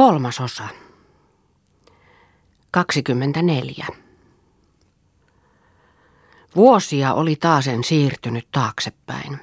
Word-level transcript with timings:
Kolmas 0.00 0.40
osa. 0.40 0.68
24. 2.70 3.86
Vuosia 6.56 7.14
oli 7.14 7.36
taasen 7.36 7.84
siirtynyt 7.84 8.48
taaksepäin. 8.52 9.38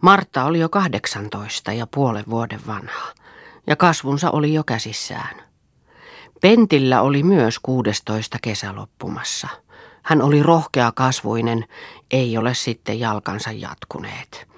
Martta 0.00 0.44
oli 0.44 0.60
jo 0.60 0.68
18 0.68 1.72
ja 1.72 1.86
puolen 1.86 2.24
vuoden 2.30 2.60
vanha, 2.66 3.12
ja 3.66 3.76
kasvunsa 3.76 4.30
oli 4.30 4.54
jo 4.54 4.64
käsissään. 4.64 5.42
Pentillä 6.40 7.02
oli 7.02 7.22
myös 7.22 7.58
16 7.58 8.38
kesä 8.42 8.76
loppumassa. 8.76 9.48
Hän 10.02 10.22
oli 10.22 10.42
rohkea 10.42 10.92
kasvuinen, 10.92 11.64
ei 12.10 12.38
ole 12.38 12.54
sitten 12.54 13.00
jalkansa 13.00 13.52
jatkuneet. 13.52 14.53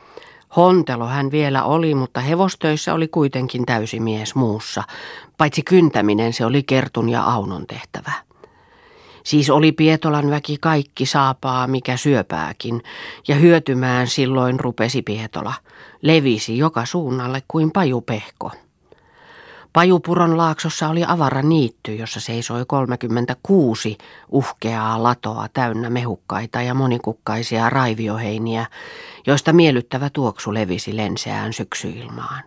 Hontelo 0.56 1.06
hän 1.06 1.30
vielä 1.30 1.64
oli, 1.64 1.94
mutta 1.94 2.20
hevostöissä 2.20 2.94
oli 2.94 3.08
kuitenkin 3.08 3.66
täysi 3.66 4.00
mies 4.00 4.34
muussa. 4.34 4.82
Paitsi 5.38 5.62
kyntäminen 5.62 6.32
se 6.32 6.46
oli 6.46 6.62
Kertun 6.62 7.08
ja 7.08 7.22
Aunon 7.22 7.66
tehtävä. 7.66 8.12
Siis 9.24 9.50
oli 9.50 9.72
Pietolan 9.72 10.30
väki 10.30 10.56
kaikki 10.60 11.06
saapaa, 11.06 11.66
mikä 11.66 11.96
syöpääkin, 11.96 12.82
ja 13.28 13.34
hyötymään 13.34 14.06
silloin 14.06 14.60
rupesi 14.60 15.02
Pietola. 15.02 15.54
Levisi 16.02 16.58
joka 16.58 16.86
suunnalle 16.86 17.42
kuin 17.48 17.70
pajupehko. 17.70 18.50
Pajupuron 19.76 20.36
laaksossa 20.36 20.88
oli 20.88 21.04
avara 21.08 21.42
niitty, 21.42 21.94
jossa 21.94 22.20
seisoi 22.20 22.64
36 22.66 23.98
uhkeaa 24.28 25.02
latoa 25.02 25.46
täynnä 25.52 25.90
mehukkaita 25.90 26.62
ja 26.62 26.74
monikukkaisia 26.74 27.70
raivioheiniä, 27.70 28.66
joista 29.26 29.52
miellyttävä 29.52 30.10
tuoksu 30.10 30.54
levisi 30.54 30.96
lenseään 30.96 31.52
syksyilmaan. 31.52 32.42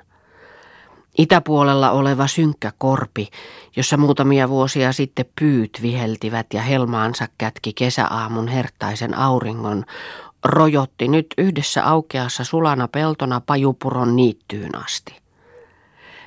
Itäpuolella 1.17 1.91
oleva 1.91 2.27
synkkä 2.27 2.71
korpi, 2.77 3.27
jossa 3.75 3.97
muutamia 3.97 4.49
vuosia 4.49 4.91
sitten 4.93 5.25
pyyt 5.39 5.79
viheltivät 5.81 6.47
ja 6.53 6.61
helmaansa 6.61 7.27
kätki 7.37 7.73
kesäaamun 7.73 8.47
herttaisen 8.47 9.17
auringon, 9.17 9.85
rojotti 10.45 11.07
nyt 11.07 11.27
yhdessä 11.37 11.85
aukeassa 11.85 12.43
sulana 12.43 12.87
peltona 12.87 13.41
pajupuron 13.45 14.15
niittyyn 14.15 14.83
asti. 14.83 15.15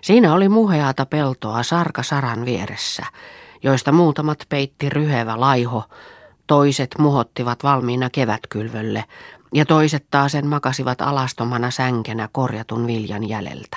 Siinä 0.00 0.34
oli 0.34 0.48
muheata 0.48 1.06
peltoa 1.06 1.62
sarka 1.62 2.02
saran 2.02 2.44
vieressä, 2.44 3.06
joista 3.62 3.92
muutamat 3.92 4.38
peitti 4.48 4.88
ryhevä 4.88 5.40
laiho, 5.40 5.84
toiset 6.46 6.90
muhottivat 6.98 7.62
valmiina 7.62 8.10
kevätkylvölle 8.10 9.04
ja 9.52 9.66
toiset 9.66 10.06
taasen 10.10 10.46
makasivat 10.46 11.00
alastomana 11.00 11.70
sänkenä 11.70 12.28
korjatun 12.32 12.86
viljan 12.86 13.28
jäljeltä. 13.28 13.76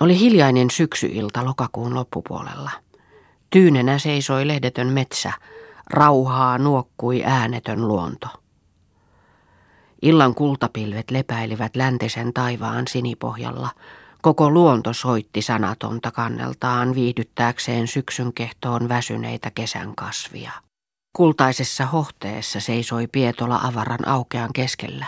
Oli 0.00 0.18
hiljainen 0.18 0.70
syksyilta 0.70 1.44
lokakuun 1.44 1.94
loppupuolella. 1.94 2.70
Tyynenä 3.50 3.98
seisoi 3.98 4.48
lehdetön 4.48 4.88
metsä, 4.88 5.32
rauhaa 5.90 6.58
nuokkui 6.58 7.22
äänetön 7.24 7.88
luonto. 7.88 8.28
Illan 10.02 10.34
kultapilvet 10.34 11.10
lepäilivät 11.10 11.76
läntisen 11.76 12.32
taivaan 12.32 12.88
sinipohjalla. 12.88 13.68
Koko 14.22 14.50
luonto 14.50 14.92
soitti 14.92 15.42
sanatonta 15.42 16.10
kanneltaan 16.10 16.94
viihdyttääkseen 16.94 17.88
syksyn 17.88 18.32
kehtoon 18.32 18.88
väsyneitä 18.88 19.50
kesän 19.50 19.94
kasvia. 19.94 20.52
Kultaisessa 21.12 21.86
hohteessa 21.86 22.60
seisoi 22.60 23.06
Pietola 23.06 23.60
avaran 23.62 24.08
aukean 24.08 24.52
keskellä. 24.52 25.06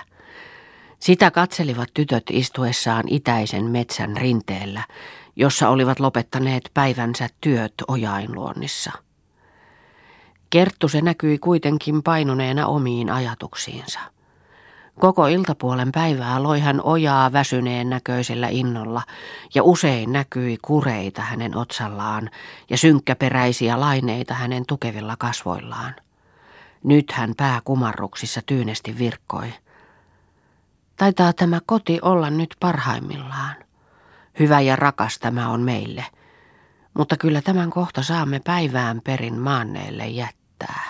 Sitä 0.98 1.30
katselivat 1.30 1.88
tytöt 1.94 2.22
istuessaan 2.30 3.04
itäisen 3.08 3.64
metsän 3.64 4.16
rinteellä, 4.16 4.82
jossa 5.36 5.68
olivat 5.68 6.00
lopettaneet 6.00 6.70
päivänsä 6.74 7.28
työt 7.40 7.74
ojainluonnissa. 7.88 8.92
Kerttu 10.50 10.88
se 10.88 11.00
näkyi 11.00 11.38
kuitenkin 11.38 12.02
painuneena 12.02 12.66
omiin 12.66 13.10
ajatuksiinsa. 13.10 14.00
Koko 15.00 15.26
iltapuolen 15.26 15.92
päivää 15.92 16.42
loi 16.42 16.60
hän 16.60 16.80
ojaa 16.82 17.32
väsyneen 17.32 17.90
näköisellä 17.90 18.48
innolla 18.48 19.02
ja 19.54 19.62
usein 19.62 20.12
näkyi 20.12 20.58
kureita 20.62 21.22
hänen 21.22 21.56
otsallaan 21.56 22.30
ja 22.70 22.76
synkkäperäisiä 22.76 23.80
laineita 23.80 24.34
hänen 24.34 24.66
tukevilla 24.66 25.16
kasvoillaan. 25.18 25.94
Nyt 26.84 27.12
hän 27.12 27.34
pää 27.36 27.60
kumarruksissa 27.64 28.40
tyynesti 28.46 28.98
virkkoi. 28.98 29.52
Taitaa 30.96 31.32
tämä 31.32 31.60
koti 31.66 31.98
olla 32.02 32.30
nyt 32.30 32.56
parhaimmillaan. 32.60 33.56
Hyvä 34.38 34.60
ja 34.60 34.76
rakas 34.76 35.18
tämä 35.18 35.48
on 35.48 35.60
meille, 35.60 36.04
mutta 36.94 37.16
kyllä 37.16 37.42
tämän 37.42 37.70
kohta 37.70 38.02
saamme 38.02 38.40
päivään 38.44 39.00
perin 39.04 39.38
maanneelle 39.38 40.06
jättää. 40.06 40.82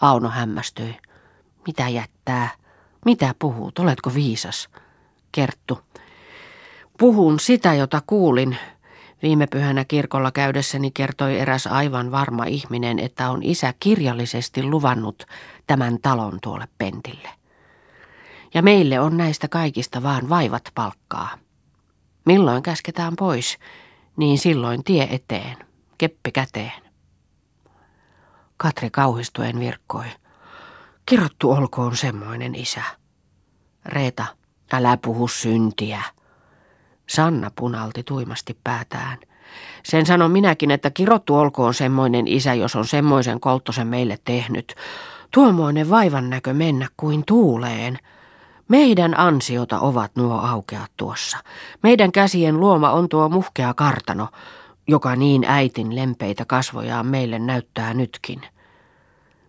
Auno 0.00 0.28
hämmästyi. 0.28 0.96
Mitä 1.66 1.88
jättää? 1.88 2.61
Mitä 3.04 3.34
puhut? 3.38 3.78
Oletko 3.78 4.14
viisas? 4.14 4.68
Kerttu. 5.32 5.80
Puhun 6.98 7.40
sitä, 7.40 7.74
jota 7.74 8.02
kuulin. 8.06 8.56
Viime 9.22 9.46
pyhänä 9.46 9.84
kirkolla 9.84 10.32
käydessäni 10.32 10.90
kertoi 10.90 11.38
eräs 11.38 11.66
aivan 11.66 12.10
varma 12.10 12.44
ihminen, 12.44 12.98
että 12.98 13.30
on 13.30 13.42
isä 13.42 13.74
kirjallisesti 13.80 14.62
luvannut 14.62 15.26
tämän 15.66 15.98
talon 16.02 16.38
tuolle 16.42 16.68
pentille. 16.78 17.28
Ja 18.54 18.62
meille 18.62 19.00
on 19.00 19.16
näistä 19.16 19.48
kaikista 19.48 20.02
vaan 20.02 20.28
vaivat 20.28 20.62
palkkaa. 20.74 21.38
Milloin 22.26 22.62
käsketään 22.62 23.16
pois, 23.16 23.58
niin 24.16 24.38
silloin 24.38 24.84
tie 24.84 25.08
eteen, 25.10 25.56
keppi 25.98 26.32
käteen. 26.32 26.82
Katri 28.56 28.90
kauhistuen 28.90 29.60
virkkoi. 29.60 30.06
Kirottu 31.06 31.50
olkoon 31.50 31.96
semmoinen 31.96 32.54
isä. 32.54 32.82
Reeta, 33.84 34.26
älä 34.72 34.96
puhu 34.96 35.28
syntiä. 35.28 36.02
Sanna 37.08 37.50
punalti 37.56 38.02
tuimasti 38.02 38.58
päätään. 38.64 39.18
Sen 39.82 40.06
sanon 40.06 40.30
minäkin, 40.30 40.70
että 40.70 40.90
kirottu 40.90 41.34
olkoon 41.34 41.74
semmoinen 41.74 42.28
isä, 42.28 42.54
jos 42.54 42.76
on 42.76 42.86
semmoisen 42.86 43.40
kolttosen 43.40 43.86
meille 43.86 44.18
tehnyt. 44.24 44.74
Tuommoinen 45.30 45.90
vaivan 45.90 46.30
näkö 46.30 46.52
mennä 46.54 46.88
kuin 46.96 47.22
tuuleen. 47.26 47.98
Meidän 48.68 49.18
ansiota 49.18 49.80
ovat 49.80 50.16
nuo 50.16 50.34
aukeat 50.34 50.90
tuossa. 50.96 51.38
Meidän 51.82 52.12
käsien 52.12 52.60
luoma 52.60 52.90
on 52.90 53.08
tuo 53.08 53.28
muhkea 53.28 53.74
kartano, 53.74 54.28
joka 54.88 55.16
niin 55.16 55.44
äitin 55.44 55.94
lempeitä 55.94 56.44
kasvojaan 56.44 57.06
meille 57.06 57.38
näyttää 57.38 57.94
nytkin. 57.94 58.42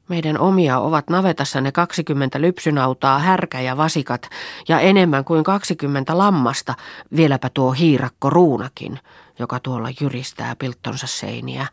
Meidän 0.10 0.40
omia 0.40 0.80
ovat 0.80 1.10
navetassa 1.10 1.62
ne 1.62 1.72
20 1.72 2.42
lypsynautaa, 2.42 3.20
härkä 3.20 3.62
ja 3.62 3.78
vasikat 3.78 4.30
ja 4.68 4.80
enemmän 4.80 5.26
kuin 5.26 5.44
20 5.44 6.18
lammasta, 6.18 6.74
vieläpä 7.16 7.50
tuo 7.54 7.72
hiirakko 7.72 8.30
ruunakin, 8.30 9.00
joka 9.40 9.60
tuolla 9.60 9.90
jyristää 10.02 10.56
pilttonsa 10.60 11.08
seiniä. 11.08 11.68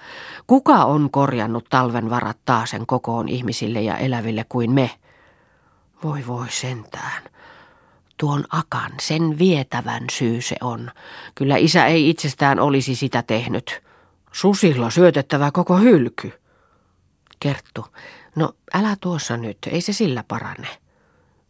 Kuka 0.47 0.85
on 0.85 1.11
korjannut 1.11 1.67
talven 1.71 2.11
varat 2.11 2.39
taasen 2.45 2.87
kokoon 2.87 3.29
ihmisille 3.29 3.81
ja 3.81 3.97
eläville 3.97 4.45
kuin 4.49 4.71
me? 4.71 4.91
Voi 6.05 6.27
voi 6.27 6.47
sentään. 6.51 7.23
Tuon 8.17 8.45
akan, 8.53 8.93
sen 9.01 9.39
vietävän 9.39 10.05
syy 10.13 10.41
se 10.41 10.57
on. 10.61 10.91
Kyllä 11.35 11.57
isä 11.57 11.87
ei 11.87 12.11
itsestään 12.11 12.61
olisi 12.61 12.95
sitä 12.95 13.23
tehnyt. 13.23 13.83
Susilla 14.33 14.91
syötettävä 14.91 15.51
koko 15.51 15.77
hylky. 15.77 16.33
Kerttu, 17.41 17.87
no 18.37 18.53
älä 18.75 18.97
tuossa 19.01 19.37
nyt, 19.37 19.59
ei 19.71 19.81
se 19.81 19.93
sillä 19.93 20.25
parane. 20.29 20.69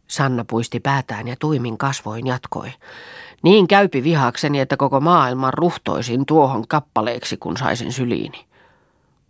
Sanna 0.07 0.45
puisti 0.45 0.79
päätään 0.79 1.27
ja 1.27 1.35
tuimin 1.39 1.77
kasvoin 1.77 2.27
jatkoi. 2.27 2.73
Niin 3.43 3.67
käypi 3.67 4.03
vihakseni, 4.03 4.59
että 4.59 4.77
koko 4.77 4.99
maailman 4.99 5.53
ruhtoisin 5.53 6.25
tuohon 6.25 6.67
kappaleeksi, 6.67 7.37
kun 7.37 7.57
saisin 7.57 7.93
syliini. 7.93 8.45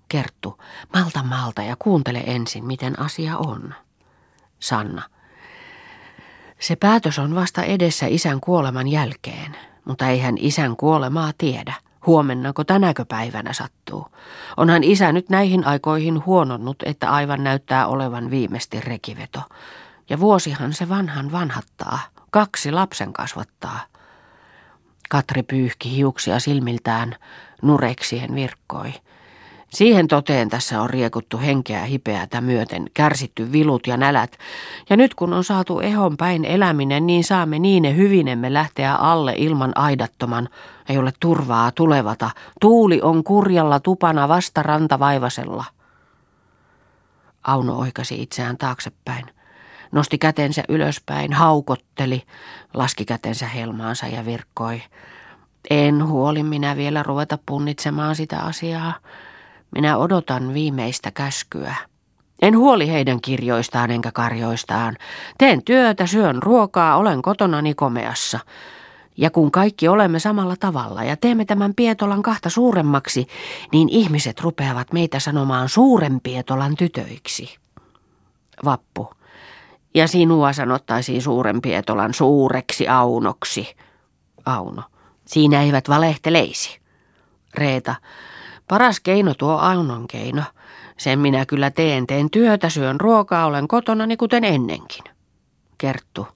Kerttu, 0.07 0.61
malta 0.93 1.23
malta 1.23 1.61
ja 1.61 1.75
kuuntele 1.79 2.23
ensin, 2.25 2.65
miten 2.65 2.99
asia 2.99 3.37
on. 3.37 3.73
Sanna. 4.59 5.01
Se 6.59 6.75
päätös 6.75 7.19
on 7.19 7.35
vasta 7.35 7.63
edessä 7.63 8.05
isän 8.09 8.41
kuoleman 8.41 8.87
jälkeen, 8.87 9.57
mutta 9.85 10.07
eihän 10.07 10.35
isän 10.37 10.75
kuolemaa 10.75 11.31
tiedä. 11.37 11.73
Huomennako 12.05 12.63
tänäkö 12.63 13.05
päivänä 13.05 13.53
sattuu? 13.53 14.07
Onhan 14.57 14.83
isä 14.83 15.11
nyt 15.11 15.29
näihin 15.29 15.67
aikoihin 15.67 16.25
huononnut, 16.25 16.83
että 16.85 17.11
aivan 17.11 17.43
näyttää 17.43 17.87
olevan 17.87 18.29
viimeisesti 18.29 18.81
rekiveto. 18.81 19.41
Ja 20.09 20.19
vuosihan 20.19 20.73
se 20.73 20.89
vanhan 20.89 21.31
vanhattaa, 21.31 21.99
kaksi 22.31 22.71
lapsen 22.71 23.13
kasvattaa. 23.13 23.79
Katri 25.09 25.43
pyyhki 25.43 25.95
hiuksia 25.95 26.39
silmiltään, 26.39 27.15
nureksien 27.61 28.35
virkkoi. 28.35 28.93
Siihen 29.73 30.07
toteen 30.07 30.49
tässä 30.49 30.81
on 30.81 30.89
riekuttu 30.89 31.39
henkeä 31.39 31.85
hipeätä 31.85 32.41
myöten, 32.41 32.85
kärsitty 32.93 33.51
vilut 33.51 33.87
ja 33.87 33.97
nälät, 33.97 34.37
ja 34.89 34.97
nyt 34.97 35.15
kun 35.15 35.33
on 35.33 35.43
saatu 35.43 35.79
ehon 35.79 36.17
päin 36.17 36.45
eläminen, 36.45 37.07
niin 37.07 37.23
saamme 37.23 37.59
niin 37.59 37.83
ne 37.83 37.95
hyvinemme 37.95 38.53
lähteä 38.53 38.95
alle 38.95 39.33
ilman 39.37 39.77
aidattoman, 39.77 40.49
ei 40.89 40.97
ole 40.97 41.13
turvaa 41.19 41.71
tulevata, 41.71 42.29
tuuli 42.61 43.01
on 43.01 43.23
kurjalla 43.23 43.79
tupana 43.79 44.27
vasta 44.27 44.63
rantavaivasella. 44.63 45.65
Auno 47.43 47.77
oikasi 47.79 48.21
itseään 48.21 48.57
taaksepäin, 48.57 49.25
nosti 49.91 50.17
kätensä 50.17 50.63
ylöspäin, 50.69 51.33
haukotteli, 51.33 52.23
laski 52.73 53.05
kätensä 53.05 53.47
helmaansa 53.47 54.07
ja 54.07 54.25
virkkoi. 54.25 54.81
En 55.69 56.07
huoli 56.07 56.43
minä 56.43 56.75
vielä 56.75 57.03
ruveta 57.03 57.37
punnitsemaan 57.45 58.15
sitä 58.15 58.39
asiaa. 58.39 58.93
Minä 59.71 59.97
odotan 59.97 60.53
viimeistä 60.53 61.11
käskyä. 61.11 61.75
En 62.41 62.57
huoli 62.57 62.87
heidän 62.87 63.21
kirjoistaan 63.21 63.91
enkä 63.91 64.11
karjoistaan. 64.11 64.97
Teen 65.37 65.63
työtä, 65.63 66.05
syön 66.05 66.43
ruokaa, 66.43 66.97
olen 66.97 67.21
kotonani 67.21 67.73
komeassa. 67.73 68.39
Ja 69.17 69.29
kun 69.29 69.51
kaikki 69.51 69.87
olemme 69.87 70.19
samalla 70.19 70.55
tavalla 70.59 71.03
ja 71.03 71.17
teemme 71.17 71.45
tämän 71.45 71.73
Pietolan 71.75 72.21
kahta 72.21 72.49
suuremmaksi, 72.49 73.27
niin 73.71 73.89
ihmiset 73.89 74.41
rupeavat 74.41 74.93
meitä 74.93 75.19
sanomaan 75.19 75.69
suuren 75.69 76.21
Pietolan 76.21 76.75
tytöiksi. 76.75 77.57
Vappu. 78.65 79.09
Ja 79.93 80.07
sinua 80.07 80.53
sanottaisiin 80.53 81.21
suuren 81.21 81.61
Pietolan 81.61 82.13
suureksi 82.13 82.87
Aunoksi. 82.87 83.75
Auno. 84.45 84.83
Siinä 85.25 85.61
eivät 85.61 85.89
valehteleisi. 85.89 86.79
Reeta. 87.53 87.95
Paras 88.67 88.99
keino 88.99 89.33
tuo 89.33 89.57
Aunon 89.57 90.07
keino. 90.07 90.43
Sen 90.97 91.19
minä 91.19 91.45
kyllä 91.45 91.71
teen. 91.71 92.07
Teen 92.07 92.29
työtä, 92.29 92.69
syön 92.69 92.99
ruokaa, 92.99 93.45
olen 93.45 93.67
kotonani 93.67 94.17
kuten 94.17 94.43
ennenkin. 94.43 95.03
Kerttu. 95.77 96.27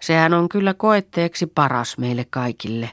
Sehän 0.00 0.34
on 0.34 0.48
kyllä 0.48 0.74
koetteeksi 0.74 1.46
paras 1.46 1.98
meille 1.98 2.26
kaikille. 2.30 2.90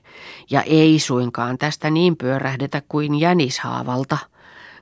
Ja 0.50 0.62
ei 0.62 1.00
suinkaan 1.00 1.58
tästä 1.58 1.90
niin 1.90 2.18
pyörähdetä 2.18 2.82
kuin 2.90 3.20
jänishaavalta. 3.20 4.18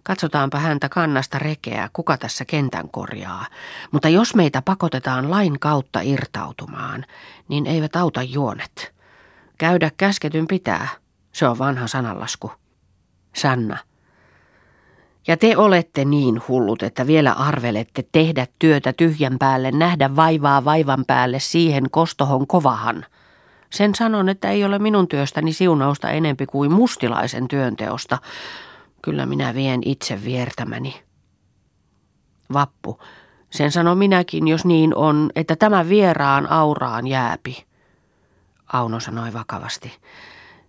Katsotaanpa 0.04 0.60
häntä 0.60 0.90
kannasta 0.90 1.40
rekeä, 1.40 1.90
kuka 1.94 2.18
tässä 2.18 2.46
kentän 2.46 2.90
korjaa. 2.90 3.46
Mutta 3.92 4.10
jos 4.10 4.36
meitä 4.36 4.62
pakotetaan 4.62 5.32
lain 5.32 5.60
kautta 5.60 6.02
irtautumaan, 6.02 7.06
niin 7.48 7.68
eivät 7.68 7.96
auta 7.96 8.24
juonet. 8.24 8.94
Käydä 9.58 9.92
käsketyn 9.98 10.48
pitää. 10.48 10.88
Se 11.32 11.48
on 11.48 11.60
vanha 11.60 11.88
sananlasku. 11.88 12.52
Sanna. 13.36 13.78
Ja 15.28 15.38
te 15.38 15.58
olette 15.58 16.06
niin 16.06 16.42
hullut, 16.48 16.84
että 16.84 17.08
vielä 17.08 17.32
arvelette 17.32 18.06
tehdä 18.12 18.48
työtä 18.60 18.94
tyhjän 18.94 19.40
päälle, 19.40 19.72
nähdä 19.72 20.16
vaivaa 20.16 20.66
vaivan 20.66 21.06
päälle 21.08 21.40
siihen 21.40 21.90
kostohon 21.92 22.48
kovahan. 22.48 23.06
Sen 23.70 23.96
sanon, 23.96 24.30
että 24.30 24.50
ei 24.50 24.64
ole 24.64 24.80
minun 24.80 25.08
työstäni 25.08 25.54
siunausta 25.54 26.10
enempi 26.10 26.46
kuin 26.46 26.72
mustilaisen 26.72 27.48
työnteosta. 27.48 28.18
Kyllä 29.02 29.26
minä 29.26 29.56
vien 29.56 29.82
itse 29.86 30.24
viertämäni. 30.24 31.04
Vappu. 32.54 33.00
Sen 33.50 33.72
sanon 33.72 33.98
minäkin, 33.98 34.48
jos 34.48 34.66
niin 34.66 34.96
on, 34.96 35.30
että 35.36 35.56
tämä 35.56 35.90
vieraan 35.90 36.52
auraan 36.52 37.08
jääpi. 37.08 37.66
Auno 38.74 39.00
sanoi 39.00 39.34
vakavasti. 39.34 39.92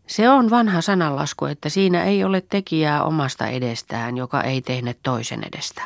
Se 0.07 0.31
on 0.31 0.51
vanha 0.51 0.81
sananlasku, 0.81 1.45
että 1.45 1.69
siinä 1.69 2.05
ei 2.05 2.25
ole 2.25 2.41
tekijää 2.41 3.05
omasta 3.05 3.47
edestään, 3.47 4.17
joka 4.17 4.43
ei 4.43 4.63
tehnyt 4.63 4.99
toisen 5.03 5.45
edestä. 5.45 5.83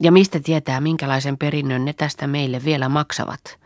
Ja 0.00 0.12
mistä 0.12 0.40
tietää, 0.40 0.80
minkälaisen 0.80 1.38
perinnön 1.38 1.84
ne 1.84 1.92
tästä 1.92 2.26
meille 2.26 2.64
vielä 2.64 2.88
maksavat? 2.88 3.58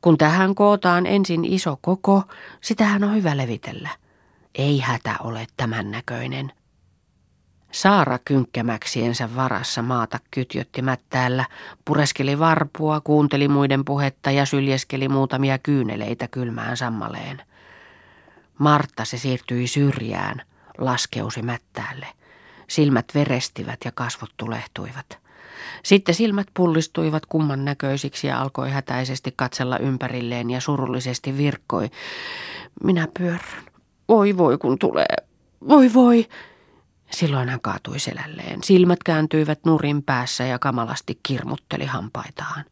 Kun 0.00 0.18
tähän 0.18 0.54
kootaan 0.54 1.06
ensin 1.06 1.44
iso 1.44 1.78
koko, 1.80 2.22
sitähän 2.60 3.04
on 3.04 3.14
hyvä 3.14 3.36
levitellä. 3.36 3.88
Ei 4.54 4.80
hätä 4.80 5.16
ole 5.20 5.46
tämän 5.56 5.90
näköinen. 5.90 6.52
Saara 7.72 8.18
kynkkämäksiensä 8.24 9.36
varassa 9.36 9.82
maata 9.82 10.18
kytjötti 10.30 10.82
mättäällä, 10.82 11.44
pureskeli 11.84 12.38
varpua, 12.38 13.00
kuunteli 13.00 13.48
muiden 13.48 13.84
puhetta 13.84 14.30
ja 14.30 14.46
syljeskeli 14.46 15.08
muutamia 15.08 15.58
kyyneleitä 15.58 16.28
kylmään 16.28 16.76
sammaleen. 16.76 17.42
Martta 18.58 19.04
se 19.04 19.18
siirtyi 19.18 19.66
syrjään, 19.66 20.42
laskeusi 20.78 21.42
mättäälle. 21.42 22.06
Silmät 22.68 23.06
verestivät 23.14 23.78
ja 23.84 23.92
kasvot 23.92 24.30
tulehtuivat. 24.36 25.18
Sitten 25.82 26.14
silmät 26.14 26.46
pullistuivat 26.54 27.26
kumman 27.26 27.64
näköisiksi 27.64 28.26
ja 28.26 28.40
alkoi 28.40 28.70
hätäisesti 28.70 29.32
katsella 29.36 29.78
ympärilleen 29.78 30.50
ja 30.50 30.60
surullisesti 30.60 31.36
virkkoi. 31.36 31.90
Minä 32.84 33.08
pyörrän. 33.18 33.64
Voi 34.08 34.36
voi 34.36 34.58
kun 34.58 34.78
tulee. 34.78 35.16
Voi 35.68 35.94
voi. 35.94 36.28
Silloin 37.10 37.48
hän 37.48 37.60
kaatui 37.60 37.98
selälleen. 37.98 38.62
Silmät 38.62 39.02
kääntyivät 39.04 39.58
nurin 39.64 40.02
päässä 40.02 40.44
ja 40.44 40.58
kamalasti 40.58 41.18
kirmutteli 41.22 41.84
hampaitaan. 41.84 42.64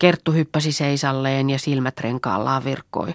Kerttu 0.00 0.32
hyppäsi 0.32 0.72
seisalleen 0.72 1.50
ja 1.50 1.58
silmät 1.58 2.00
renkaallaan 2.00 2.64
virkkoi. 2.64 3.14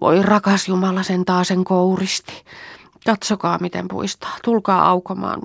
Voi 0.00 0.22
rakas 0.22 0.68
Jumala 0.68 1.02
sen 1.02 1.24
taasen 1.24 1.64
kouristi. 1.64 2.44
Katsokaa 3.06 3.58
miten 3.58 3.88
puistaa. 3.88 4.36
Tulkaa 4.44 4.88
aukomaan. 4.88 5.40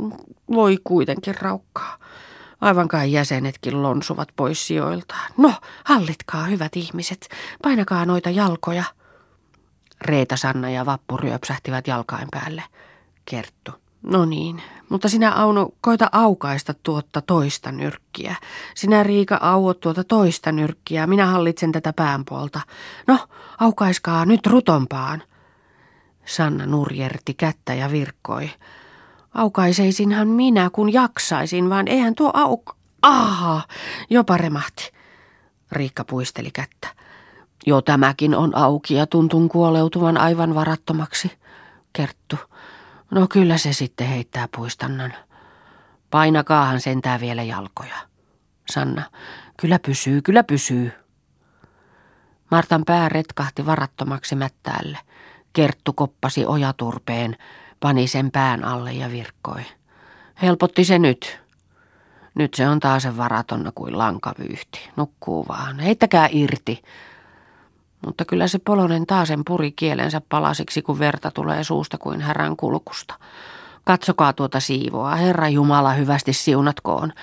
Voi 0.53 0.77
kuitenkin 0.83 1.35
raukkaa. 1.41 1.97
Aivan 2.61 2.87
kai 2.87 3.11
jäsenetkin 3.11 3.83
lonsuvat 3.83 4.29
pois 4.35 4.67
sijoiltaan. 4.67 5.31
No, 5.37 5.53
hallitkaa 5.83 6.43
hyvät 6.43 6.75
ihmiset. 6.75 7.29
Painakaa 7.63 8.05
noita 8.05 8.29
jalkoja. 8.29 8.83
Reeta, 10.01 10.37
Sanna 10.37 10.69
ja 10.69 10.85
Vappu 10.85 11.17
ryöpsähtivät 11.17 11.87
jalkain 11.87 12.27
päälle. 12.31 12.63
Kerttu. 13.25 13.82
No 14.03 14.25
niin, 14.25 14.61
mutta 14.89 15.09
sinä 15.09 15.31
Auno 15.31 15.69
koita 15.81 16.09
aukaista 16.11 16.73
tuotta 16.83 17.21
toista 17.21 17.71
nyrkkiä. 17.71 18.35
Sinä 18.75 19.03
Riika 19.03 19.35
auot 19.41 19.79
tuota 19.79 20.03
toista 20.03 20.51
nyrkkiä, 20.51 21.07
minä 21.07 21.25
hallitsen 21.25 21.71
tätä 21.71 21.93
päänpuolta. 21.93 22.61
No, 23.07 23.17
aukaiskaa 23.59 24.25
nyt 24.25 24.47
rutompaan. 24.47 25.23
Sanna 26.25 26.65
nurjerti 26.65 27.33
kättä 27.33 27.73
ja 27.73 27.91
virkkoi. 27.91 28.49
Aukaiseisinhan 29.33 30.27
minä, 30.27 30.69
kun 30.69 30.93
jaksaisin, 30.93 31.69
vaan 31.69 31.87
eihän 31.87 32.15
tuo 32.15 32.31
auk... 32.33 32.75
Aha, 33.01 33.61
jopa 34.09 34.37
remahti. 34.37 34.91
Riikka 35.71 36.03
puisteli 36.03 36.51
kättä. 36.51 36.87
Jo 37.65 37.81
tämäkin 37.81 38.35
on 38.35 38.55
auki 38.55 38.93
ja 38.93 39.07
tuntun 39.07 39.49
kuoleutuvan 39.49 40.17
aivan 40.17 40.55
varattomaksi. 40.55 41.31
Kerttu. 41.93 42.37
No 43.13 43.27
kyllä 43.27 43.57
se 43.57 43.73
sitten 43.73 44.07
heittää 44.07 44.47
puistannan. 44.55 45.13
Painakaahan 46.09 46.81
sentää 46.81 47.19
vielä 47.19 47.43
jalkoja. 47.43 47.95
Sanna, 48.71 49.03
kyllä 49.57 49.79
pysyy, 49.79 50.21
kyllä 50.21 50.43
pysyy. 50.43 50.91
Martan 52.51 52.83
pää 52.85 53.09
retkahti 53.09 53.65
varattomaksi 53.65 54.35
mättäälle. 54.35 54.97
Kerttu 55.53 55.93
koppasi 55.93 56.45
ojaturpeen, 56.45 57.37
pani 57.79 58.07
sen 58.07 58.31
pään 58.31 58.63
alle 58.63 58.93
ja 58.93 59.11
virkkoi. 59.11 59.61
Helpotti 60.41 60.85
se 60.85 60.99
nyt. 60.99 61.39
Nyt 62.35 62.53
se 62.53 62.69
on 62.69 62.79
taas 62.79 63.07
varatonna 63.17 63.71
kuin 63.75 63.97
lankavyyhti. 63.97 64.89
Nukkuu 64.95 65.45
vaan. 65.47 65.79
Heittäkää 65.79 66.27
irti. 66.31 66.81
Mutta 68.05 68.25
kyllä 68.25 68.47
se 68.47 68.59
polonen 68.59 69.05
taasen 69.05 69.41
puri 69.45 69.71
kielensä 69.71 70.21
palasiksi, 70.29 70.81
kun 70.81 70.99
verta 70.99 71.31
tulee 71.31 71.63
suusta 71.63 71.97
kuin 71.97 72.21
härän 72.21 72.57
kulkusta. 72.57 73.13
Katsokaa 73.83 74.33
tuota 74.33 74.59
siivoa, 74.59 75.15
Herra 75.15 75.49
Jumala 75.49 75.93
hyvästi 75.93 76.33
siunatkoon. 76.33 77.13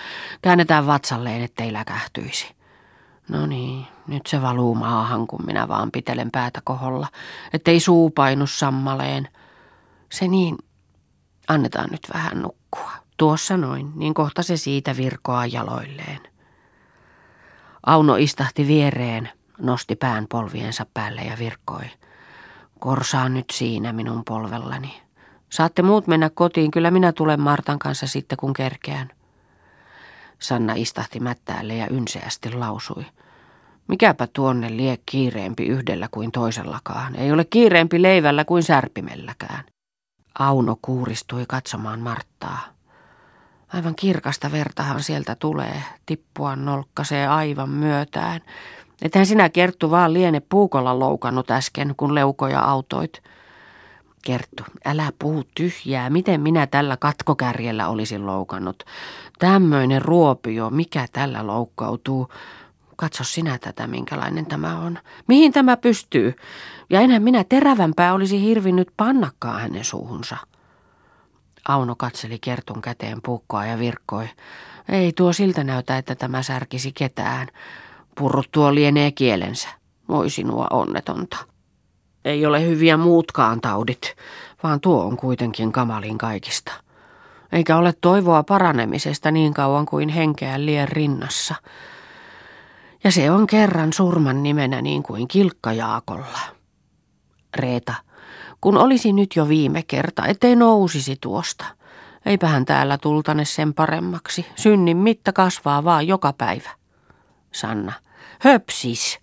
Käännetään 0.42 0.87
vatsalleen, 0.87 1.42
ettei 1.42 1.72
läkähtyisi. 1.72 2.54
No 3.28 3.46
niin, 3.46 3.87
nyt 4.06 4.26
se 4.26 4.42
valuu 4.42 4.75
maahan, 4.75 5.26
kun 5.26 5.46
minä 5.46 5.68
vaan 5.68 5.90
pitelen 5.90 6.30
päätä 6.30 6.60
koholla, 6.64 7.06
ettei 7.52 7.80
suu 7.80 8.10
painu 8.10 8.46
sammaleen. 8.46 9.28
Se 10.12 10.28
niin, 10.28 10.58
annetaan 11.49 11.88
nyt 11.90 12.06
vähän 12.14 12.42
nukkua. 12.42 12.90
Tuossa 13.16 13.56
noin, 13.56 13.92
niin 13.94 14.14
kohta 14.14 14.42
se 14.42 14.56
siitä 14.56 14.96
virkoaa 14.96 15.46
jaloilleen. 15.46 16.20
Auno 17.87 18.16
istahti 18.16 18.66
viereen, 18.66 19.28
nosti 19.61 19.97
pään 19.97 20.26
polviensa 20.29 20.87
päälle 20.95 21.21
ja 21.21 21.38
virkkoi. 21.38 21.85
Korsaa 22.79 23.29
nyt 23.29 23.45
siinä 23.52 23.93
minun 23.93 24.25
polvellani. 24.25 25.02
Saatte 25.50 25.83
muut 25.83 26.07
mennä 26.07 26.31
kotiin, 26.31 26.71
kyllä 26.71 26.90
minä 26.90 27.12
tulen 27.12 27.40
Martan 27.40 27.79
kanssa 27.79 28.07
sitten 28.07 28.38
kun 28.38 28.52
kerkeän. 28.52 29.11
Sanna 30.38 30.73
istahti 30.76 31.21
mättäälle 31.21 31.75
ja 31.75 31.87
ynseästi 31.90 32.52
lausui. 32.52 33.07
Mikäpä 33.88 34.29
tuonne 34.33 34.76
lie 34.76 34.99
kiireempi 35.07 35.67
yhdellä 35.67 36.09
kuin 36.11 36.33
toisellakaan. 36.33 37.17
Ei 37.17 37.33
ole 37.33 37.45
kiireempi 37.45 38.02
leivällä 38.02 38.45
kuin 38.45 38.62
särpimelläkään. 38.62 39.64
Auno 40.38 40.76
kuuristui 40.83 41.45
katsomaan 41.49 42.00
Marttaa. 42.00 42.59
Aivan 43.73 43.95
kirkasta 43.95 44.52
vertahan 44.52 45.02
sieltä 45.02 45.35
tulee, 45.35 45.83
tippua 46.07 46.57
nolkkasee 46.57 47.26
aivan 47.26 47.71
myötään. 47.71 48.40
Ethän 49.02 49.26
sinä 49.26 49.49
Kerttu 49.49 49.90
vaan 49.90 50.12
liene 50.12 50.40
puukolla 50.40 50.99
loukannut 50.99 51.50
äsken, 51.50 51.95
kun 51.97 52.14
leukoja 52.14 52.61
autoit. 52.61 53.23
Kerttu, 54.23 54.64
älä 54.85 55.12
puhu 55.19 55.45
tyhjää. 55.54 56.11
Miten 56.11 56.40
minä 56.40 56.66
tällä 56.66 56.97
katkokärjellä 56.97 57.88
olisin 57.88 58.26
loukannut? 58.26 58.85
Tämmöinen 59.38 60.02
ruopio, 60.02 60.71
mikä 60.71 61.07
tällä 61.12 61.47
loukkautuu? 61.47 62.28
Katso 62.97 63.25
sinä 63.25 63.59
tätä, 63.59 63.87
minkälainen 63.87 64.47
tämä 64.47 64.78
on. 64.78 64.99
Mihin 65.26 65.52
tämä 65.52 65.76
pystyy? 65.76 66.35
Ja 66.90 67.00
enhän 67.00 67.23
minä 67.23 67.45
terävämpää 67.45 68.14
olisi 68.14 68.40
hirvinnyt 68.40 68.88
pannakkaa 68.97 69.59
hänen 69.59 69.85
suuhunsa. 69.85 70.37
Auno 71.69 71.95
katseli 71.97 72.38
Kertun 72.38 72.83
käteen 72.83 73.23
puukkoa 73.23 73.66
ja 73.66 73.78
virkkoi. 73.78 74.28
Ei 74.88 75.12
tuo 75.12 75.33
siltä 75.33 75.64
näytä, 75.64 75.99
että 75.99 76.14
tämä 76.14 76.42
särkisi 76.42 76.92
ketään. 76.92 77.49
Purrut 78.19 78.49
tuo 78.52 78.75
lienee 78.75 79.11
kielensä. 79.12 79.69
Moi 80.07 80.31
sinua 80.31 80.67
onnetonta. 80.71 81.37
Ei 82.25 82.47
ole 82.47 82.67
hyviä 82.67 82.97
muutkaan 82.97 83.61
taudit, 83.61 84.17
vaan 84.62 84.81
tuo 84.81 85.05
on 85.05 85.17
kuitenkin 85.17 85.73
kamalin 85.73 86.19
kaikista. 86.19 86.73
Eikä 87.52 87.76
ole 87.76 87.95
toivoa 88.00 88.43
paranemisesta 88.43 89.31
niin 89.31 89.55
kauan 89.55 89.87
kuin 89.87 90.09
henkeä 90.09 90.64
lien 90.64 90.88
rinnassa. 90.88 91.55
Ja 93.05 93.12
se 93.12 93.31
on 93.31 93.47
kerran 93.47 93.93
surman 93.93 94.43
nimenä 94.43 94.83
niin 94.83 95.02
kuin 95.02 95.29
kilkkajaakolla. 95.29 96.38
Reeta, 97.57 97.95
kun 98.61 98.76
olisi 98.76 99.12
nyt 99.12 99.37
jo 99.37 99.49
viime 99.49 99.83
kerta, 99.83 100.26
ettei 100.26 100.57
nousisi 100.57 101.17
tuosta. 101.21 101.64
Eipähän 102.26 102.64
täällä 102.64 102.99
tultane 102.99 103.45
sen 103.45 103.75
paremmaksi. 103.75 104.47
Synnin 104.57 104.97
mitta 104.97 105.33
kasvaa 105.33 105.85
vaan 105.85 106.07
joka 106.07 106.33
päivä. 106.33 106.71
Sanna, 107.52 107.92
höpsis. 108.40 109.19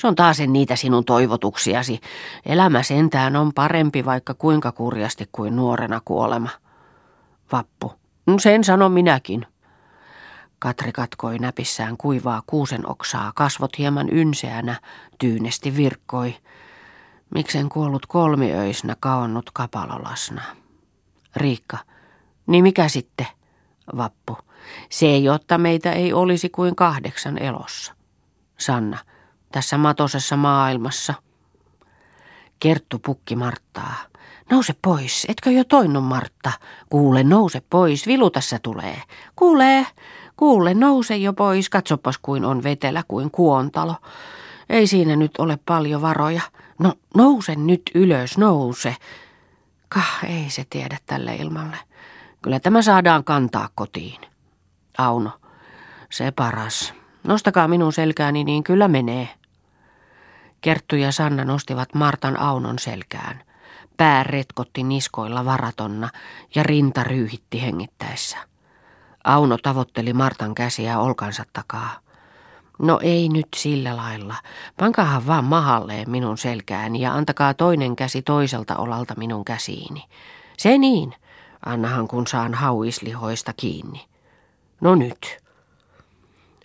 Se 0.00 0.06
on 0.06 0.14
taas 0.14 0.38
niitä 0.46 0.76
sinun 0.76 1.04
toivotuksiasi. 1.04 2.00
Elämä 2.46 2.82
sentään 2.82 3.36
on 3.36 3.52
parempi 3.54 4.04
vaikka 4.04 4.34
kuinka 4.34 4.72
kurjasti 4.72 5.28
kuin 5.32 5.56
nuorena 5.56 6.00
kuolema. 6.04 6.48
Vappu, 7.52 7.92
no 8.26 8.38
sen 8.38 8.64
sanon 8.64 8.92
minäkin. 8.92 9.46
Katri 10.58 10.92
katkoi 10.92 11.38
näpissään 11.38 11.96
kuivaa 11.96 12.42
kuusen 12.46 12.90
oksaa, 12.90 13.32
kasvot 13.34 13.78
hieman 13.78 14.08
ynseänä, 14.12 14.80
tyynesti 15.18 15.76
virkkoi. 15.76 16.34
Miksen 17.34 17.68
kuollut 17.68 18.06
kolmiöisnä 18.06 18.96
kaonnut 19.00 19.50
kapalolasna. 19.50 20.42
Riikka, 21.36 21.78
niin 22.46 22.62
mikä 22.62 22.88
sitten? 22.88 23.26
Vappu, 23.96 24.38
se 24.90 25.06
ei 25.06 25.28
otta 25.28 25.58
meitä 25.58 25.92
ei 25.92 26.12
olisi 26.12 26.48
kuin 26.48 26.76
kahdeksan 26.76 27.38
elossa. 27.38 27.94
Sanna, 28.58 28.98
tässä 29.52 29.78
matosessa 29.78 30.36
maailmassa. 30.36 31.14
Kerttu 32.60 32.98
pukki 32.98 33.36
Marttaa. 33.36 33.94
Nouse 34.50 34.74
pois, 34.82 35.26
etkö 35.28 35.50
jo 35.50 35.64
toinut 35.64 36.04
Martta? 36.04 36.52
Kuule, 36.90 37.24
nouse 37.24 37.62
pois, 37.70 38.06
vilu 38.06 38.30
tässä 38.30 38.58
tulee. 38.62 39.02
Kuule, 39.36 39.86
kuule, 40.36 40.74
nouse 40.74 41.16
jo 41.16 41.32
pois, 41.32 41.68
katsopas 41.68 42.18
kuin 42.22 42.44
on 42.44 42.62
vetelä 42.62 43.02
kuin 43.08 43.30
kuontalo. 43.30 43.94
Ei 44.68 44.86
siinä 44.86 45.16
nyt 45.16 45.38
ole 45.38 45.58
paljon 45.66 46.02
varoja. 46.02 46.42
No, 46.78 46.94
nouse 47.14 47.56
nyt 47.56 47.82
ylös, 47.94 48.38
nouse. 48.38 48.96
Kah, 49.88 50.24
ei 50.24 50.50
se 50.50 50.66
tiedä 50.70 50.98
tälle 51.06 51.36
ilmalle. 51.36 51.76
Kyllä 52.42 52.60
tämä 52.60 52.82
saadaan 52.82 53.24
kantaa 53.24 53.68
kotiin. 53.74 54.20
Auno, 54.98 55.30
se 56.10 56.30
paras. 56.30 56.94
Nostakaa 57.24 57.68
minun 57.68 57.92
selkääni, 57.92 58.44
niin 58.44 58.64
kyllä 58.64 58.88
menee. 58.88 59.28
Kerttu 60.60 60.96
ja 60.96 61.12
Sanna 61.12 61.44
nostivat 61.44 61.94
Martan 61.94 62.40
Aunon 62.40 62.78
selkään. 62.78 63.42
Pää 63.96 64.22
retkotti 64.22 64.82
niskoilla 64.82 65.44
varatonna 65.44 66.08
ja 66.54 66.62
rinta 66.62 67.04
ryyhitti 67.04 67.62
hengittäessä. 67.62 68.36
Auno 69.24 69.58
tavoitteli 69.62 70.12
Martan 70.12 70.54
käsiä 70.54 70.98
olkansa 70.98 71.44
takaa. 71.52 72.00
No 72.78 72.98
ei 73.02 73.28
nyt 73.28 73.46
sillä 73.56 73.96
lailla. 73.96 74.34
Pankahan 74.76 75.26
vaan 75.26 75.44
mahalleen 75.44 76.10
minun 76.10 76.38
selkääni 76.38 77.00
ja 77.00 77.14
antakaa 77.14 77.54
toinen 77.54 77.96
käsi 77.96 78.22
toiselta 78.22 78.76
olalta 78.76 79.14
minun 79.16 79.44
käsiini. 79.44 80.04
Se 80.58 80.78
niin, 80.78 81.14
annahan 81.66 82.08
kun 82.08 82.26
saan 82.26 82.54
hauislihoista 82.54 83.52
kiinni. 83.56 84.06
No 84.80 84.94
nyt. 84.94 85.38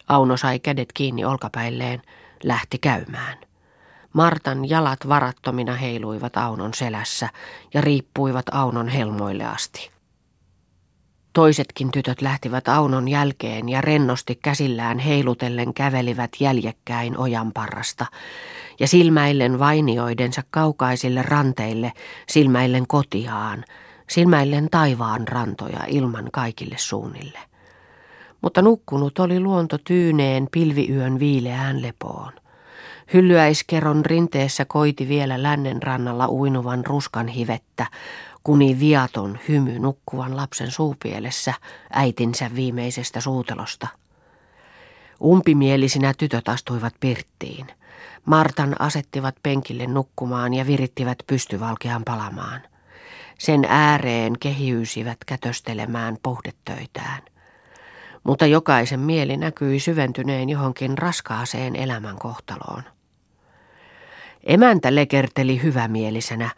Auno 0.07 0.37
sai 0.37 0.59
kädet 0.59 0.93
kiinni 0.93 1.25
olkapäilleen, 1.25 2.01
lähti 2.43 2.77
käymään. 2.77 3.37
Martan 4.13 4.69
jalat 4.69 5.09
varattomina 5.09 5.75
heiluivat 5.75 6.37
Aunon 6.37 6.73
selässä 6.73 7.29
ja 7.73 7.81
riippuivat 7.81 8.45
Aunon 8.51 8.87
helmoille 8.87 9.45
asti. 9.45 9.91
Toisetkin 11.33 11.91
tytöt 11.91 12.21
lähtivät 12.21 12.67
Aunon 12.67 13.07
jälkeen 13.07 13.69
ja 13.69 13.81
rennosti 13.81 14.35
käsillään 14.35 14.99
heilutellen 14.99 15.73
kävelivät 15.73 16.31
jäljekkäin 16.39 17.17
ojan 17.17 17.51
parrasta 17.53 18.05
ja 18.79 18.87
silmäillen 18.87 19.59
vainioidensa 19.59 20.41
kaukaisille 20.49 21.21
ranteille, 21.21 21.91
silmäillen 22.29 22.87
kotiaan, 22.87 23.65
silmäillen 24.13 24.67
taivaan 24.71 25.27
rantoja 25.27 25.79
ilman 25.87 26.29
kaikille 26.31 26.75
suunnille. 26.77 27.39
Mutta 28.41 28.61
nukkunut 28.61 29.19
oli 29.19 29.39
luonto 29.39 29.77
tyyneen 29.77 30.47
pilviyön 30.51 31.19
viileään 31.19 31.81
lepoon. 31.81 32.33
Hyllyäiskeron 33.13 34.05
rinteessä 34.05 34.65
koiti 34.65 35.07
vielä 35.07 35.43
lännen 35.43 35.83
rannalla 35.83 36.27
uinuvan 36.29 36.85
ruskan 36.85 37.27
hivettä, 37.27 37.85
kuni 38.43 38.79
viaton 38.79 39.39
hymy 39.47 39.79
nukkuvan 39.79 40.37
lapsen 40.37 40.71
suupielessä 40.71 41.53
äitinsä 41.93 42.49
viimeisestä 42.55 43.21
suutelosta. 43.21 43.87
Umpimielisinä 45.23 46.13
tytöt 46.17 46.49
astuivat 46.49 46.93
pirttiin. 46.99 47.67
Martan 48.25 48.81
asettivat 48.81 49.35
penkille 49.43 49.87
nukkumaan 49.87 50.53
ja 50.53 50.67
virittivät 50.67 51.17
pystyvalkean 51.27 52.03
palamaan. 52.03 52.61
Sen 53.43 53.65
ääreen 53.69 54.33
kehiysivät 54.39 55.17
kätöstelemään 55.25 56.17
puhdetöitään. 56.23 57.21
Mutta 58.23 58.45
jokaisen 58.45 58.99
mieli 58.99 59.37
näkyi 59.37 59.79
syventyneen 59.79 60.49
johonkin 60.49 60.97
raskaaseen 60.97 61.75
elämän 61.75 62.17
kohtaloon. 62.19 62.83
Emäntä 64.43 64.95
lekerteli 64.95 65.63
hyvämielisenä, 65.63 66.49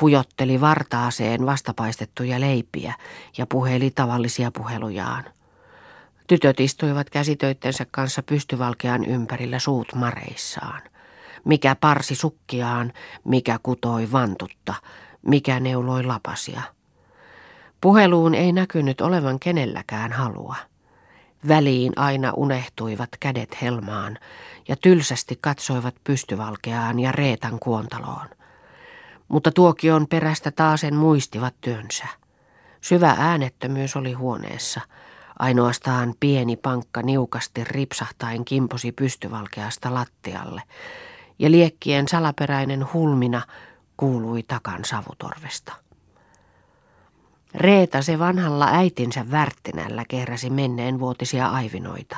pujotteli 0.00 0.60
vartaaseen 0.60 1.46
vastapaistettuja 1.46 2.40
leipiä 2.40 2.94
ja 3.38 3.46
puheli 3.46 3.90
tavallisia 3.90 4.50
puhelujaan. 4.50 5.24
Tytöt 6.26 6.60
istuivat 6.60 7.10
käsitöittensä 7.10 7.86
kanssa 7.90 8.22
pystyvalkean 8.22 9.04
ympärillä 9.04 9.58
suut 9.58 9.94
mareissaan. 9.94 10.82
Mikä 11.44 11.76
parsi 11.80 12.14
sukkiaan, 12.14 12.92
mikä 13.24 13.58
kutoi 13.62 14.12
vantutta, 14.12 14.74
mikä 15.26 15.60
neuloi 15.60 16.04
lapasia. 16.04 16.62
Puheluun 17.80 18.34
ei 18.34 18.52
näkynyt 18.52 19.00
olevan 19.00 19.40
kenelläkään 19.40 20.12
halua. 20.12 20.56
Väliin 21.48 21.92
aina 21.96 22.32
unehtuivat 22.36 23.08
kädet 23.20 23.62
helmaan 23.62 24.18
ja 24.68 24.76
tylsästi 24.76 25.38
katsoivat 25.40 25.94
pystyvalkeaan 26.04 27.00
ja 27.00 27.12
Reetan 27.12 27.58
kuontaloon. 27.58 28.26
Mutta 29.28 29.52
tuokion 29.52 30.06
perästä 30.06 30.50
taasen 30.50 30.94
muistivat 30.94 31.54
työnsä. 31.60 32.06
Syvä 32.80 33.14
äänettömyys 33.18 33.96
oli 33.96 34.12
huoneessa. 34.12 34.80
Ainoastaan 35.38 36.14
pieni 36.20 36.56
pankka 36.56 37.02
niukasti 37.02 37.64
ripsahtain 37.64 38.44
kimposi 38.44 38.92
pystyvalkeasta 38.92 39.94
lattialle, 39.94 40.62
ja 41.38 41.50
liekkien 41.50 42.08
salaperäinen 42.08 42.92
hulmina 42.92 43.42
kuului 43.96 44.42
takan 44.42 44.84
savutorvesta. 44.84 45.72
Reeta 47.54 48.02
se 48.02 48.18
vanhalla 48.18 48.68
äitinsä 48.72 49.30
värttinällä 49.30 50.04
kehräsi 50.08 50.50
menneen 50.50 51.00
vuotisia 51.00 51.46
aivinoita. 51.46 52.16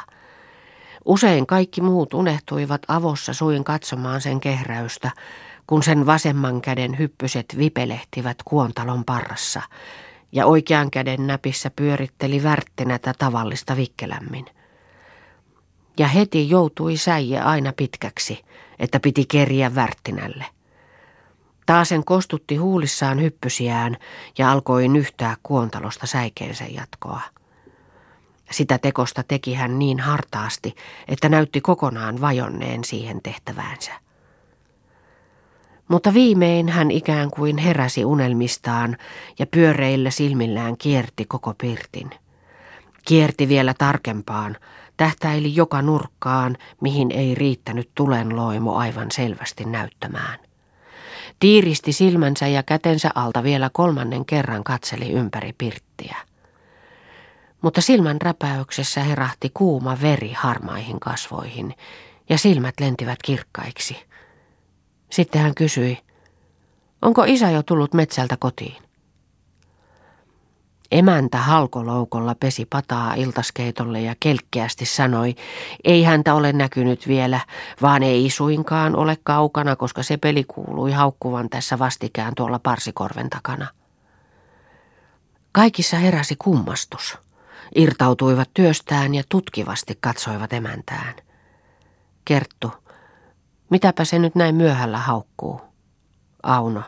Usein 1.04 1.46
kaikki 1.46 1.80
muut 1.80 2.14
unehtuivat 2.14 2.82
avossa 2.88 3.34
suin 3.34 3.64
katsomaan 3.64 4.20
sen 4.20 4.40
kehräystä, 4.40 5.10
kun 5.66 5.82
sen 5.82 6.06
vasemman 6.06 6.60
käden 6.60 6.98
hyppyset 6.98 7.46
vipelehtivät 7.58 8.36
kuontalon 8.44 9.04
parrassa, 9.04 9.62
ja 10.32 10.46
oikean 10.46 10.90
käden 10.90 11.26
näpissä 11.26 11.70
pyöritteli 11.76 12.42
värttinätä 12.42 13.14
tavallista 13.18 13.76
vikkelämmin. 13.76 14.46
Ja 15.98 16.08
heti 16.08 16.50
joutui 16.50 16.96
säie 16.96 17.40
aina 17.40 17.72
pitkäksi, 17.72 18.44
että 18.78 19.00
piti 19.00 19.24
keriä 19.28 19.74
värttinälle. 19.74 20.44
Taasen 21.66 22.04
kostutti 22.04 22.56
huulissaan 22.56 23.22
hyppysiään 23.22 23.96
ja 24.38 24.52
alkoi 24.52 24.88
nyhtää 24.88 25.36
kuontalosta 25.42 26.06
säikeensä 26.06 26.64
jatkoa. 26.64 27.20
Sitä 28.50 28.78
tekosta 28.78 29.22
teki 29.22 29.54
hän 29.54 29.78
niin 29.78 30.00
hartaasti, 30.00 30.74
että 31.08 31.28
näytti 31.28 31.60
kokonaan 31.60 32.20
vajonneen 32.20 32.84
siihen 32.84 33.22
tehtäväänsä. 33.22 33.92
Mutta 35.88 36.14
viimein 36.14 36.68
hän 36.68 36.90
ikään 36.90 37.30
kuin 37.30 37.58
heräsi 37.58 38.04
unelmistaan 38.04 38.96
ja 39.38 39.46
pyöreillä 39.46 40.10
silmillään 40.10 40.76
kierti 40.76 41.24
koko 41.24 41.54
pirtin. 41.58 42.10
Kierti 43.06 43.48
vielä 43.48 43.74
tarkempaan, 43.78 44.56
tähtäili 44.96 45.54
joka 45.54 45.82
nurkkaan, 45.82 46.56
mihin 46.80 47.10
ei 47.10 47.34
riittänyt 47.34 47.90
tulenloimo 47.94 48.76
aivan 48.76 49.10
selvästi 49.10 49.64
näyttämään. 49.64 50.45
Tiiristi 51.40 51.92
silmänsä 51.92 52.46
ja 52.46 52.62
kätensä 52.62 53.10
alta 53.14 53.42
vielä 53.42 53.70
kolmannen 53.72 54.24
kerran 54.24 54.64
katseli 54.64 55.12
ympäri 55.12 55.52
pirttiä. 55.58 56.16
Mutta 57.62 57.80
silmän 57.80 58.20
räpäyksessä 58.20 59.02
herahti 59.04 59.50
kuuma 59.54 59.98
veri 60.02 60.32
harmaihin 60.32 61.00
kasvoihin 61.00 61.74
ja 62.28 62.38
silmät 62.38 62.80
lentivät 62.80 63.18
kirkkaiksi. 63.24 63.96
Sitten 65.10 65.42
hän 65.42 65.54
kysyi, 65.54 65.98
onko 67.02 67.24
isä 67.24 67.50
jo 67.50 67.62
tullut 67.62 67.94
metsältä 67.94 68.36
kotiin? 68.36 68.85
Emäntä 70.92 71.38
halkoloukolla 71.38 72.34
pesi 72.34 72.64
pataa 72.64 73.14
iltaskeitolle 73.14 74.00
ja 74.00 74.14
kelkkeästi 74.20 74.86
sanoi, 74.86 75.34
ei 75.84 76.02
häntä 76.02 76.34
ole 76.34 76.52
näkynyt 76.52 77.08
vielä, 77.08 77.40
vaan 77.82 78.02
ei 78.02 78.30
suinkaan 78.30 78.96
ole 78.96 79.18
kaukana, 79.22 79.76
koska 79.76 80.02
se 80.02 80.16
peli 80.16 80.44
kuului 80.44 80.92
haukkuvan 80.92 81.48
tässä 81.48 81.78
vastikään 81.78 82.32
tuolla 82.34 82.58
parsikorven 82.58 83.30
takana. 83.30 83.66
Kaikissa 85.52 85.96
heräsi 85.96 86.36
kummastus. 86.38 87.18
Irtautuivat 87.74 88.50
työstään 88.54 89.14
ja 89.14 89.22
tutkivasti 89.28 89.98
katsoivat 90.00 90.52
emäntään. 90.52 91.14
Kerttu, 92.24 92.72
mitäpä 93.70 94.04
se 94.04 94.18
nyt 94.18 94.34
näin 94.34 94.54
myöhällä 94.54 94.98
haukkuu? 94.98 95.60
Auno. 96.42 96.82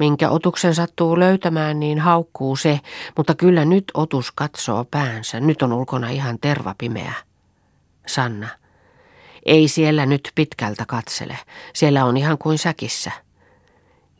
Minkä 0.00 0.30
otuksen 0.30 0.74
sattuu 0.74 1.18
löytämään, 1.18 1.80
niin 1.80 1.98
haukkuu 1.98 2.56
se, 2.56 2.80
mutta 3.16 3.34
kyllä 3.34 3.64
nyt 3.64 3.84
otus 3.94 4.32
katsoo 4.32 4.84
päänsä. 4.84 5.40
Nyt 5.40 5.62
on 5.62 5.72
ulkona 5.72 6.08
ihan 6.08 6.38
tervapimeä. 6.40 7.12
Sanna. 8.06 8.48
Ei 9.46 9.68
siellä 9.68 10.06
nyt 10.06 10.32
pitkältä 10.34 10.84
katsele. 10.86 11.38
Siellä 11.74 12.04
on 12.04 12.16
ihan 12.16 12.38
kuin 12.38 12.58
säkissä. 12.58 13.12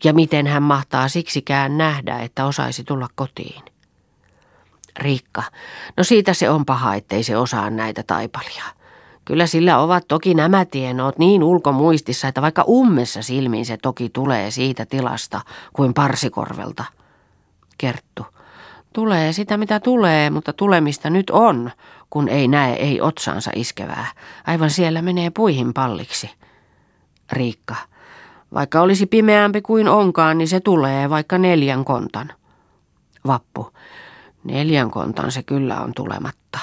Ja 0.04 0.12
miten 0.12 0.46
hän 0.46 0.62
mahtaa 0.62 1.08
siksikään 1.08 1.78
nähdä, 1.78 2.18
että 2.18 2.44
osaisi 2.44 2.84
tulla 2.84 3.08
kotiin? 3.14 3.62
Riikka. 4.98 5.42
No 5.96 6.04
siitä 6.04 6.34
se 6.34 6.50
on 6.50 6.66
paha, 6.66 6.94
ettei 6.94 7.22
se 7.22 7.36
osaa 7.36 7.70
näitä 7.70 8.02
taipalia. 8.02 8.64
Kyllä 9.30 9.46
sillä 9.46 9.78
ovat 9.78 10.04
toki 10.08 10.34
nämä 10.34 10.64
tienot 10.64 11.18
niin 11.18 11.42
ulkomuistissa, 11.42 12.28
että 12.28 12.42
vaikka 12.42 12.64
ummessa 12.68 13.22
silmiin 13.22 13.66
se 13.66 13.76
toki 13.76 14.08
tulee 14.08 14.50
siitä 14.50 14.86
tilasta 14.86 15.40
kuin 15.72 15.94
parsikorvelta. 15.94 16.84
Kerttu. 17.78 18.26
Tulee 18.92 19.32
sitä 19.32 19.56
mitä 19.56 19.80
tulee, 19.80 20.30
mutta 20.30 20.52
tulemista 20.52 21.10
nyt 21.10 21.30
on, 21.30 21.70
kun 22.10 22.28
ei 22.28 22.48
näe 22.48 22.72
ei 22.72 23.00
otsaansa 23.00 23.50
iskevää. 23.54 24.06
Aivan 24.46 24.70
siellä 24.70 25.02
menee 25.02 25.30
puihin 25.30 25.74
palliksi. 25.74 26.30
Riikka. 27.32 27.74
Vaikka 28.54 28.80
olisi 28.80 29.06
pimeämpi 29.06 29.62
kuin 29.62 29.88
onkaan, 29.88 30.38
niin 30.38 30.48
se 30.48 30.60
tulee 30.60 31.10
vaikka 31.10 31.38
neljän 31.38 31.84
kontan. 31.84 32.32
Vappu. 33.26 33.72
Neljän 34.44 34.90
kontan 34.90 35.32
se 35.32 35.42
kyllä 35.42 35.80
on 35.80 35.92
tulematta. 35.96 36.58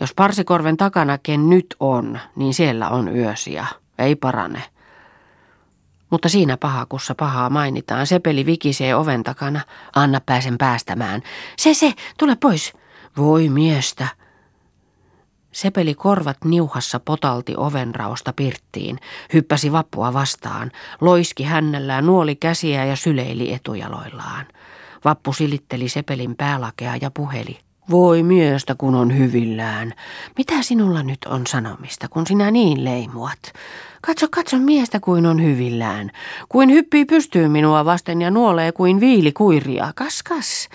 Jos 0.00 0.14
parsikorven 0.14 0.76
takana 0.76 1.18
ken 1.18 1.48
nyt 1.48 1.76
on, 1.80 2.20
niin 2.36 2.54
siellä 2.54 2.88
on 2.88 3.16
yösiä. 3.16 3.66
Ei 3.98 4.16
parane. 4.16 4.62
Mutta 6.10 6.28
siinä 6.28 6.56
pahakussa 6.56 7.14
pahaa 7.14 7.50
mainitaan. 7.50 8.06
Sepeli 8.06 8.46
vikisee 8.46 8.94
oven 8.94 9.22
takana. 9.22 9.60
Anna 9.94 10.20
pääsen 10.26 10.58
päästämään. 10.58 11.22
Se, 11.56 11.74
se, 11.74 11.92
tule 12.18 12.36
pois. 12.36 12.72
Voi 13.16 13.48
miestä. 13.48 14.08
Sepeli 15.52 15.94
korvat 15.94 16.36
niuhassa 16.44 17.00
potalti 17.00 17.54
ovenrausta 17.56 18.32
pirttiin, 18.32 18.98
hyppäsi 19.32 19.72
vappua 19.72 20.12
vastaan, 20.12 20.70
loiski 21.00 21.44
hännällään, 21.44 22.06
nuoli 22.06 22.36
käsiä 22.36 22.84
ja 22.84 22.96
syleili 22.96 23.52
etujaloillaan. 23.52 24.46
Vappu 25.04 25.32
silitteli 25.32 25.88
Sepelin 25.88 26.36
päälakea 26.36 26.96
ja 26.96 27.10
puheli. 27.10 27.67
Voi 27.90 28.22
miestä, 28.22 28.74
kun 28.74 28.94
on 28.94 29.18
hyvillään. 29.18 29.92
Mitä 30.38 30.62
sinulla 30.62 31.02
nyt 31.02 31.18
on 31.26 31.46
sanomista, 31.46 32.08
kun 32.08 32.26
sinä 32.26 32.50
niin 32.50 32.84
leimuat? 32.84 33.38
Katso, 34.00 34.26
katso 34.30 34.58
miestä, 34.58 35.00
kuin 35.00 35.26
on 35.26 35.42
hyvillään. 35.42 36.10
Kuin 36.48 36.70
hyppii 36.70 37.04
pystyy 37.04 37.48
minua 37.48 37.84
vasten 37.84 38.22
ja 38.22 38.30
nuolee 38.30 38.72
kuin 38.72 39.00
viili 39.00 39.32
kuiria. 39.32 39.92
Kas, 39.94 40.22
kas. 40.22 40.68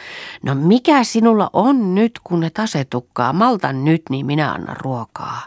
No 0.43 0.55
mikä 0.55 1.03
sinulla 1.03 1.49
on 1.53 1.95
nyt, 1.95 2.19
kun 2.23 2.39
ne 2.39 2.49
tasetukkaa? 2.49 3.33
Malta 3.33 3.73
nyt, 3.73 4.01
niin 4.09 4.25
minä 4.25 4.51
annan 4.51 4.77
ruokaa. 4.77 5.41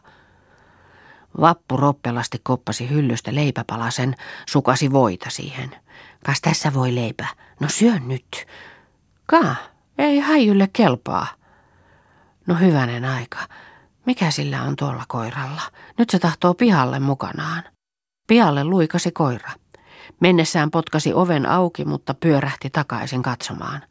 Vappu 1.41 1.77
roppelasti 1.77 2.41
koppasi 2.43 2.91
hyllystä 2.91 3.35
leipäpalasen, 3.35 4.15
sukasi 4.49 4.93
voita 4.93 5.31
siihen. 5.31 5.77
Kas 6.27 6.41
tässä 6.41 6.75
voi 6.75 6.95
leipä. 6.95 7.27
No 7.61 7.69
syö 7.69 7.93
nyt. 8.07 8.47
Ka, 9.27 9.55
ei 9.99 10.19
häijylle 10.19 10.69
kelpaa. 10.73 11.27
No 12.47 12.55
hyvänen 12.55 13.05
aika. 13.05 13.39
Mikä 14.07 14.31
sillä 14.31 14.63
on 14.63 14.77
tuolla 14.77 15.05
koiralla? 15.09 15.63
Nyt 15.99 16.11
se 16.11 16.19
tahtoo 16.19 16.55
pihalle 16.55 17.01
mukanaan. 17.01 17.63
Pihalle 18.27 18.65
luikasi 18.65 19.11
koira. 19.11 19.51
Mennessään 20.21 20.71
potkasi 20.71 21.15
oven 21.15 21.47
auki, 21.47 21.85
mutta 21.85 22.15
pyörähti 22.15 22.71
takaisin 22.71 23.23
katsomaan. 23.23 23.83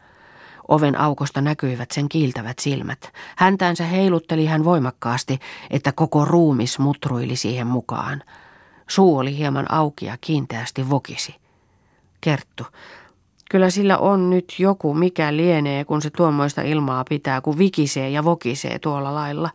Oven 0.68 1.00
aukosta 1.00 1.41
näkyivät 1.41 1.91
sen 1.91 2.10
kiiltävät 2.10 2.60
silmät. 2.60 3.12
Häntäänsä 3.38 3.84
heilutteli 3.84 4.46
hän 4.46 4.63
voimakkaasti, 4.63 5.39
että 5.70 5.91
koko 5.91 6.26
ruumis 6.26 6.80
mutruili 6.80 7.36
siihen 7.36 7.68
mukaan. 7.68 8.24
Suu 8.88 9.18
oli 9.18 9.38
hieman 9.38 9.72
auki 9.72 10.06
ja 10.06 10.18
kiinteästi 10.22 10.89
vokisi. 10.89 11.36
Kerttu, 12.22 12.65
Kyllä 13.51 13.69
sillä 13.69 13.97
on 13.97 14.29
nyt 14.29 14.55
joku, 14.60 14.93
mikä 14.93 15.36
lienee, 15.36 15.86
kun 15.86 16.01
se 16.01 16.10
tuommoista 16.10 16.62
ilmaa 16.62 17.03
pitää, 17.10 17.41
kun 17.41 17.58
vikisee 17.58 18.10
ja 18.10 18.23
vokisee 18.23 18.79
tuolla 18.79 19.15
lailla. 19.15 19.49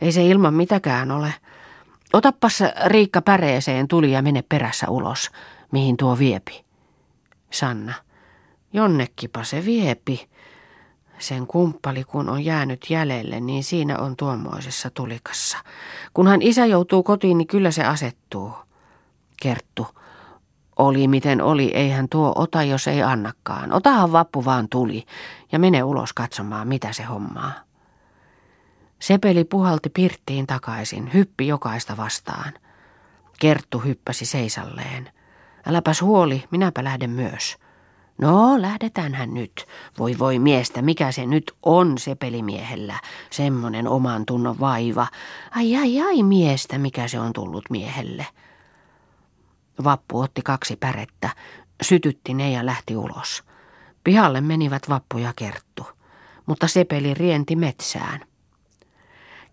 Ei 0.00 0.12
se 0.12 0.26
ilman 0.26 0.54
mitäkään 0.54 1.10
ole. 1.10 1.34
Otappas 2.12 2.62
Riikka 2.86 3.22
päreeseen 3.22 3.88
tuli 3.88 4.12
ja 4.12 4.22
mene 4.22 4.42
perässä 4.48 4.86
ulos, 4.88 5.30
mihin 5.72 5.96
tuo 5.96 6.18
viepi. 6.18 6.64
Sanna. 7.50 7.94
Jonnekkipa 8.72 9.44
se 9.44 9.64
viepi. 9.64 10.28
Sen 11.18 11.46
kumppali 11.46 12.04
kun 12.04 12.28
on 12.28 12.44
jäänyt 12.44 12.90
jäljelle, 12.90 13.40
niin 13.40 13.64
siinä 13.64 13.98
on 13.98 14.16
tuommoisessa 14.16 14.90
tulikassa. 14.90 15.58
Kunhan 16.14 16.42
isä 16.42 16.66
joutuu 16.66 17.02
kotiin, 17.02 17.38
niin 17.38 17.48
kyllä 17.48 17.70
se 17.70 17.84
asettuu. 17.84 18.52
Kerttu. 19.42 19.86
Oli 20.80 21.08
miten 21.08 21.42
oli, 21.42 21.70
eihän 21.74 22.08
tuo 22.08 22.32
ota, 22.36 22.62
jos 22.62 22.88
ei 22.88 23.02
annakaan. 23.02 23.72
Otahan 23.72 24.12
vappu 24.12 24.44
vaan 24.44 24.68
tuli 24.68 25.04
ja 25.52 25.58
mene 25.58 25.82
ulos 25.82 26.12
katsomaan, 26.12 26.68
mitä 26.68 26.92
se 26.92 27.02
hommaa. 27.02 27.52
Sepeli 28.98 29.44
puhalti 29.44 29.90
pirttiin 29.90 30.46
takaisin, 30.46 31.10
hyppi 31.14 31.46
jokaista 31.46 31.96
vastaan. 31.96 32.52
Kerttu 33.40 33.78
hyppäsi 33.78 34.24
seisalleen. 34.24 35.10
Äläpäs 35.66 36.02
huoli, 36.02 36.44
minäpä 36.50 36.84
lähden 36.84 37.10
myös. 37.10 37.56
No, 38.18 38.62
lähdetäänhän 38.62 39.34
nyt. 39.34 39.66
Voi 39.98 40.18
voi 40.18 40.38
miestä, 40.38 40.82
mikä 40.82 41.12
se 41.12 41.26
nyt 41.26 41.52
on 41.62 41.98
se 41.98 42.14
pelimiehellä. 42.14 43.00
Semmonen 43.30 43.88
oman 43.88 44.26
tunnon 44.26 44.60
vaiva. 44.60 45.06
Ai 45.50 45.76
ai 45.76 46.00
ai 46.00 46.22
miestä, 46.22 46.78
mikä 46.78 47.08
se 47.08 47.20
on 47.20 47.32
tullut 47.32 47.64
miehelle. 47.70 48.26
Vappu 49.84 50.20
otti 50.20 50.42
kaksi 50.42 50.76
pärettä, 50.76 51.30
sytytti 51.82 52.34
ne 52.34 52.50
ja 52.50 52.66
lähti 52.66 52.96
ulos. 52.96 53.44
Pihalle 54.04 54.40
menivät 54.40 54.88
Vappu 54.88 55.18
ja 55.18 55.32
Kerttu, 55.36 55.86
mutta 56.46 56.68
Sepeli 56.68 57.14
rienti 57.14 57.56
metsään. 57.56 58.20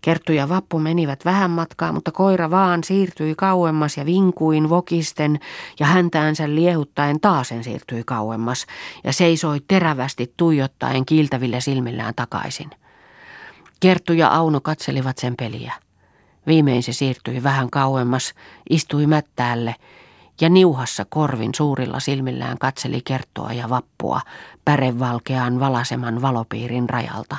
Kerttu 0.00 0.32
ja 0.32 0.48
Vappu 0.48 0.78
menivät 0.78 1.24
vähän 1.24 1.50
matkaa, 1.50 1.92
mutta 1.92 2.12
koira 2.12 2.50
vaan 2.50 2.84
siirtyi 2.84 3.34
kauemmas 3.34 3.96
ja 3.96 4.06
vinkuin 4.06 4.68
vokisten 4.68 5.40
ja 5.80 5.86
häntäänsä 5.86 6.54
liehuttaen 6.54 7.20
taasen 7.20 7.64
siirtyi 7.64 8.02
kauemmas 8.04 8.66
ja 9.04 9.12
seisoi 9.12 9.60
terävästi 9.68 10.34
tuijottaen 10.36 11.06
kiiltävillä 11.06 11.60
silmillään 11.60 12.14
takaisin. 12.14 12.70
Kerttu 13.80 14.12
ja 14.12 14.28
Auno 14.28 14.60
katselivat 14.60 15.18
sen 15.18 15.34
peliä. 15.36 15.72
Viimein 16.46 16.82
se 16.82 16.92
siirtyi 16.92 17.42
vähän 17.42 17.70
kauemmas, 17.70 18.34
istui 18.70 19.06
mättäälle 19.06 19.74
ja 20.40 20.48
niuhassa 20.48 21.06
korvin 21.08 21.54
suurilla 21.54 22.00
silmillään 22.00 22.58
katseli 22.58 23.00
kerttoa 23.04 23.52
ja 23.52 23.68
vappua 23.68 24.20
pärevalkean 24.64 25.60
valaseman 25.60 26.22
valopiirin 26.22 26.88
rajalta. 26.88 27.36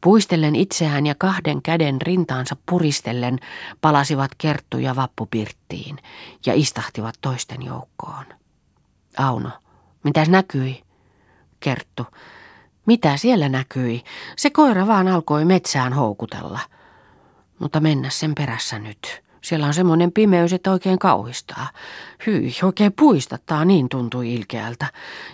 Puistellen 0.00 0.56
itseään 0.56 1.06
ja 1.06 1.14
kahden 1.18 1.62
käden 1.62 2.02
rintaansa 2.02 2.56
puristellen 2.66 3.38
palasivat 3.80 4.30
Kerttu 4.38 4.78
ja 4.78 4.96
Vappu 4.96 5.26
pirttiin 5.26 5.98
ja 6.46 6.54
istahtivat 6.54 7.14
toisten 7.20 7.62
joukkoon. 7.62 8.24
Auno, 9.18 9.50
mitäs 10.04 10.28
näkyi? 10.28 10.82
Kerttu, 11.60 12.06
mitä 12.86 13.16
siellä 13.16 13.48
näkyi? 13.48 14.04
Se 14.36 14.50
koira 14.50 14.86
vaan 14.86 15.08
alkoi 15.08 15.44
metsään 15.44 15.92
houkutella. 15.92 16.60
Mutta 17.58 17.80
mennä 17.80 18.10
sen 18.10 18.34
perässä 18.34 18.78
nyt. 18.78 19.25
Siellä 19.46 19.66
on 19.66 19.74
semmoinen 19.74 20.12
pimeys, 20.12 20.52
että 20.52 20.72
oikein 20.72 20.98
kauhistaa. 20.98 21.68
Hyi, 22.26 22.52
oikein 22.62 22.92
puistattaa, 22.92 23.64
niin 23.64 23.88
tuntui 23.88 24.34
ilkeältä. 24.34 24.86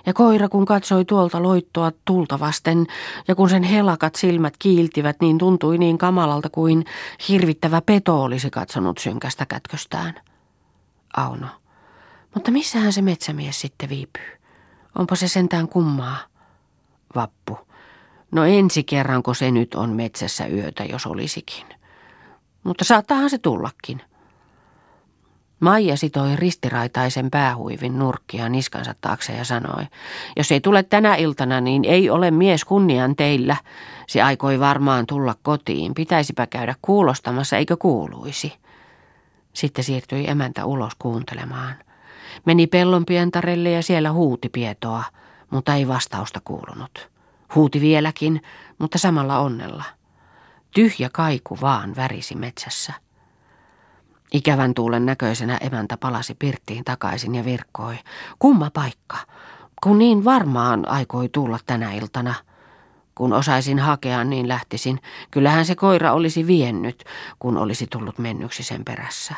Ja 0.07 0.15
koira 0.15 0.49
kun 0.49 0.65
katsoi 0.65 1.05
tuolta 1.05 1.43
loittoa 1.43 1.93
tulta 2.05 2.41
vasten, 2.41 2.87
ja 3.29 3.35
kun 3.35 3.51
sen 3.51 3.63
helakat 3.63 4.15
silmät 4.15 4.55
kiiltivät, 4.59 5.17
niin 5.21 5.39
tuntui 5.39 5.79
niin 5.79 5.99
kamalalta 5.99 6.51
kuin 6.51 6.85
hirvittävä 7.29 7.81
peto 7.81 8.23
olisi 8.23 8.51
katsonut 8.51 8.99
synkästä 8.99 9.47
kätköstään. 9.47 10.15
Auno. 11.17 11.47
Mutta 12.35 12.51
missähän 12.51 12.93
se 12.93 13.03
metsämies 13.03 13.61
sitten 13.61 13.89
viipyy? 13.89 14.39
Onpa 14.99 15.17
se 15.17 15.29
sentään 15.29 15.69
kummaa? 15.69 16.19
Vappu. 17.15 17.59
No 18.33 18.45
ensi 18.45 18.85
kerranko 18.85 19.35
se 19.35 19.51
nyt 19.51 19.75
on 19.75 19.91
metsässä 19.91 20.47
yötä, 20.47 20.85
jos 20.85 21.07
olisikin. 21.07 21.82
Mutta 22.65 22.85
saattaahan 22.85 23.31
se 23.31 23.39
tullakin. 23.39 24.03
Maija 25.61 25.97
sitoi 25.97 26.37
ristiraitaisen 26.37 27.31
päähuivin 27.31 27.99
nurkkia 27.99 28.49
niskansa 28.49 28.95
taakse 29.01 29.33
ja 29.33 29.45
sanoi, 29.45 29.87
jos 30.37 30.53
ei 30.53 30.61
tule 30.61 30.83
tänä 30.83 31.15
iltana, 31.15 31.61
niin 31.61 31.85
ei 31.85 32.11
ole 32.11 32.31
mies 32.31 32.65
kunnian 32.65 33.17
teillä. 33.17 33.57
Se 34.07 34.23
aikoi 34.23 34.61
varmaan 34.61 35.07
tulla 35.07 35.35
kotiin. 35.43 35.95
Pitäisipä 35.95 36.47
käydä 36.47 36.75
kuulostamassa, 36.83 37.57
eikö 37.57 37.77
kuuluisi. 37.77 38.53
Sitten 39.53 39.85
siirtyi 39.85 40.29
emäntä 40.29 40.65
ulos 40.65 40.93
kuuntelemaan. 40.99 41.75
Meni 42.47 42.67
pellon 42.67 43.07
pientarelle 43.07 43.71
ja 43.71 43.83
siellä 43.83 44.13
huuti 44.13 44.49
pietoa, 44.49 45.05
mutta 45.51 45.75
ei 45.75 45.89
vastausta 45.89 46.41
kuulunut. 46.45 47.09
Huuti 47.55 47.81
vieläkin, 47.81 48.43
mutta 48.79 48.99
samalla 48.99 49.39
onnella. 49.39 49.85
Tyhjä 50.75 51.11
kaiku 51.13 51.59
vaan 51.61 51.97
värisi 51.97 52.35
metsässä. 52.35 52.93
Ikävän 54.33 54.75
tuulen 54.75 55.07
näköisenä 55.07 55.57
emäntä 55.57 55.97
palasi 55.97 56.35
pirttiin 56.35 56.85
takaisin 56.85 57.35
ja 57.35 57.45
virkkoi. 57.45 57.99
Kumma 58.39 58.71
paikka, 58.71 59.17
kun 59.83 59.99
niin 59.99 60.25
varmaan 60.25 60.89
aikoi 60.89 61.29
tulla 61.29 61.59
tänä 61.67 61.93
iltana. 61.93 62.35
Kun 63.15 63.33
osaisin 63.33 63.79
hakea, 63.79 64.25
niin 64.25 64.49
lähtisin. 64.49 65.01
Kyllähän 65.31 65.67
se 65.67 65.75
koira 65.75 66.13
olisi 66.13 66.47
viennyt, 66.47 67.05
kun 67.39 67.57
olisi 67.57 67.87
tullut 67.87 68.19
mennyksi 68.19 68.63
sen 68.63 68.85
perässä. 68.85 69.35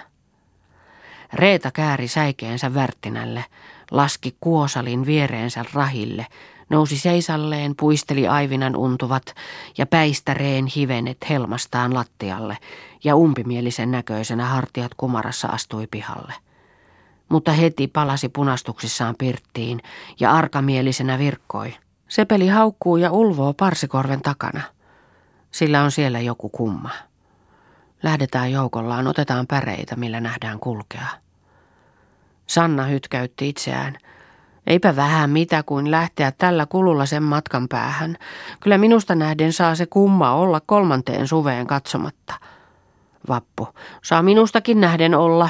Reeta 1.33 1.71
kääri 1.71 2.09
säikeensä 2.09 2.75
värttinälle, 2.75 3.45
laski 3.91 4.37
kuosalin 4.41 5.07
viereensä 5.07 5.65
rahille 5.73 6.27
nousi 6.75 6.99
seisalleen, 6.99 7.75
puisteli 7.77 8.29
aivinan 8.29 8.77
untuvat 8.77 9.35
ja 9.79 9.87
päistäreen 9.87 10.67
hivenet 10.67 11.19
helmastaan 11.31 11.95
lattialle 11.95 12.59
ja 13.05 13.17
umpimielisen 13.17 13.91
näköisenä 13.91 14.45
hartiat 14.45 14.95
kumarassa 14.97 15.49
astui 15.49 15.87
pihalle. 15.91 16.35
Mutta 17.29 17.53
heti 17.53 17.87
palasi 17.87 18.29
punastuksissaan 18.29 19.15
pirttiin 19.19 19.81
ja 20.21 20.33
arkamielisenä 20.33 21.19
virkkoi. 21.19 21.75
Sepeli 22.09 22.49
haukkuu 22.49 22.97
ja 22.97 23.11
ulvoo 23.11 23.53
parsikorven 23.53 24.23
takana. 24.23 24.63
Sillä 25.51 25.83
on 25.83 25.91
siellä 25.91 26.21
joku 26.21 26.49
kumma. 26.49 26.91
Lähdetään 28.03 28.53
joukollaan, 28.53 29.07
otetaan 29.07 29.47
päreitä, 29.47 29.97
millä 29.97 30.21
nähdään 30.21 30.61
kulkea. 30.61 31.07
Sanna 32.47 32.85
hytkäytti 32.85 33.49
itseään– 33.49 33.97
Eipä 34.67 34.97
vähän 34.97 35.31
mitä 35.31 35.63
kuin 35.63 35.91
lähteä 35.91 36.33
tällä 36.33 36.67
kululla 36.67 37.07
sen 37.07 37.23
matkan 37.23 37.69
päähän. 37.69 38.17
Kyllä 38.61 38.79
minusta 38.79 39.15
nähden 39.15 39.53
saa 39.53 39.75
se 39.75 39.87
kumma 39.87 40.33
olla 40.35 40.61
kolmanteen 40.67 41.29
suveen 41.29 41.67
katsomatta. 41.67 42.35
Vappu, 43.29 43.69
saa 44.05 44.23
minustakin 44.23 44.81
nähden 44.81 45.15
olla. 45.15 45.49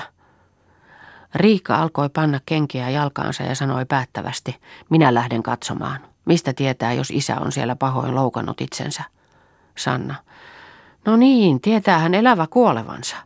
Riikka 1.35 1.77
alkoi 1.77 2.09
panna 2.09 2.41
kenkiä 2.47 2.91
jalkaansa 2.91 3.43
ja 3.43 3.55
sanoi 3.55 3.85
päättävästi, 3.85 4.61
minä 4.91 5.15
lähden 5.15 5.43
katsomaan. 5.43 6.01
Mistä 6.25 6.53
tietää, 6.53 6.93
jos 6.93 7.11
isä 7.11 7.37
on 7.41 7.53
siellä 7.53 7.77
pahoin 7.77 8.15
loukannut 8.15 8.61
itsensä? 8.61 9.03
Sanna, 9.79 10.15
no 11.05 11.17
niin, 11.17 11.61
tietää 11.61 11.99
hän 11.99 12.15
elävä 12.15 12.47
kuolevansa. 12.51 13.17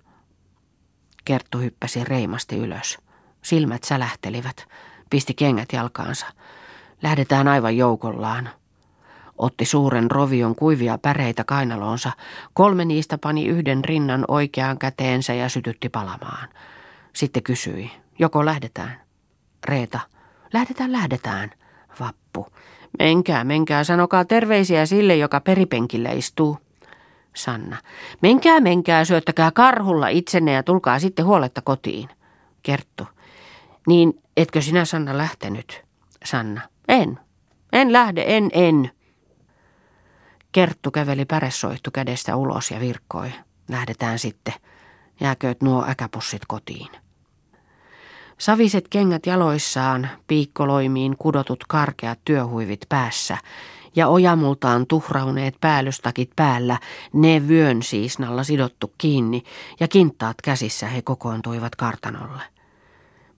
Kerttu 1.24 1.58
hyppäsi 1.58 2.04
reimasti 2.04 2.56
ylös. 2.56 2.98
Silmät 3.42 3.84
sälähtelivät 3.84 4.67
pisti 5.10 5.34
kengät 5.34 5.68
jalkaansa. 5.72 6.26
Lähdetään 7.02 7.48
aivan 7.48 7.76
joukollaan. 7.76 8.48
Otti 9.38 9.64
suuren 9.64 10.10
rovion 10.10 10.54
kuivia 10.54 10.98
päreitä 10.98 11.44
kainaloonsa. 11.44 12.12
Kolme 12.54 12.84
niistä 12.84 13.18
pani 13.18 13.46
yhden 13.46 13.84
rinnan 13.84 14.24
oikeaan 14.28 14.78
käteensä 14.78 15.34
ja 15.34 15.48
sytytti 15.48 15.88
palamaan. 15.88 16.48
Sitten 17.12 17.42
kysyi, 17.42 17.90
joko 18.18 18.44
lähdetään? 18.44 19.00
Reeta, 19.68 20.00
lähdetään, 20.52 20.92
lähdetään. 20.92 21.50
Vappu, 22.00 22.46
menkää, 22.98 23.44
menkää, 23.44 23.84
sanokaa 23.84 24.24
terveisiä 24.24 24.86
sille, 24.86 25.16
joka 25.16 25.40
peripenkillä 25.40 26.10
istuu. 26.10 26.58
Sanna, 27.36 27.76
menkää, 28.22 28.60
menkää, 28.60 29.04
syöttäkää 29.04 29.50
karhulla 29.50 30.08
itsenne 30.08 30.52
ja 30.52 30.62
tulkaa 30.62 30.98
sitten 30.98 31.24
huoletta 31.24 31.60
kotiin. 31.60 32.08
Kerttu, 32.62 33.06
niin 33.86 34.22
etkö 34.38 34.62
sinä 34.62 34.84
Sanna 34.84 35.18
lähtenyt? 35.18 35.82
Sanna. 36.24 36.60
En. 36.88 37.20
En 37.72 37.92
lähde, 37.92 38.24
en, 38.26 38.50
en. 38.52 38.90
Kerttu 40.52 40.90
käveli 40.90 41.24
päressoihtu 41.24 41.90
kädestä 41.90 42.36
ulos 42.36 42.70
ja 42.70 42.80
virkkoi. 42.80 43.32
Lähdetään 43.68 44.18
sitten. 44.18 44.54
Jääkööt 45.20 45.62
nuo 45.62 45.84
äkäpussit 45.88 46.42
kotiin. 46.48 46.88
Saviset 48.38 48.88
kengät 48.88 49.26
jaloissaan, 49.26 50.08
piikkoloimiin 50.26 51.16
kudotut 51.16 51.64
karkeat 51.68 52.18
työhuivit 52.24 52.80
päässä 52.88 53.38
ja 53.96 54.08
ojamultaan 54.08 54.86
tuhrauneet 54.86 55.54
päällystakit 55.60 56.30
päällä, 56.36 56.78
ne 57.12 57.48
vyön 57.48 57.82
siisnalla 57.82 58.44
sidottu 58.44 58.92
kiinni 58.98 59.42
ja 59.80 59.88
kintaat 59.88 60.36
käsissä 60.42 60.86
he 60.86 61.02
kokoontuivat 61.02 61.76
kartanolle 61.76 62.57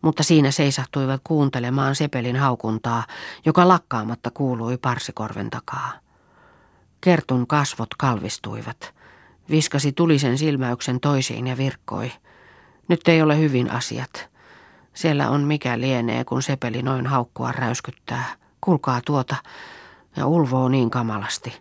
mutta 0.02 0.22
siinä 0.22 0.50
seisahtuivat 0.50 1.20
kuuntelemaan 1.24 1.94
Sepelin 1.94 2.36
haukuntaa, 2.36 3.04
joka 3.44 3.68
lakkaamatta 3.68 4.30
kuului 4.30 4.78
parsikorven 4.78 5.50
takaa. 5.50 5.92
Kertun 7.00 7.46
kasvot 7.46 7.94
kalvistuivat. 7.98 8.94
Viskasi 9.50 9.92
tulisen 9.92 10.38
silmäyksen 10.38 11.00
toisiin 11.00 11.46
ja 11.46 11.56
virkkoi. 11.56 12.12
Nyt 12.88 13.08
ei 13.08 13.22
ole 13.22 13.38
hyvin 13.38 13.70
asiat. 13.70 14.30
Siellä 14.94 15.30
on 15.30 15.40
mikä 15.40 15.80
lienee, 15.80 16.24
kun 16.24 16.42
Sepeli 16.42 16.82
noin 16.82 17.06
haukkua 17.06 17.52
räyskyttää. 17.52 18.24
Kulkaa 18.60 19.00
tuota 19.04 19.36
ja 20.16 20.26
ulvoo 20.26 20.68
niin 20.68 20.90
kamalasti. 20.90 21.60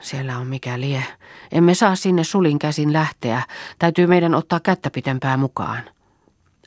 Siellä 0.00 0.38
on 0.38 0.46
mikä 0.46 0.80
lie. 0.80 1.04
Emme 1.52 1.74
saa 1.74 1.96
sinne 1.96 2.24
sulin 2.24 2.58
käsin 2.58 2.92
lähteä. 2.92 3.42
Täytyy 3.78 4.06
meidän 4.06 4.34
ottaa 4.34 4.60
kättä 4.60 4.90
pitempää 4.90 5.36
mukaan. 5.36 5.82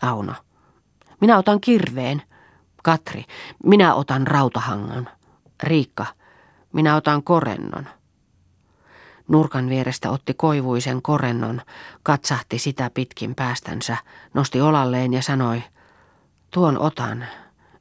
Auno. 0.01 0.33
Minä 1.21 1.37
otan 1.37 1.61
kirveen. 1.61 2.21
Katri, 2.83 3.25
minä 3.63 3.93
otan 3.93 4.27
rautahangan. 4.27 5.09
Riikka, 5.63 6.05
minä 6.73 6.95
otan 6.95 7.23
korennon. 7.23 7.87
Nurkan 9.27 9.69
vierestä 9.69 10.11
otti 10.11 10.33
koivuisen 10.33 11.01
korennon, 11.01 11.61
katsahti 12.03 12.59
sitä 12.59 12.91
pitkin 12.93 13.35
päästänsä, 13.35 13.97
nosti 14.33 14.61
olalleen 14.61 15.13
ja 15.13 15.21
sanoi, 15.21 15.63
tuon 16.51 16.79
otan, 16.79 17.25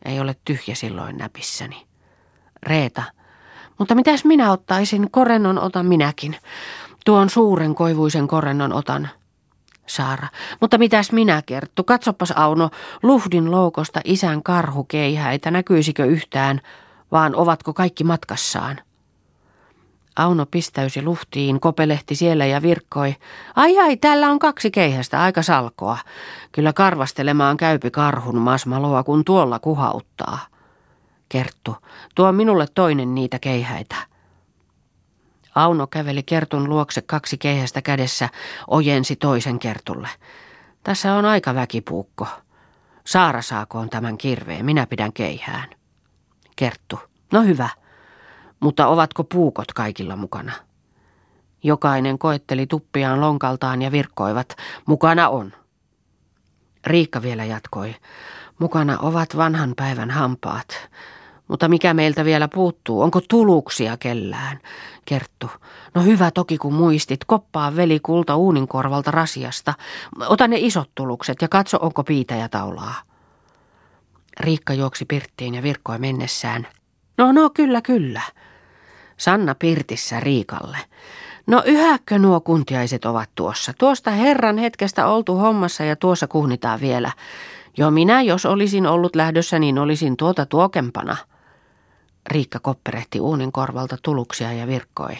ei 0.04 0.20
ole 0.20 0.36
tyhjä 0.44 0.74
silloin 0.74 1.16
näpissäni. 1.16 1.86
Reeta, 2.62 3.02
mutta 3.78 3.94
mitäs 3.94 4.24
minä 4.24 4.52
ottaisin, 4.52 5.10
korennon 5.10 5.58
otan 5.58 5.86
minäkin. 5.86 6.36
Tuon 7.04 7.30
suuren 7.30 7.74
koivuisen 7.74 8.28
korennon 8.28 8.72
otan. 8.72 9.08
Saara. 9.86 10.28
Mutta 10.60 10.78
mitäs 10.78 11.12
minä, 11.12 11.42
Kerttu? 11.46 11.84
Katsopas 11.84 12.32
Auno, 12.36 12.70
luhdin 13.02 13.50
loukosta 13.50 14.00
isän 14.04 14.42
karhukeihäitä, 14.42 15.50
näkyisikö 15.50 16.04
yhtään, 16.04 16.60
vaan 17.12 17.34
ovatko 17.34 17.72
kaikki 17.72 18.04
matkassaan? 18.04 18.80
Auno 20.16 20.46
pistäysi 20.46 21.02
luhtiin, 21.02 21.60
kopelehti 21.60 22.14
siellä 22.14 22.46
ja 22.46 22.62
virkkoi. 22.62 23.14
Ai 23.56 23.78
ai, 23.78 23.96
täällä 23.96 24.30
on 24.30 24.38
kaksi 24.38 24.70
keihästä, 24.70 25.22
aika 25.22 25.42
salkoa. 25.42 25.98
Kyllä 26.52 26.72
karvastelemaan 26.72 27.56
käypi 27.56 27.90
karhun 27.90 28.38
masmaloa, 28.38 29.02
kun 29.02 29.24
tuolla 29.24 29.58
kuhauttaa. 29.58 30.38
Kerttu, 31.28 31.76
tuo 32.14 32.32
minulle 32.32 32.66
toinen 32.74 33.14
niitä 33.14 33.38
keihäitä. 33.38 33.96
Auno 35.56 35.86
käveli 35.86 36.22
Kertun 36.22 36.68
luokse 36.68 37.02
kaksi 37.02 37.38
keihästä 37.38 37.82
kädessä, 37.82 38.28
ojensi 38.68 39.16
toisen 39.16 39.58
Kertulle. 39.58 40.08
Tässä 40.82 41.14
on 41.14 41.24
aika 41.24 41.54
väkipuukko. 41.54 42.26
Saara 43.06 43.42
saakoon 43.42 43.90
tämän 43.90 44.18
kirveen, 44.18 44.64
minä 44.64 44.86
pidän 44.86 45.12
keihään. 45.12 45.68
Kerttu, 46.56 46.98
no 47.32 47.42
hyvä. 47.42 47.68
Mutta 48.60 48.86
ovatko 48.86 49.24
puukot 49.24 49.72
kaikilla 49.72 50.16
mukana? 50.16 50.52
Jokainen 51.62 52.18
koetteli 52.18 52.66
tuppiaan 52.66 53.20
lonkaltaan 53.20 53.82
ja 53.82 53.92
virkkoivat. 53.92 54.56
Mukana 54.86 55.28
on. 55.28 55.52
Riikka 56.86 57.22
vielä 57.22 57.44
jatkoi. 57.44 57.94
Mukana 58.58 58.98
ovat 58.98 59.36
vanhan 59.36 59.74
päivän 59.76 60.10
hampaat. 60.10 60.88
Mutta 61.48 61.68
mikä 61.68 61.94
meiltä 61.94 62.24
vielä 62.24 62.48
puuttuu? 62.48 63.02
Onko 63.02 63.20
tuluksia 63.28 63.96
kellään? 63.96 64.58
Kerttu. 65.04 65.50
No 65.94 66.02
hyvä 66.02 66.30
toki 66.30 66.58
kun 66.58 66.74
muistit. 66.74 67.24
Koppaa 67.26 67.76
veli 67.76 68.00
kulta 68.00 68.36
uunin 68.36 68.68
korvalta 68.68 69.10
rasiasta. 69.10 69.74
Ota 70.28 70.48
ne 70.48 70.56
isot 70.58 70.90
tulukset 70.94 71.42
ja 71.42 71.48
katso 71.48 71.78
onko 71.80 72.04
piitä 72.04 72.48
taulaa. 72.48 72.94
Riikka 74.40 74.74
juoksi 74.74 75.04
pirttiin 75.04 75.54
ja 75.54 75.62
virkkoi 75.62 75.98
mennessään. 75.98 76.66
No 77.18 77.32
no 77.32 77.50
kyllä 77.50 77.82
kyllä. 77.82 78.22
Sanna 79.16 79.54
pirtissä 79.54 80.20
Riikalle. 80.20 80.78
No 81.46 81.62
yhäkö 81.66 82.18
nuo 82.18 82.40
kuntiaiset 82.40 83.04
ovat 83.04 83.30
tuossa? 83.34 83.72
Tuosta 83.78 84.10
herran 84.10 84.58
hetkestä 84.58 85.06
oltu 85.06 85.36
hommassa 85.36 85.84
ja 85.84 85.96
tuossa 85.96 86.26
kuhnitaan 86.26 86.80
vielä. 86.80 87.12
Jo 87.76 87.90
minä, 87.90 88.22
jos 88.22 88.46
olisin 88.46 88.86
ollut 88.86 89.16
lähdössä, 89.16 89.58
niin 89.58 89.78
olisin 89.78 90.16
tuota 90.16 90.46
tuokempana. 90.46 91.16
Riikka 92.26 92.58
kopperehti 92.58 93.20
uunin 93.20 93.52
korvalta 93.52 93.96
tuluksia 94.02 94.52
ja 94.52 94.66
virkkoi. 94.66 95.16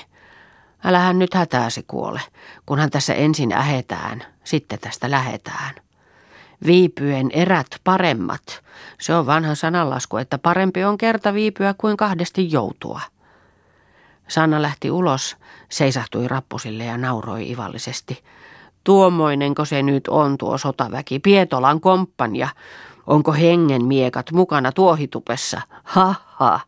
Älähän 0.85 1.19
nyt 1.19 1.35
hätääsi 1.35 1.85
kuole, 1.87 2.21
kunhan 2.66 2.90
tässä 2.90 3.14
ensin 3.14 3.53
ähetään, 3.53 4.25
sitten 4.45 4.79
tästä 4.79 5.11
lähetään. 5.11 5.75
Viipyen 6.66 7.31
erät 7.31 7.66
paremmat. 7.85 8.62
Se 9.01 9.14
on 9.14 9.27
vanha 9.27 9.55
sananlasku, 9.55 10.16
että 10.16 10.38
parempi 10.38 10.85
on 10.85 10.99
kerta 10.99 11.35
viipyä 11.35 11.75
kuin 11.79 11.97
kahdesti 11.97 12.53
joutua. 12.53 13.01
Sanna 14.29 14.62
lähti 14.62 14.90
ulos, 14.90 15.37
seisahtui 15.69 16.29
rappusille 16.29 16.85
ja 16.85 16.99
nauroi 16.99 17.51
ivallisesti. 17.51 18.23
Tuommoinenko 18.85 19.64
se 19.64 19.83
nyt 19.83 20.09
on 20.09 20.38
tuo 20.38 20.59
sotaväki, 20.59 21.19
Pietolan 21.19 21.81
komppania? 21.81 22.49
Onko 23.07 23.33
hengen 23.33 23.85
miekat 23.85 24.33
mukana 24.33 24.73
tuohitupessa? 24.73 25.61
Ha 25.85 26.14
ha, 26.38 26.61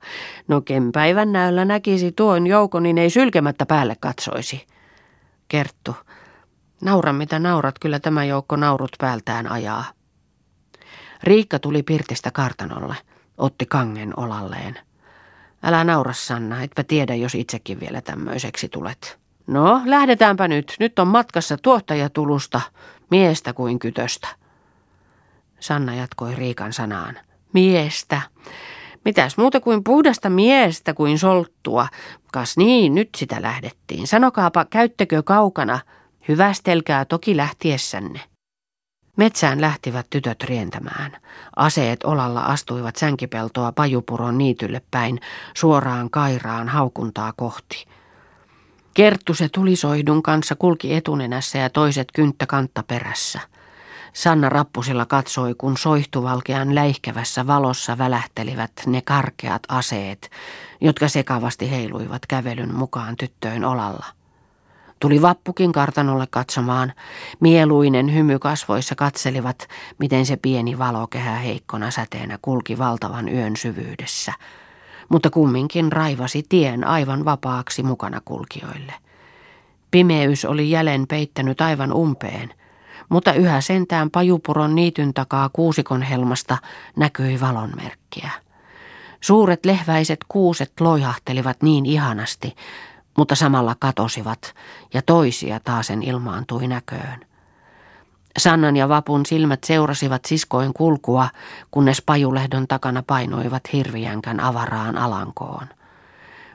no 0.49 0.61
ken 0.61 0.93
päivän 0.93 1.33
näöllä 1.33 1.65
näkisi 1.65 2.13
tuon 2.13 2.47
joukon, 2.47 2.83
niin 2.83 2.99
ei 2.99 3.11
sylkemättä 3.11 3.67
päälle 3.67 3.97
katsoisi. 4.01 4.67
Kerttu, 5.49 5.97
naura 6.83 7.13
mitä 7.13 7.39
naurat, 7.39 7.79
kyllä 7.79 8.01
tämä 8.01 8.25
joukko 8.25 8.57
naurut 8.57 8.97
päältään 8.99 9.51
ajaa. 9.51 9.85
Riikka 11.23 11.59
tuli 11.59 11.83
Pirtistä 11.83 12.31
kartanolle, 12.31 12.97
otti 13.39 13.67
kangen 13.67 14.19
olalleen. 14.19 14.79
Älä 15.63 15.85
naura 15.85 16.13
Sanna, 16.13 16.63
etpä 16.63 16.85
tiedä, 16.85 17.15
jos 17.15 17.35
itsekin 17.35 17.81
vielä 17.81 18.01
tämmöiseksi 18.01 18.69
tulet. 18.69 19.19
No, 19.47 19.83
lähdetäänpä 19.85 20.49
nyt. 20.49 20.77
Nyt 20.81 20.99
on 20.99 21.09
matkassa 21.09 21.57
tuottajatulusta, 21.57 22.61
miestä 23.11 23.53
kuin 23.53 23.79
kytöstä. 23.79 24.29
Sanna 25.61 25.95
jatkoi 25.95 26.35
Riikan 26.35 26.73
sanaan. 26.73 27.19
Miestä. 27.53 28.21
Mitäs 29.05 29.37
muuta 29.37 29.61
kuin 29.61 29.85
puhdasta 29.85 30.31
miestä 30.31 30.95
kuin 30.95 31.19
solttua. 31.19 31.89
Kas 32.33 32.57
niin, 32.57 32.95
nyt 32.95 33.09
sitä 33.17 33.43
lähdettiin. 33.43 34.07
Sanokaapa, 34.07 34.65
käyttekö 34.65 35.23
kaukana? 35.23 35.81
Hyvästelkää 36.29 37.05
toki 37.05 37.37
lähtiessänne. 37.37 38.21
Metsään 39.17 39.61
lähtivät 39.61 40.07
tytöt 40.11 40.45
rientämään. 40.45 41.17
Aseet 41.57 42.05
olalla 42.05 42.41
astuivat 42.41 42.97
sänkipeltoa 42.97 43.73
pajupuron 43.73 44.39
niitylle 44.39 44.83
päin, 44.91 45.21
suoraan 45.55 46.11
kairaan 46.11 46.69
haukuntaa 46.69 47.33
kohti. 47.37 47.85
Kerttu 48.95 49.35
se 49.35 49.49
tulisoidun 49.49 50.23
kanssa 50.23 50.55
kulki 50.55 50.95
etunenässä 50.95 51.59
ja 51.59 51.71
toiset 51.71 52.09
kynttä 52.15 52.47
kantta 52.47 52.83
perässä. 52.83 53.41
Sanna 54.19 54.49
rappusilla 54.49 55.07
katsoi, 55.07 55.55
kun 55.55 55.77
soihtuvalkean 55.77 56.75
läihkävässä 56.75 57.47
valossa 57.47 57.99
välähtelivät 57.99 58.73
ne 58.87 59.03
karkeat 59.03 59.63
aseet, 59.69 60.31
jotka 60.81 61.09
sekavasti 61.09 61.71
heiluivat 61.71 62.27
kävelyn 62.27 62.75
mukaan 62.75 63.17
tyttöön 63.17 63.65
olalla. 63.65 64.07
Tuli 65.01 65.23
vappukin 65.23 65.73
kartanolle 65.73 66.27
katsomaan. 66.31 66.93
Mieluinen 67.41 68.15
hymy 68.15 68.39
kasvoissa 68.39 68.95
katselivat, 68.95 69.69
miten 69.99 70.27
se 70.27 70.37
pieni 70.37 70.79
valokehä 70.79 71.37
heikkona 71.37 71.91
säteenä 71.91 72.39
kulki 72.43 72.79
valtavan 72.79 73.29
yön 73.29 73.57
syvyydessä. 73.57 74.33
Mutta 75.09 75.31
kumminkin 75.31 75.93
raivasi 75.93 76.43
tien 76.49 76.87
aivan 76.87 77.25
vapaaksi 77.25 77.83
mukana 77.83 78.21
kulkijoille. 78.25 78.95
Pimeys 79.91 80.45
oli 80.45 80.71
jälleen 80.71 81.07
peittänyt 81.07 81.61
aivan 81.61 81.93
umpeen, 81.93 82.58
mutta 83.09 83.33
yhä 83.33 83.61
sentään 83.61 84.11
pajupuron 84.11 84.75
niityn 84.75 85.15
takaa 85.15 85.49
kuusikon 85.53 86.03
helmasta 86.03 86.59
näkyi 86.97 87.41
valonmerkkiä. 87.41 88.31
Suuret 89.21 89.67
lehväiset 89.67 90.19
kuuset 90.29 90.73
loihahtelivat 90.81 91.63
niin 91.63 91.87
ihanasti, 91.87 92.57
mutta 93.17 93.35
samalla 93.35 93.77
katosivat 93.79 94.55
ja 94.95 95.03
toisia 95.03 95.61
taasen 95.61 96.03
ilmaantui 96.03 96.67
näköön. 96.67 97.29
Sannan 98.39 98.77
ja 98.77 98.89
Vapun 98.89 99.27
silmät 99.27 99.65
seurasivat 99.65 100.25
siskoin 100.25 100.73
kulkua, 100.73 101.29
kunnes 101.71 102.03
pajulehdon 102.03 102.69
takana 102.69 103.03
painoivat 103.07 103.63
hirviänkän 103.73 104.41
avaraan 104.41 104.99
alankoon. 104.99 105.67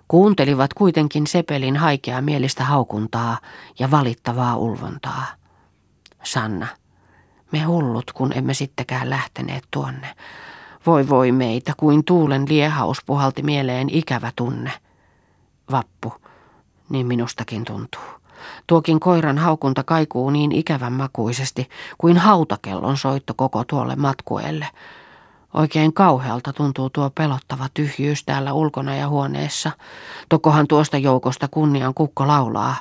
Kuuntelivat 0.07 0.73
kuitenkin 0.73 1.27
Sepelin 1.27 1.77
haikea 1.77 2.21
mielistä 2.21 2.63
haukuntaa 2.63 3.37
ja 3.79 3.91
valittavaa 3.91 4.55
ulvontaa. 4.57 5.42
Sanna, 6.23 6.67
me 7.51 7.63
hullut, 7.63 8.11
kun 8.11 8.33
emme 8.35 8.53
sittenkään 8.53 9.09
lähteneet 9.09 9.63
tuonne. 9.71 10.15
Voi 10.85 11.09
voi 11.09 11.31
meitä, 11.31 11.73
kuin 11.77 12.05
tuulen 12.05 12.45
liehaus 12.49 12.97
puhalti 13.05 13.43
mieleen 13.43 13.89
ikävä 13.89 14.31
tunne. 14.35 14.71
Vappu, 15.71 16.13
niin 16.89 17.07
minustakin 17.07 17.65
tuntuu. 17.65 18.01
Tuokin 18.67 18.99
koiran 18.99 19.37
haukunta 19.37 19.83
kaikuu 19.83 20.29
niin 20.29 20.51
ikävän 20.51 20.93
makuisesti 20.93 21.69
kuin 21.97 22.17
hautakellon 22.17 22.97
soitto 22.97 23.33
koko 23.33 23.63
tuolle 23.63 23.95
matkueelle. 23.95 24.67
Oikein 25.53 25.93
kauhealta 25.93 26.53
tuntuu 26.53 26.89
tuo 26.89 27.09
pelottava 27.09 27.67
tyhjyys 27.73 28.23
täällä 28.23 28.53
ulkona 28.53 28.95
ja 28.95 29.07
huoneessa. 29.07 29.71
Tokohan 30.29 30.67
tuosta 30.67 30.97
joukosta 30.97 31.47
kunnian 31.47 31.93
kukko 31.93 32.27
laulaa. 32.27 32.75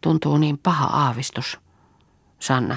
Tuntuu 0.00 0.38
niin 0.38 0.58
paha 0.58 0.84
aavistus. 0.86 1.60
Sanna, 2.42 2.76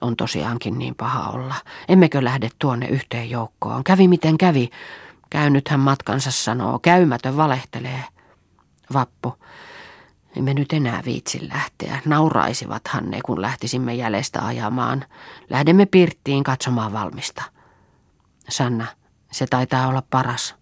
on 0.00 0.16
tosiaankin 0.16 0.78
niin 0.78 0.94
paha 0.94 1.30
olla. 1.30 1.54
Emmekö 1.88 2.24
lähde 2.24 2.48
tuonne 2.58 2.86
yhteen 2.86 3.30
joukkoon? 3.30 3.84
Kävi 3.84 4.08
miten 4.08 4.38
kävi. 4.38 4.70
Käynythän 5.30 5.80
matkansa 5.80 6.30
sanoo, 6.30 6.78
käymätön 6.78 7.36
valehtelee. 7.36 8.04
Vappu. 8.92 9.34
Emme 10.36 10.54
nyt 10.54 10.72
enää 10.72 11.02
viitsi 11.04 11.48
lähteä. 11.48 11.98
Nauraisivathan 12.06 13.10
ne, 13.10 13.20
kun 13.24 13.42
lähtisimme 13.42 13.94
jäljestä 13.94 14.46
ajamaan. 14.46 15.04
Lähdemme 15.50 15.86
pirttiin 15.86 16.44
katsomaan 16.44 16.92
valmista. 16.92 17.42
Sanna, 18.48 18.86
se 19.32 19.46
taitaa 19.46 19.88
olla 19.88 20.02
paras. 20.10 20.54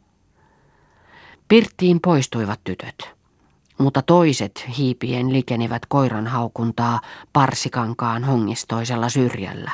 Pirttiin 1.48 2.00
poistuivat 2.00 2.60
tytöt, 2.64 3.10
mutta 3.81 4.03
toiset 4.03 4.64
hiipien 4.79 5.33
likenivät 5.33 5.83
koiran 5.88 6.27
haukuntaa 6.27 7.01
parsikankaan 7.33 8.25
hongistoisella 8.25 9.09
syrjällä. 9.09 9.71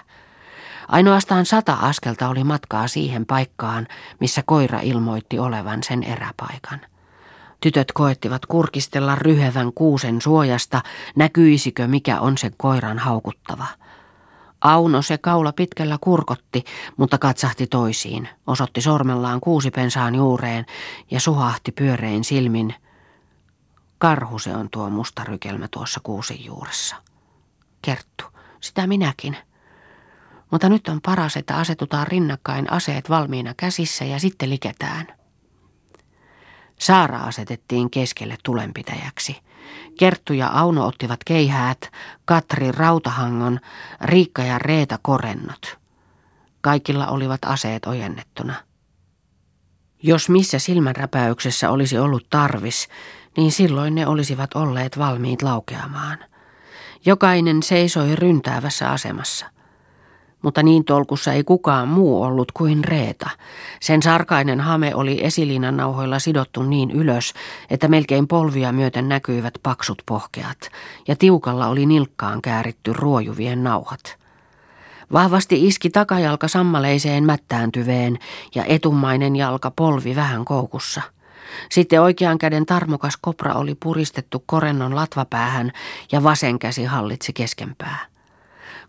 Ainoastaan 0.89 1.47
sata 1.47 1.73
askelta 1.73 2.29
oli 2.29 2.45
matkaa 2.45 2.89
siihen 2.89 3.27
paikkaan, 3.27 3.87
missä 4.21 4.43
koira 4.47 4.81
ilmoitti 4.81 5.39
olevan 5.39 5.83
sen 5.83 6.03
eräpaikan. 6.03 6.81
Tytöt 7.61 7.93
koettivat 7.93 8.47
kurkistella 8.47 9.15
ryhevän 9.15 9.73
kuusen 9.73 10.23
suojasta, 10.23 10.83
näkyisikö 11.17 11.87
mikä 11.87 12.21
on 12.21 12.39
se 12.39 12.51
koiran 12.57 12.99
haukuttava. 12.99 13.67
Auno 14.61 15.03
se 15.03 15.19
kaula 15.19 15.53
pitkällä 15.53 15.99
kurkotti, 16.01 16.65
mutta 16.97 17.19
katsahti 17.19 17.67
toisiin, 17.67 18.29
osoitti 18.47 18.81
sormellaan 18.81 19.41
kuusipensaan 19.41 20.15
juureen 20.15 20.67
ja 21.11 21.21
suhahti 21.21 21.73
pyörein 21.73 22.25
silmin. 22.25 22.75
Karhu 23.99 24.39
se 24.39 24.57
on 24.57 24.71
tuo 24.71 24.91
musta 24.91 25.25
rykelmä 25.25 25.69
tuossa 25.71 26.01
kuusin 26.03 26.45
juuressa. 26.45 26.97
Kerttu, 27.83 28.25
sitä 28.61 28.87
minäkin. 28.87 29.37
Mutta 30.51 30.69
nyt 30.69 30.89
on 30.89 31.01
paras, 31.01 31.37
että 31.37 31.57
asetutaan 31.57 32.07
rinnakkain 32.07 32.73
aseet 32.73 33.11
valmiina 33.11 33.55
käsissä 33.57 34.05
ja 34.05 34.19
sitten 34.21 34.51
liketään. 34.51 35.07
Saara 36.81 37.19
asetettiin 37.19 37.91
keskelle 37.91 38.37
tulenpitäjäksi. 38.43 39.43
Kerttu 39.99 40.33
ja 40.33 40.49
Auno 40.49 40.87
ottivat 40.87 41.21
keihäät, 41.25 41.91
Katri 42.25 42.73
rautahangon, 42.73 43.61
Riikka 44.01 44.43
ja 44.43 44.59
Reeta 44.59 44.99
korennot. 45.03 45.79
Kaikilla 46.61 47.07
olivat 47.07 47.41
aseet 47.45 47.87
ojennettuna. 47.87 48.55
Jos 50.07 50.29
missä 50.29 50.59
silmänräpäyksessä 50.59 51.71
olisi 51.71 51.99
ollut 51.99 52.27
tarvis, 52.31 52.89
niin 53.37 53.53
silloin 53.53 53.95
ne 53.95 54.07
olisivat 54.07 54.55
olleet 54.55 54.99
valmiit 54.99 55.43
laukeamaan. 55.43 56.19
Jokainen 57.07 57.63
seisoi 57.63 58.17
ryntäävässä 58.17 58.91
asemassa. 58.91 59.47
Mutta 60.43 60.63
niin 60.63 60.85
tolkussa 60.85 61.33
ei 61.33 61.45
kukaan 61.45 61.89
muu 61.89 62.23
ollut 62.23 62.53
kuin 62.53 62.85
Reeta. 62.85 63.31
Sen 63.81 64.03
sarkainen 64.03 64.61
hame 64.61 64.95
oli 64.95 65.25
esiliinan 65.25 65.77
nauhoilla 65.77 66.19
sidottu 66.19 66.63
niin 66.63 66.91
ylös, 66.91 67.35
että 67.71 67.89
melkein 67.89 68.29
polvia 68.29 68.73
myöten 68.73 69.09
näkyivät 69.09 69.55
paksut 69.63 70.03
pohkeat, 70.07 70.71
ja 71.09 71.17
tiukalla 71.17 71.67
oli 71.67 71.87
nilkkaan 71.87 72.43
kääritty 72.43 72.93
ruojuvien 72.93 73.65
nauhat. 73.65 74.16
Vahvasti 75.13 75.67
iski 75.67 75.91
takajalka 75.91 76.49
sammaleiseen 76.49 77.25
mättääntyveen 77.25 78.19
ja 78.55 78.65
etumainen 78.65 79.37
jalka 79.37 79.71
polvi 79.71 80.17
vähän 80.17 80.45
koukussa. 80.45 81.03
Sitten 81.71 82.03
oikean 82.03 82.39
käden 82.39 82.67
tarmokas 82.67 83.17
kopra 83.21 83.55
oli 83.55 83.75
puristettu 83.75 84.43
korennon 84.47 84.95
latvapäähän 84.95 85.73
ja 86.13 86.23
vasen 86.23 86.59
käsi 86.59 86.85
hallitsi 86.85 87.33
keskenpää. 87.33 88.07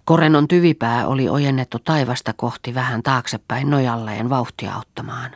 Korennon 0.05 0.47
tyvipää 0.47 1.07
oli 1.07 1.29
ojennettu 1.29 1.79
taivasta 1.79 2.33
kohti 2.33 2.75
vähän 2.75 3.03
taaksepäin 3.03 3.69
nojalleen 3.69 4.29
vauhtia 4.29 4.77
ottamaan. 4.77 5.31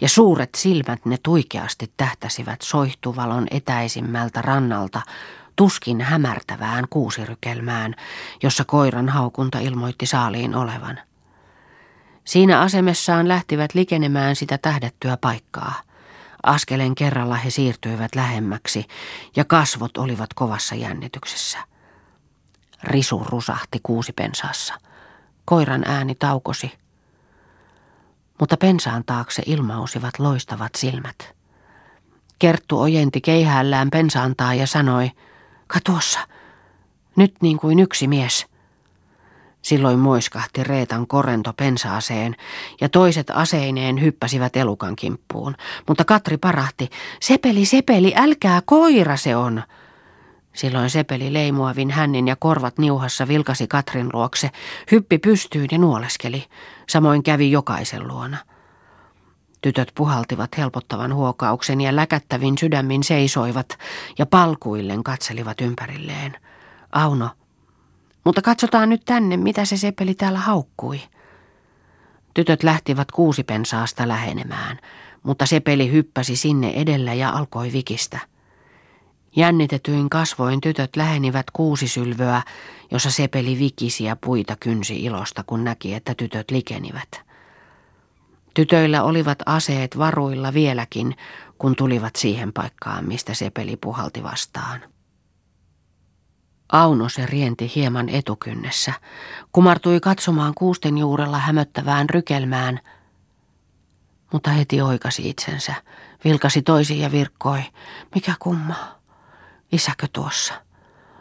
Ja 0.00 0.08
suuret 0.08 0.50
silmät 0.56 1.06
ne 1.06 1.18
tuikeasti 1.22 1.92
tähtäsivät 1.96 2.62
soihtuvalon 2.62 3.46
etäisimmältä 3.50 4.42
rannalta 4.42 5.02
tuskin 5.60 6.00
hämärtävään 6.00 6.84
kuusirykelmään, 6.90 7.94
jossa 8.42 8.64
koiran 8.64 9.08
haukunta 9.08 9.58
ilmoitti 9.58 10.06
saaliin 10.06 10.54
olevan. 10.54 10.98
Siinä 12.24 12.60
asemessaan 12.60 13.28
lähtivät 13.28 13.74
likenemään 13.74 14.36
sitä 14.36 14.58
tähdettyä 14.58 15.16
paikkaa. 15.16 15.74
Askelen 16.42 16.94
kerralla 16.94 17.34
he 17.34 17.50
siirtyivät 17.50 18.14
lähemmäksi 18.14 18.86
ja 19.36 19.44
kasvot 19.44 19.96
olivat 19.96 20.34
kovassa 20.34 20.74
jännityksessä. 20.74 21.58
Risu 22.82 23.26
rusahti 23.28 23.80
kuusipensaassa. 23.82 24.74
Koiran 25.44 25.82
ääni 25.86 26.14
taukosi, 26.14 26.72
mutta 28.40 28.56
pensaan 28.56 29.02
taakse 29.06 29.42
ilmausivat 29.46 30.18
loistavat 30.18 30.74
silmät. 30.76 31.34
Kerttu 32.38 32.80
ojenti 32.80 33.20
keihäällään 33.20 33.90
pensaantaa 33.90 34.54
ja 34.54 34.66
sanoi– 34.66 35.10
Katuossa. 35.72 36.20
Nyt 37.16 37.34
niin 37.42 37.56
kuin 37.56 37.78
yksi 37.78 38.06
mies. 38.06 38.46
Silloin 39.62 39.98
moiskahti 39.98 40.64
Reetan 40.64 41.06
korento 41.06 41.52
pensaaseen 41.52 42.36
ja 42.80 42.88
toiset 42.88 43.30
aseineen 43.30 44.00
hyppäsivät 44.00 44.56
elukan 44.56 44.96
kimppuun. 44.96 45.56
Mutta 45.88 46.04
Katri 46.04 46.36
parahti, 46.36 46.90
sepeli, 47.20 47.64
sepeli, 47.64 48.12
älkää 48.16 48.62
koira 48.64 49.16
se 49.16 49.36
on. 49.36 49.62
Silloin 50.52 50.90
sepeli 50.90 51.32
leimuavin 51.32 51.90
hännin 51.90 52.28
ja 52.28 52.36
korvat 52.36 52.78
niuhassa 52.78 53.28
vilkasi 53.28 53.66
Katrin 53.66 54.10
luokse, 54.12 54.50
hyppi 54.92 55.18
pystyyn 55.18 55.68
ja 55.70 55.78
nuoleskeli. 55.78 56.44
Samoin 56.88 57.22
kävi 57.22 57.50
jokaisen 57.50 58.08
luona. 58.08 58.36
Tytöt 59.60 59.92
puhaltivat 59.94 60.58
helpottavan 60.58 61.14
huokauksen 61.14 61.80
ja 61.80 61.96
läkättävin 61.96 62.58
sydämin 62.58 63.04
seisoivat 63.04 63.78
ja 64.18 64.26
palkuillen 64.26 65.04
katselivat 65.04 65.60
ympärilleen. 65.60 66.36
Auno, 66.92 67.30
mutta 68.24 68.42
katsotaan 68.42 68.88
nyt 68.88 69.02
tänne, 69.04 69.36
mitä 69.36 69.64
se 69.64 69.76
sepeli 69.76 70.14
täällä 70.14 70.38
haukkui. 70.38 71.00
Tytöt 72.34 72.62
lähtivät 72.62 73.12
kuusipensaasta 73.12 74.08
lähenemään, 74.08 74.78
mutta 75.22 75.46
sepeli 75.46 75.92
hyppäsi 75.92 76.36
sinne 76.36 76.70
edellä 76.70 77.14
ja 77.14 77.30
alkoi 77.30 77.72
vikistä. 77.72 78.18
Jännitetyin 79.36 80.10
kasvoin 80.10 80.60
tytöt 80.60 80.96
lähenivät 80.96 81.46
kuusisylvöä, 81.52 82.42
jossa 82.90 83.10
sepeli 83.10 83.58
vikisi 83.58 84.04
ja 84.04 84.16
puita 84.16 84.56
kynsi 84.60 85.04
ilosta, 85.04 85.44
kun 85.46 85.64
näki, 85.64 85.94
että 85.94 86.14
tytöt 86.14 86.50
likenivät. 86.50 87.29
Tytöillä 88.54 89.02
olivat 89.02 89.38
aseet 89.46 89.98
varuilla 89.98 90.54
vieläkin, 90.54 91.16
kun 91.58 91.76
tulivat 91.76 92.16
siihen 92.16 92.52
paikkaan, 92.52 93.08
mistä 93.08 93.34
sepeli 93.34 93.76
puhalti 93.76 94.22
vastaan. 94.22 94.80
Auno 96.72 97.08
se 97.08 97.26
rienti 97.26 97.72
hieman 97.74 98.08
etukynnessä, 98.08 98.92
kumartui 99.52 100.00
katsomaan 100.00 100.54
kuusten 100.54 100.98
juurella 100.98 101.38
hämöttävään 101.38 102.10
rykelmään, 102.10 102.80
mutta 104.32 104.50
heti 104.50 104.80
oikasi 104.80 105.28
itsensä, 105.28 105.74
vilkasi 106.24 106.62
toisiin 106.62 107.00
ja 107.00 107.12
virkkoi. 107.12 107.62
Mikä 108.14 108.34
kumma, 108.38 108.74
isäkö 109.72 110.06
tuossa? 110.12 110.54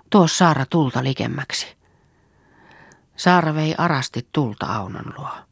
Tuo 0.10 0.28
Saara 0.28 0.66
tulta 0.66 1.04
likemmäksi. 1.04 1.78
Saara 3.16 3.56
vei 3.56 3.76
arasti 3.78 4.28
tulta 4.32 4.66
Aunon 4.66 5.14
luo. 5.18 5.49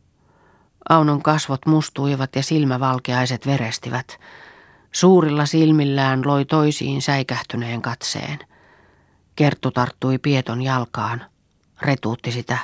Aunon 0.89 1.23
kasvot 1.23 1.65
mustuivat 1.65 2.35
ja 2.35 2.43
silmävalkeaiset 2.43 3.45
verestivät. 3.45 4.19
Suurilla 4.91 5.45
silmillään 5.45 6.21
loi 6.25 6.45
toisiin 6.45 7.01
säikähtyneen 7.01 7.81
katseen. 7.81 8.39
Kerttu 9.35 9.71
tarttui 9.71 10.17
Pieton 10.17 10.61
jalkaan. 10.61 11.25
Retuutti 11.81 12.31
sitä. 12.31 12.57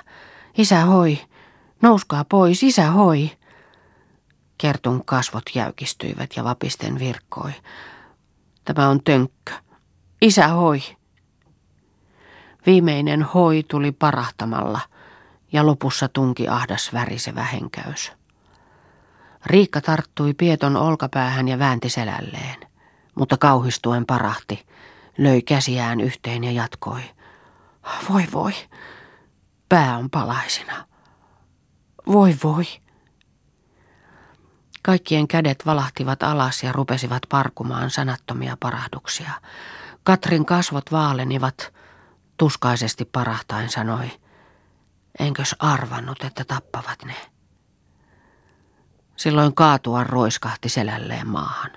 Isä 0.57 0.79
hoi, 0.79 1.19
nouskaa 1.81 2.25
pois, 2.25 2.63
isä 2.63 2.91
hoi. 2.91 3.31
Kertun 4.57 5.05
kasvot 5.05 5.43
jäykistyivät 5.55 6.29
ja 6.35 6.43
vapisten 6.43 6.99
virkkoi. 6.99 7.51
Tämä 8.65 8.89
on 8.89 9.03
tönkkö. 9.03 9.53
Isä 10.21 10.47
hoi. 10.47 10.81
Viimeinen 12.65 13.23
hoi 13.23 13.63
tuli 13.67 13.91
parahtamalla– 13.91 14.79
ja 15.53 15.65
lopussa 15.65 16.07
tunki 16.07 16.47
ahdas 16.47 16.93
värisevä 16.93 17.43
henkäys. 17.43 18.11
Riikka 19.45 19.81
tarttui 19.81 20.33
Pieton 20.33 20.77
olkapäähän 20.77 21.47
ja 21.47 21.59
väänti 21.59 21.89
selälleen, 21.89 22.59
mutta 23.15 23.37
kauhistuen 23.37 24.05
parahti, 24.05 24.65
löi 25.17 25.41
käsiään 25.41 26.01
yhteen 26.01 26.43
ja 26.43 26.51
jatkoi. 26.51 27.01
Voi 28.09 28.23
voi, 28.33 28.53
pää 29.69 29.97
on 29.97 30.09
palaisina. 30.09 30.87
Voi 32.07 32.35
voi. 32.43 32.63
Kaikkien 34.81 35.27
kädet 35.27 35.65
valahtivat 35.65 36.23
alas 36.23 36.63
ja 36.63 36.71
rupesivat 36.71 37.21
parkumaan 37.29 37.89
sanattomia 37.89 38.57
parahduksia. 38.59 39.31
Katrin 40.03 40.45
kasvot 40.45 40.91
vaalenivat, 40.91 41.73
tuskaisesti 42.37 43.05
parahtain 43.05 43.69
sanoi– 43.69 44.11
Enkös 45.19 45.55
arvannut, 45.59 46.23
että 46.23 46.43
tappavat 46.43 47.05
ne? 47.05 47.15
Silloin 49.15 49.55
kaatua 49.55 50.03
roiskahti 50.03 50.69
selälleen 50.69 51.27
maahan. 51.27 51.71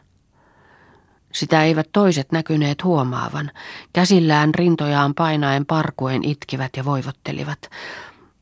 Sitä 1.32 1.64
eivät 1.64 1.88
toiset 1.92 2.32
näkyneet 2.32 2.84
huomaavan. 2.84 3.50
Käsillään 3.92 4.54
rintojaan 4.54 5.14
painaen 5.14 5.66
parkuen 5.66 6.24
itkivät 6.24 6.76
ja 6.76 6.84
voivottelivat. 6.84 7.70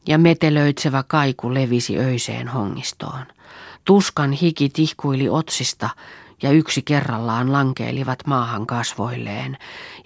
Ja 0.08 0.18
metelöitsevä 0.18 1.02
kaiku 1.02 1.54
levisi 1.54 1.98
öiseen 1.98 2.48
hongistoon. 2.48 3.26
Tuskan 3.84 4.32
hiki 4.32 4.68
tihkuili 4.68 5.28
otsista 5.28 5.90
ja 6.44 6.50
yksi 6.50 6.82
kerrallaan 6.82 7.52
lankeilivat 7.52 8.18
maahan 8.26 8.66
kasvoilleen, 8.66 9.56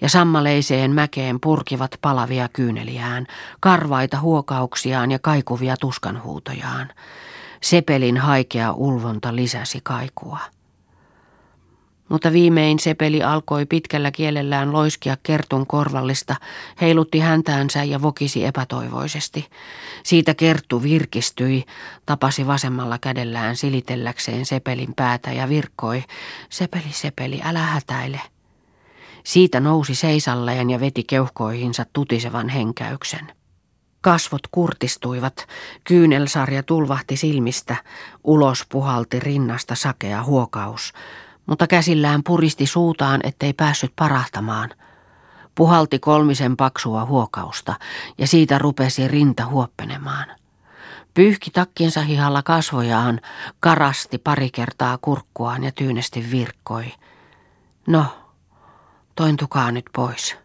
ja 0.01 0.09
sammaleiseen 0.09 0.91
mäkeen 0.91 1.39
purkivat 1.39 1.91
palavia 2.01 2.49
kyyneliään, 2.53 3.27
karvaita 3.59 4.19
huokauksiaan 4.19 5.11
ja 5.11 5.19
kaikuvia 5.19 5.77
tuskanhuutojaan. 5.77 6.89
Sepelin 7.61 8.17
haikea 8.17 8.71
ulvonta 8.71 9.35
lisäsi 9.35 9.79
kaikua. 9.83 10.39
Mutta 12.09 12.33
viimein 12.33 12.79
Sepeli 12.79 13.23
alkoi 13.23 13.65
pitkällä 13.65 14.11
kielellään 14.11 14.73
loiskia 14.73 15.17
Kertun 15.23 15.67
korvallista, 15.67 16.35
heilutti 16.81 17.19
häntäänsä 17.19 17.83
ja 17.83 18.01
vokisi 18.01 18.45
epätoivoisesti. 18.45 19.47
Siitä 20.03 20.33
Kerttu 20.33 20.83
virkistyi, 20.83 21.63
tapasi 22.05 22.47
vasemmalla 22.47 22.97
kädellään 22.97 23.55
silitelläkseen 23.55 24.45
Sepelin 24.45 24.93
päätä 24.95 25.31
ja 25.31 25.49
virkkoi, 25.49 26.03
Sepeli, 26.49 26.91
Sepeli, 26.91 27.41
älä 27.43 27.59
hätäile. 27.59 28.21
Siitä 29.23 29.59
nousi 29.59 29.95
seisalleen 29.95 30.69
ja 30.69 30.79
veti 30.79 31.03
keuhkoihinsa 31.03 31.85
tutisevan 31.93 32.49
henkäyksen. 32.49 33.31
Kasvot 34.01 34.41
kurtistuivat, 34.51 35.47
kyynelsarja 35.83 36.63
tulvahti 36.63 37.17
silmistä, 37.17 37.75
ulos 38.23 38.65
puhalti 38.69 39.19
rinnasta 39.19 39.75
sakea 39.75 40.23
huokaus– 40.23 40.93
Mutta 41.49 41.67
käsillään 41.67 42.23
puristi 42.23 42.65
suutaan, 42.65 43.19
ettei 43.23 43.53
päässyt 43.53 43.93
parahtamaan. 43.95 44.69
Puhalti 45.55 45.99
kolmisen 45.99 46.57
paksua 46.57 47.05
huokausta 47.05 47.75
ja 48.17 48.27
siitä 48.27 48.57
rupesi 48.57 49.07
rinta 49.07 49.45
huoppenemaan. 49.45 50.25
Pyyhki 51.13 51.51
takkinsa 51.51 52.01
hihalla 52.01 52.43
kasvojaan, 52.43 53.21
karasti 53.59 54.17
pari 54.17 54.49
kertaa 54.49 54.97
kurkkuaan 55.01 55.63
ja 55.63 55.71
tyynesti 55.71 56.31
virkkoi. 56.31 56.93
No, 57.87 58.05
tointukaa 59.15 59.71
nyt 59.71 59.85
pois. 59.95 60.37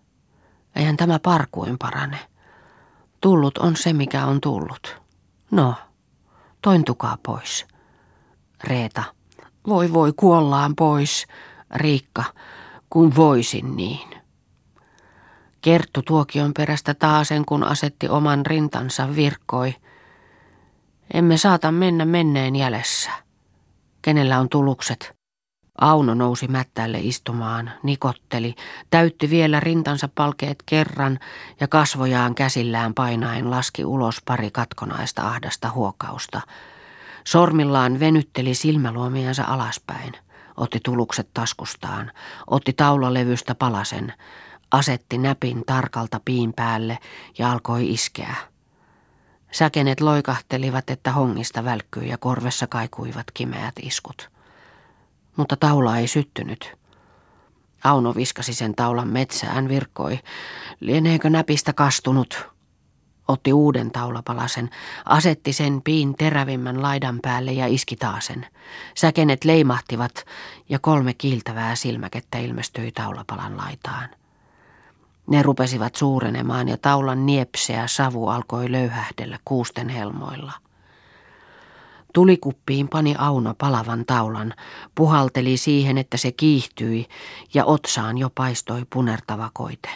Eihän 0.76 0.96
tämä 0.96 1.18
parkuin 1.18 1.78
parane. 1.78 2.18
Tullut 3.20 3.58
on 3.58 3.76
se, 3.76 3.92
mikä 3.92 4.26
on 4.26 4.40
tullut. 4.40 5.02
No, 5.50 5.74
tointukaa 6.62 7.18
pois. 7.22 7.66
Reeta. 8.64 9.04
Voi 9.68 9.92
voi, 9.92 10.12
kuollaan 10.16 10.76
pois. 10.76 11.26
Riikka, 11.74 12.24
kun 12.90 13.16
voisin 13.16 13.76
niin. 13.76 14.08
Kerttu 15.60 16.02
tuokion 16.02 16.54
perästä 16.54 16.94
taasen, 16.94 17.44
kun 17.44 17.64
asetti 17.64 18.08
oman 18.08 18.46
rintansa, 18.46 19.16
virkkoi. 19.16 19.74
Emme 21.14 21.36
saata 21.36 21.72
mennä 21.72 22.04
menneen 22.04 22.56
jäljessä. 22.56 23.10
Kenellä 24.02 24.38
on 24.38 24.48
tulukset? 24.48 25.14
Auno 25.80 26.14
nousi 26.14 26.48
mättälle 26.48 26.98
istumaan, 27.00 27.70
nikotteli, 27.82 28.54
täytti 28.90 29.30
vielä 29.30 29.60
rintansa 29.60 30.08
palkeet 30.14 30.62
kerran 30.66 31.18
ja 31.60 31.68
kasvojaan 31.68 32.34
käsillään 32.34 32.94
painaen 32.94 33.50
laski 33.50 33.84
ulos 33.84 34.22
pari 34.24 34.50
katkonaista 34.50 35.22
ahdasta 35.28 35.70
huokausta. 35.70 36.40
Sormillaan 37.24 38.00
venytteli 38.00 38.54
silmäluomiansa 38.54 39.44
alaspäin, 39.44 40.12
otti 40.56 40.80
tulukset 40.84 41.28
taskustaan, 41.34 42.12
otti 42.46 42.72
taulalevystä 42.72 43.54
palasen, 43.54 44.12
asetti 44.70 45.18
näpin 45.18 45.62
tarkalta 45.66 46.20
piin 46.24 46.52
päälle 46.52 46.98
ja 47.38 47.52
alkoi 47.52 47.90
iskeä. 47.90 48.34
Säkenet 49.50 50.00
loikahtelivat, 50.00 50.90
että 50.90 51.12
hongista 51.12 51.64
välkkyi 51.64 52.08
ja 52.08 52.18
korvessa 52.18 52.66
kaikuivat 52.66 53.26
kimeät 53.34 53.74
iskut 53.82 54.34
mutta 55.36 55.56
taula 55.56 55.98
ei 55.98 56.08
syttynyt. 56.08 56.76
Auno 57.84 58.14
viskasi 58.14 58.54
sen 58.54 58.74
taulan 58.74 59.08
metsään, 59.08 59.68
virkkoi. 59.68 60.18
Lieneekö 60.80 61.30
näpistä 61.30 61.72
kastunut? 61.72 62.53
Otti 63.28 63.52
uuden 63.52 63.90
taulapalasen, 63.90 64.70
asetti 65.04 65.52
sen 65.52 65.82
piin 65.82 66.14
terävimmän 66.14 66.82
laidan 66.82 67.18
päälle 67.22 67.52
ja 67.52 67.66
iski 67.66 67.96
taasen. 67.96 68.46
Säkenet 68.94 69.44
leimahtivat 69.44 70.26
ja 70.68 70.78
kolme 70.78 71.14
kiiltävää 71.14 71.74
silmäkettä 71.74 72.38
ilmestyi 72.38 72.92
taulapalan 72.92 73.56
laitaan. 73.56 74.08
Ne 75.26 75.42
rupesivat 75.42 75.94
suurenemaan 75.94 76.68
ja 76.68 76.76
taulan 76.76 77.26
niepseä 77.26 77.86
savu 77.86 78.28
alkoi 78.28 78.72
löyhähdellä 78.72 79.38
kuusten 79.44 79.88
helmoilla. 79.88 80.52
Tulikuppiin 82.12 82.88
pani 82.88 83.14
Auno 83.18 83.54
palavan 83.58 84.04
taulan, 84.06 84.54
puhalteli 84.94 85.56
siihen, 85.56 85.98
että 85.98 86.16
se 86.16 86.32
kiihtyi 86.32 87.06
ja 87.54 87.64
otsaan 87.64 88.18
jo 88.18 88.30
paistoi 88.34 88.82
punertava 88.92 89.50
koite. 89.52 89.88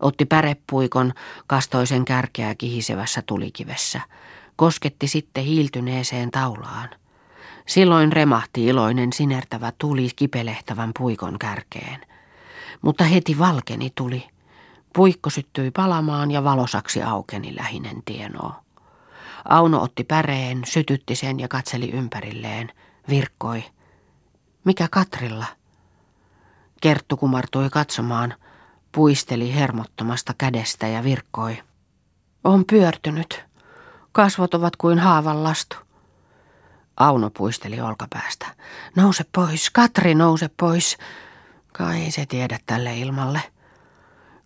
Otti 0.00 0.24
pärepuikon 0.24 1.12
kastoisen 1.46 2.04
kärkeä 2.04 2.54
kihisevässä 2.54 3.22
tulikivessä. 3.26 4.00
Kosketti 4.56 5.08
sitten 5.08 5.44
hiiltyneeseen 5.44 6.30
taulaan. 6.30 6.88
Silloin 7.66 8.12
remahti 8.12 8.66
iloinen 8.66 9.12
sinertävä 9.12 9.72
tuli 9.78 10.08
kipelehtävän 10.16 10.90
puikon 10.98 11.38
kärkeen. 11.38 12.00
Mutta 12.82 13.04
heti 13.04 13.38
valkeni 13.38 13.92
tuli. 13.94 14.28
Puikko 14.92 15.30
syttyi 15.30 15.70
palamaan 15.70 16.30
ja 16.30 16.44
valosaksi 16.44 17.02
aukeni 17.02 17.56
lähinen 17.56 18.02
tienoo. 18.04 18.52
Auno 19.48 19.82
otti 19.82 20.04
päreen, 20.04 20.62
sytytti 20.66 21.14
sen 21.14 21.40
ja 21.40 21.48
katseli 21.48 21.90
ympärilleen. 21.90 22.72
Virkkoi. 23.08 23.64
Mikä 24.64 24.88
Katrilla? 24.90 25.46
Kerttu 26.80 27.16
kumartui 27.16 27.70
katsomaan, 27.70 28.34
puisteli 28.92 29.54
hermottomasta 29.54 30.34
kädestä 30.38 30.86
ja 30.86 31.04
virkkoi. 31.04 31.58
On 32.44 32.64
pyörtynyt. 32.64 33.44
Kasvot 34.12 34.54
ovat 34.54 34.76
kuin 34.76 34.98
haavan 34.98 35.44
lastu. 35.44 35.76
Auno 36.96 37.30
puisteli 37.30 37.80
olkapäästä. 37.80 38.46
Nouse 38.96 39.24
pois, 39.34 39.70
Katri, 39.70 40.14
nouse 40.14 40.50
pois. 40.60 40.98
Kai 41.72 42.10
se 42.10 42.26
tiedä 42.26 42.58
tälle 42.66 42.98
ilmalle. 42.98 43.40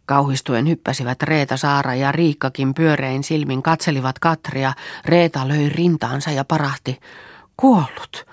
Kauhistuen 0.06 0.68
hyppäsivät 0.68 1.22
Reeta 1.22 1.56
Saara 1.56 1.94
ja 1.94 2.12
Riikkakin 2.12 2.74
pyörein 2.74 3.24
silmin 3.24 3.62
katselivat 3.62 4.18
Katria. 4.18 4.72
Reeta 5.04 5.48
löi 5.48 5.68
rintaansa 5.68 6.30
ja 6.30 6.44
parahti. 6.44 7.00
Kuollut. 7.56 8.26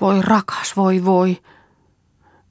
Voi 0.00 0.22
rakas, 0.22 0.76
voi 0.76 1.04
voi. 1.04 1.36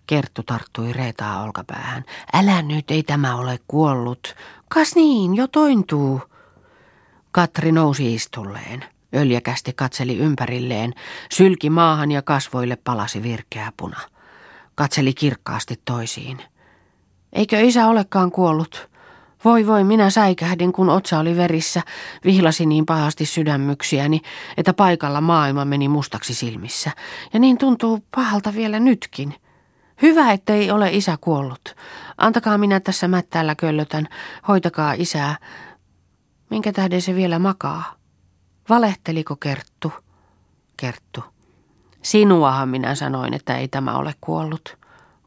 Kerttu 0.08 0.44
tarttui 0.44 0.94
Reetaa 0.94 1.44
olkapäähän. 1.44 2.04
Älä 2.34 2.62
nyt, 2.62 2.92
ei 2.92 3.04
tämä 3.04 3.36
ole 3.36 3.60
kuollut. 3.68 4.36
Kas 4.70 4.96
niin, 4.96 5.36
jo 5.36 5.48
tointuu. 5.48 6.22
Katri 7.32 7.72
nousi 7.72 8.14
istulleen. 8.14 8.86
Öljäkästi 9.16 9.74
katseli 9.74 10.18
ympärilleen, 10.18 10.94
sylki 11.32 11.70
maahan 11.70 12.12
ja 12.12 12.22
kasvoille 12.22 12.76
palasi 12.76 13.24
virkeä 13.24 13.72
puna. 13.78 14.00
Katseli 14.76 15.14
kirkkaasti 15.14 15.82
toisiin. 15.86 16.38
Eikö 17.34 17.60
isä 17.60 17.88
olekaan 17.88 18.32
kuollut? 18.32 18.90
Voi 19.46 19.68
voi, 19.68 19.84
minä 19.84 20.10
säikähdin, 20.10 20.72
kun 20.72 20.90
otsa 20.90 21.20
oli 21.20 21.38
verissä, 21.38 21.82
vihlasi 22.26 22.66
niin 22.66 22.86
pahasti 22.86 23.26
sydämyksiäni, 23.26 24.22
että 24.58 24.74
paikalla 24.74 25.22
maailma 25.22 25.66
meni 25.66 25.88
mustaksi 25.88 26.34
silmissä. 26.34 26.92
Ja 27.34 27.40
niin 27.40 27.58
tuntuu 27.58 28.04
pahalta 28.16 28.54
vielä 28.54 28.80
nytkin. 28.80 29.36
Hyvä, 30.02 30.32
ettei 30.32 30.72
ole 30.72 30.92
isä 30.92 31.18
kuollut. 31.22 31.76
Antakaa 32.18 32.58
minä 32.58 32.80
tässä 32.80 33.08
mättäällä 33.08 33.56
köllötän, 33.56 34.08
hoitakaa 34.48 34.94
isää. 34.94 35.38
Minkä 36.50 36.72
tähden 36.72 37.02
se 37.02 37.16
vielä 37.16 37.40
makaa? 37.40 37.96
Valehteliko 38.70 39.36
Kerttu? 39.36 39.92
Kerttu. 40.78 41.24
Sinuahan 42.02 42.70
minä 42.70 42.96
sanoin, 42.96 43.34
että 43.34 43.58
ei 43.58 43.68
tämä 43.68 43.98
ole 43.98 44.16
kuollut. 44.22 44.78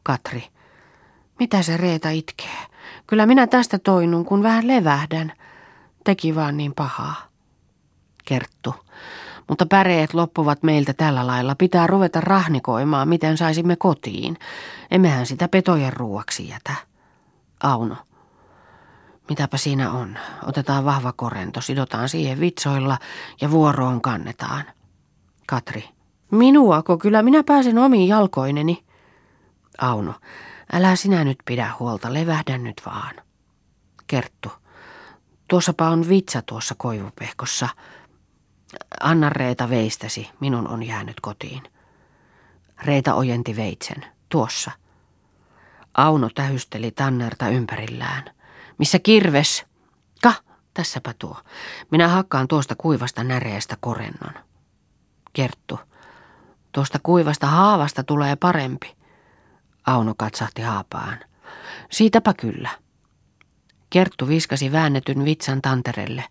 Katri. 0.03 0.43
Mitä 1.39 1.61
se 1.61 1.77
Reeta 1.77 2.09
itkee? 2.09 2.57
Kyllä 3.07 3.25
minä 3.25 3.47
tästä 3.47 3.79
toinun, 3.79 4.25
kun 4.25 4.43
vähän 4.43 4.67
levähdän. 4.67 5.33
Teki 6.03 6.35
vaan 6.35 6.57
niin 6.57 6.73
pahaa. 6.73 7.15
Kerttu. 8.25 8.75
Mutta 9.49 9.65
päreet 9.65 10.13
loppuvat 10.13 10.63
meiltä 10.63 10.93
tällä 10.93 11.27
lailla. 11.27 11.55
Pitää 11.55 11.87
ruveta 11.87 12.21
rahnikoimaan, 12.21 13.09
miten 13.09 13.37
saisimme 13.37 13.75
kotiin. 13.75 14.37
Emmehän 14.91 15.25
sitä 15.25 15.47
petojen 15.47 15.93
ruuaksi 15.93 16.47
jätä. 16.47 16.75
Auno. 17.63 17.95
Mitäpä 19.29 19.57
siinä 19.57 19.91
on? 19.91 20.17
Otetaan 20.47 20.85
vahva 20.85 21.13
korento, 21.13 21.61
sidotaan 21.61 22.09
siihen 22.09 22.39
vitsoilla 22.39 22.97
ja 23.41 23.51
vuoroon 23.51 24.01
kannetaan. 24.01 24.63
Katri. 25.47 25.89
Minuako? 26.31 26.97
Kyllä 26.97 27.21
minä 27.21 27.43
pääsen 27.43 27.77
omiin 27.77 28.07
jalkoineni. 28.07 28.83
Auno. 29.77 30.13
Älä 30.73 30.95
sinä 30.95 31.23
nyt 31.23 31.37
pidä 31.45 31.71
huolta, 31.79 32.13
levähdä 32.13 32.57
nyt 32.57 32.81
vaan. 32.85 33.15
Kerttu. 34.07 34.51
Tuossapa 35.47 35.89
on 35.89 36.09
vitsa 36.09 36.41
tuossa 36.41 36.75
koivupehkossa. 36.77 37.69
Anna 39.01 39.29
Reeta 39.29 39.69
veistäsi, 39.69 40.29
minun 40.39 40.67
on 40.67 40.83
jäänyt 40.83 41.19
kotiin. 41.21 41.63
Reeta 42.83 43.13
ojenti 43.13 43.55
veitsen. 43.55 44.05
Tuossa. 44.29 44.71
Auno 45.93 46.29
tähysteli 46.35 46.91
Tannerta 46.91 47.49
ympärillään. 47.49 48.23
Missä 48.77 48.99
kirves? 48.99 49.65
Ka, 50.21 50.33
tässäpä 50.73 51.13
tuo. 51.19 51.37
Minä 51.91 52.07
hakkaan 52.07 52.47
tuosta 52.47 52.75
kuivasta 52.77 53.23
näreestä 53.23 53.77
korennon. 53.79 54.33
Kerttu. 55.33 55.79
Tuosta 56.71 56.99
kuivasta 57.03 57.47
haavasta 57.47 58.03
tulee 58.03 58.35
parempi. 58.35 58.95
Auno 59.87 60.13
katsahti 60.17 60.61
haapaan. 60.61 61.19
Siitäpä 61.91 62.33
kyllä. 62.33 62.69
Kerttu 63.89 64.27
viskasi 64.27 64.71
väännetyn 64.71 65.25
vitsan 65.25 65.61
tanterelle. 65.61 66.23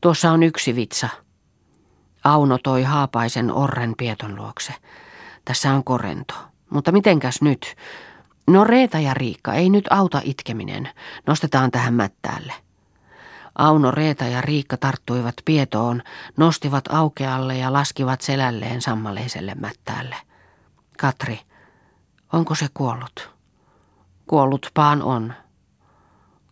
Tuossa 0.00 0.30
on 0.30 0.42
yksi 0.42 0.76
vitsa. 0.76 1.08
Auno 2.24 2.58
toi 2.58 2.82
haapaisen 2.82 3.52
orren 3.52 3.94
pieton 3.98 4.36
luokse. 4.36 4.74
Tässä 5.44 5.72
on 5.72 5.84
korento. 5.84 6.34
Mutta 6.70 6.92
mitenkäs 6.92 7.42
nyt? 7.42 7.76
No 8.46 8.64
Reeta 8.64 8.98
ja 8.98 9.14
Riikka, 9.14 9.54
ei 9.54 9.70
nyt 9.70 9.84
auta 9.90 10.20
itkeminen. 10.24 10.88
Nostetaan 11.26 11.70
tähän 11.70 11.94
mättäälle. 11.94 12.52
Auno, 13.58 13.90
Reeta 13.90 14.24
ja 14.24 14.40
Riikka 14.40 14.76
tarttuivat 14.76 15.34
pietoon, 15.44 16.02
nostivat 16.36 16.84
aukealle 16.92 17.58
ja 17.58 17.72
laskivat 17.72 18.20
selälleen 18.20 18.82
sammaleiselle 18.82 19.54
mättäälle. 19.54 20.16
Katri, 20.98 21.40
Onko 22.34 22.54
se 22.54 22.66
kuollut? 22.74 23.30
Kuollut 24.26 24.70
paan 24.74 25.02
on. 25.02 25.34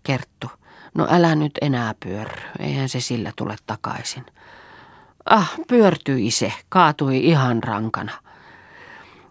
Kerttu. 0.03 0.51
No 0.95 1.07
älä 1.11 1.35
nyt 1.35 1.53
enää 1.61 1.95
pyörry, 2.05 2.43
eihän 2.59 2.89
se 2.89 3.01
sillä 3.01 3.33
tule 3.37 3.57
takaisin. 3.66 4.27
Ah, 5.31 5.53
pyörtyi 5.68 6.31
se, 6.31 6.53
kaatui 6.68 7.18
ihan 7.18 7.62
rankana. 7.62 8.12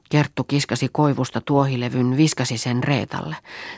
Kerttu 0.09 0.43
kiskasi 0.43 0.89
koivusta 0.91 1.41
tuohilevyn, 1.41 2.17
viskasi 2.17 2.57
sen 2.57 2.83
Reetalle. 2.83 3.35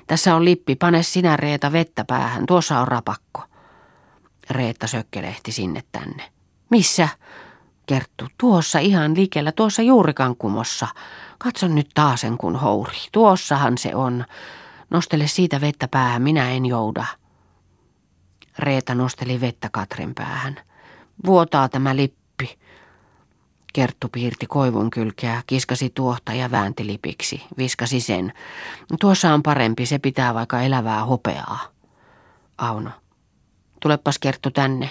Tässä 0.07 0.36
on 0.36 0.45
lippi, 0.45 0.76
pane 0.76 1.03
sinä 1.03 1.38
Reeta 1.38 1.72
vettä 1.72 2.05
päähän, 2.05 2.45
tuossa 2.45 2.80
on 2.80 2.88
rapakko. 2.88 3.43
Reetta 4.49 4.88
sökkelehti 4.88 5.51
sinne 5.51 5.84
tänne. 5.91 6.32
Missä? 6.70 7.09
Kerttu, 7.86 8.28
tuossa 8.38 8.80
ihan 8.80 9.16
likellä, 9.16 9.51
tuossa 9.51 9.82
juurikan 9.82 10.36
kumossa. 10.36 10.88
Katso 11.38 11.68
nyt 11.68 11.89
taasen 11.93 12.38
kun 12.38 12.55
houri, 12.55 12.97
tuossahan 13.11 13.78
se 13.78 13.95
on. 13.95 14.26
Nostele 14.89 15.28
siitä 15.28 15.61
vettä 15.61 15.88
päähän, 15.88 16.22
minä 16.22 16.49
en 16.49 16.66
jouda. 16.66 17.05
Reeta 18.59 18.95
nosteli 18.95 19.41
vettä 19.41 19.70
Katrin 19.72 20.16
päähän. 20.16 20.59
Vuotaa 21.26 21.69
tämä 21.69 21.95
lippi. 21.95 22.57
Kerttu 23.74 24.09
piirti 24.09 24.45
koivun 24.45 24.89
kylkeä, 24.89 25.43
kiskasi 25.47 25.89
tuohta 25.89 26.34
ja 26.34 26.51
väänti 26.51 26.88
lipiksi, 26.88 27.43
viskasi 27.57 27.99
sen. 27.99 28.34
Tuossa 28.99 29.34
on 29.34 29.43
parempi, 29.43 29.86
se 29.86 29.99
pitää 29.99 30.34
vaikka 30.34 30.61
elävää 30.61 31.05
hopeaa. 31.05 31.59
Auno. 32.57 32.89
Tulepas 33.80 34.19
Kerttu 34.19 34.51
tänne. 34.51 34.89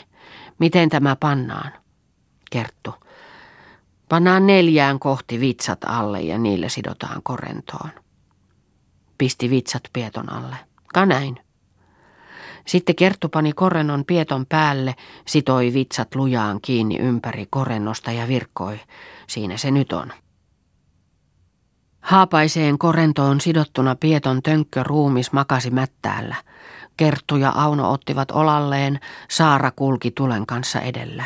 Miten 0.58 0.88
tämä 0.88 1.16
pannaan? 1.16 1.72
Kerttu. 2.50 2.94
Pannaan 4.08 4.46
neljään 4.46 4.98
kohti 4.98 5.40
vitsat 5.40 5.78
alle 5.86 6.20
ja 6.20 6.38
niille 6.38 6.68
sidotaan 6.68 7.22
korentoon. 7.22 7.90
Pisti 9.18 9.50
vitsat 9.50 9.82
pieton 9.92 10.32
alle. 10.32 10.56
Ka 10.94 11.06
näin. 11.06 11.40
Sitten 12.66 12.96
Kerttu 12.96 13.28
pani 13.28 13.52
korennon 13.52 14.04
pieton 14.04 14.46
päälle, 14.46 14.94
sitoi 15.26 15.72
vitsat 15.74 16.14
lujaan 16.14 16.58
kiinni 16.62 16.98
ympäri 16.98 17.46
korennosta 17.50 18.12
ja 18.12 18.28
virkkoi. 18.28 18.80
Siinä 19.26 19.56
se 19.56 19.70
nyt 19.70 19.92
on. 19.92 20.12
Haapaiseen 22.00 22.78
korentoon 22.78 23.40
sidottuna 23.40 23.96
pieton 23.96 24.42
tönkkö 24.42 24.82
ruumis 24.82 25.32
makasi 25.32 25.70
mättäällä. 25.70 26.34
Kerttu 26.96 27.36
ja 27.36 27.52
Auno 27.56 27.92
ottivat 27.92 28.30
olalleen, 28.30 29.00
Saara 29.30 29.70
kulki 29.70 30.10
tulen 30.10 30.46
kanssa 30.46 30.80
edellä. 30.80 31.24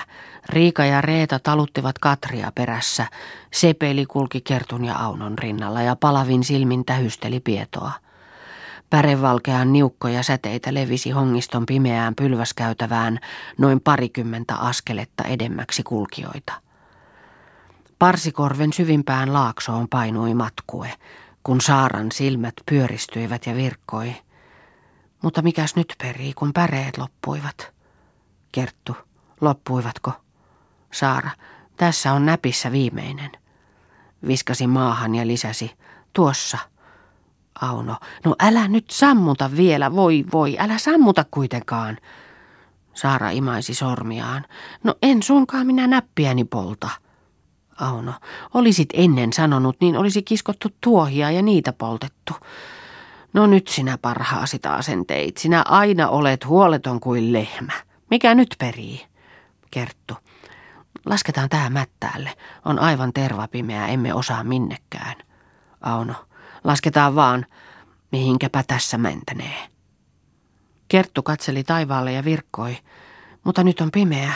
Riika 0.49 0.84
ja 0.84 1.01
Reeta 1.01 1.39
taluttivat 1.39 1.99
Katria 1.99 2.53
perässä. 2.55 3.07
Sepeli 3.53 4.07
kulki 4.07 4.41
Kertun 4.41 4.84
ja 4.84 4.97
Aunon 4.97 5.39
rinnalla 5.39 5.82
ja 5.82 5.97
palavin 5.97 6.45
silmin 6.45 6.84
tähysteli 6.84 7.41
pietoa. 7.41 7.93
Pärevalkean 8.91 9.72
niukkoja 9.72 10.22
säteitä 10.22 10.74
levisi 10.74 11.11
hongiston 11.11 11.66
pimeään 11.66 12.14
pylväskäytävään 12.14 13.18
noin 13.59 13.80
parikymmentä 13.80 14.55
askeletta 14.57 15.24
edemmäksi 15.24 15.82
kulkijoita. 15.82 16.53
Parsikorven 17.99 18.72
syvimpään 18.72 19.32
laaksoon 19.32 19.89
painui 19.89 20.34
matkue, 20.34 20.93
kun 21.43 21.61
Saaran 21.61 22.12
silmät 22.12 22.55
pyöristyivät 22.66 23.47
ja 23.47 23.57
virkkoi. 23.57 24.16
Mutta 25.22 25.43
mikäs 25.43 25.76
nyt 25.76 25.95
perii, 26.03 26.34
kun 26.34 26.53
päreet 26.53 26.99
loppuivat? 26.99 27.72
Kerttu, 28.53 28.97
loppuivatko? 29.41 30.12
Saara, 30.93 31.30
tässä 31.76 32.12
on 32.12 32.26
näpissä 32.26 32.72
viimeinen. 32.72 33.30
Viskasi 34.26 34.66
maahan 34.66 35.14
ja 35.14 35.26
lisäsi, 35.26 35.70
tuossa– 36.12 36.59
Auno, 37.61 37.96
no 38.24 38.36
älä 38.40 38.68
nyt 38.68 38.90
sammuta 38.90 39.50
vielä, 39.57 39.92
voi 39.92 40.24
voi, 40.32 40.57
älä 40.59 40.78
sammuta 40.78 41.24
kuitenkaan. 41.30 41.98
Saara 42.94 43.30
imaisi 43.30 43.74
sormiaan. 43.74 44.44
No 44.84 44.94
en 45.02 45.22
sunkaan 45.22 45.66
minä 45.66 45.86
näppiäni 45.86 46.44
polta. 46.44 46.88
Auno, 47.80 48.12
olisit 48.54 48.88
ennen 48.92 49.32
sanonut, 49.32 49.76
niin 49.80 49.96
olisi 49.96 50.22
kiskottu 50.22 50.68
tuohia 50.80 51.30
ja 51.30 51.42
niitä 51.42 51.72
poltettu. 51.72 52.32
No 53.32 53.46
nyt 53.46 53.68
sinä 53.68 53.98
parhaasi 53.98 54.59
taasen 54.59 55.07
teit. 55.07 55.36
Sinä 55.36 55.64
aina 55.68 56.09
olet 56.09 56.46
huoleton 56.46 57.00
kuin 57.00 57.32
lehmä. 57.32 57.72
Mikä 58.11 58.34
nyt 58.34 58.54
perii? 58.59 59.07
Kerttu. 59.70 60.14
Lasketaan 61.07 61.48
tähän 61.48 61.72
mättäälle. 61.72 62.30
On 62.64 62.78
aivan 62.78 63.12
tervapimeä, 63.12 63.86
emme 63.86 64.14
osaa 64.14 64.44
minnekään. 64.44 65.14
Auno. 65.80 66.26
Lasketaan 66.66 67.14
vaan, 67.14 67.46
mihinkäpä 68.12 68.64
tässä 68.66 68.98
mentänee. 68.98 69.68
Kerttu 70.88 71.22
katseli 71.22 71.64
taivaalle 71.64 72.12
ja 72.12 72.24
virkkoi, 72.24 72.78
mutta 73.44 73.64
nyt 73.64 73.80
on 73.80 73.90
pimeä, 73.90 74.32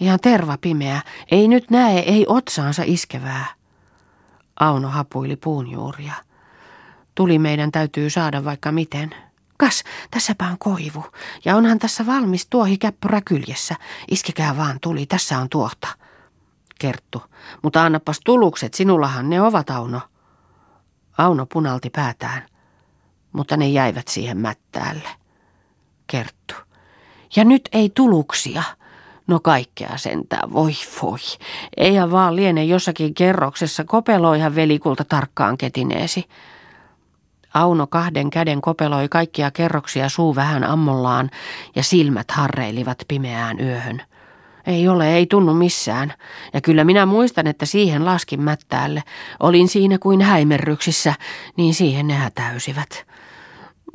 ihan 0.00 0.20
terva 0.20 0.58
pimeä, 0.60 1.00
ei 1.30 1.48
nyt 1.48 1.70
näe, 1.70 1.98
ei 1.98 2.24
otsaansa 2.28 2.82
iskevää. 2.86 3.46
Auno 4.60 4.88
hapuili 4.88 5.36
puun 5.36 5.70
juuria. 5.70 6.14
Tuli 7.14 7.38
meidän 7.38 7.72
täytyy 7.72 8.10
saada 8.10 8.44
vaikka 8.44 8.72
miten. 8.72 9.14
Kas, 9.56 9.84
tässäpä 10.10 10.44
on 10.44 10.58
koivu, 10.58 11.04
ja 11.44 11.56
onhan 11.56 11.78
tässä 11.78 12.06
valmis 12.06 12.46
tuohikäppyrä 12.46 13.20
kyljessä. 13.20 13.74
Iskekää 14.10 14.56
vaan 14.56 14.78
tuli, 14.80 15.06
tässä 15.06 15.38
on 15.38 15.48
tuohta. 15.48 15.88
Kerttu, 16.78 17.22
mutta 17.62 17.84
annapas 17.84 18.20
tulukset, 18.24 18.74
sinullahan 18.74 19.30
ne 19.30 19.42
ovat, 19.42 19.70
Auno. 19.70 20.00
Auno 21.18 21.46
punalti 21.46 21.90
päätään, 21.90 22.42
mutta 23.32 23.56
ne 23.56 23.68
jäivät 23.68 24.08
siihen 24.08 24.38
mättäälle. 24.38 25.08
Kerttu. 26.06 26.54
Ja 27.36 27.44
nyt 27.44 27.68
ei 27.72 27.90
tuluksia. 27.94 28.62
No 29.26 29.40
kaikkea 29.40 29.96
sentään, 29.96 30.52
voi 30.52 30.72
voi. 31.02 31.18
Eihän 31.76 32.10
vaan 32.10 32.36
liene 32.36 32.64
jossakin 32.64 33.14
kerroksessa, 33.14 33.84
kopeloihan 33.84 34.54
velikulta 34.54 35.04
tarkkaan 35.04 35.58
ketineesi. 35.58 36.24
Auno 37.54 37.86
kahden 37.86 38.30
käden 38.30 38.60
kopeloi 38.60 39.08
kaikkia 39.08 39.50
kerroksia 39.50 40.08
suu 40.08 40.34
vähän 40.34 40.64
ammollaan 40.64 41.30
ja 41.76 41.82
silmät 41.82 42.30
harreilivat 42.30 42.98
pimeään 43.08 43.60
yöhön. 43.60 44.02
Ei 44.66 44.88
ole, 44.88 45.14
ei 45.14 45.26
tunnu 45.26 45.54
missään. 45.54 46.14
Ja 46.54 46.60
kyllä 46.60 46.84
minä 46.84 47.06
muistan, 47.06 47.46
että 47.46 47.66
siihen 47.66 48.04
laskin 48.04 48.42
mättäälle. 48.42 49.02
Olin 49.40 49.68
siinä 49.68 49.98
kuin 49.98 50.20
häimerryksissä, 50.20 51.14
niin 51.56 51.74
siihen 51.74 52.06
ne 52.08 52.14
hätäysivät. 52.14 53.06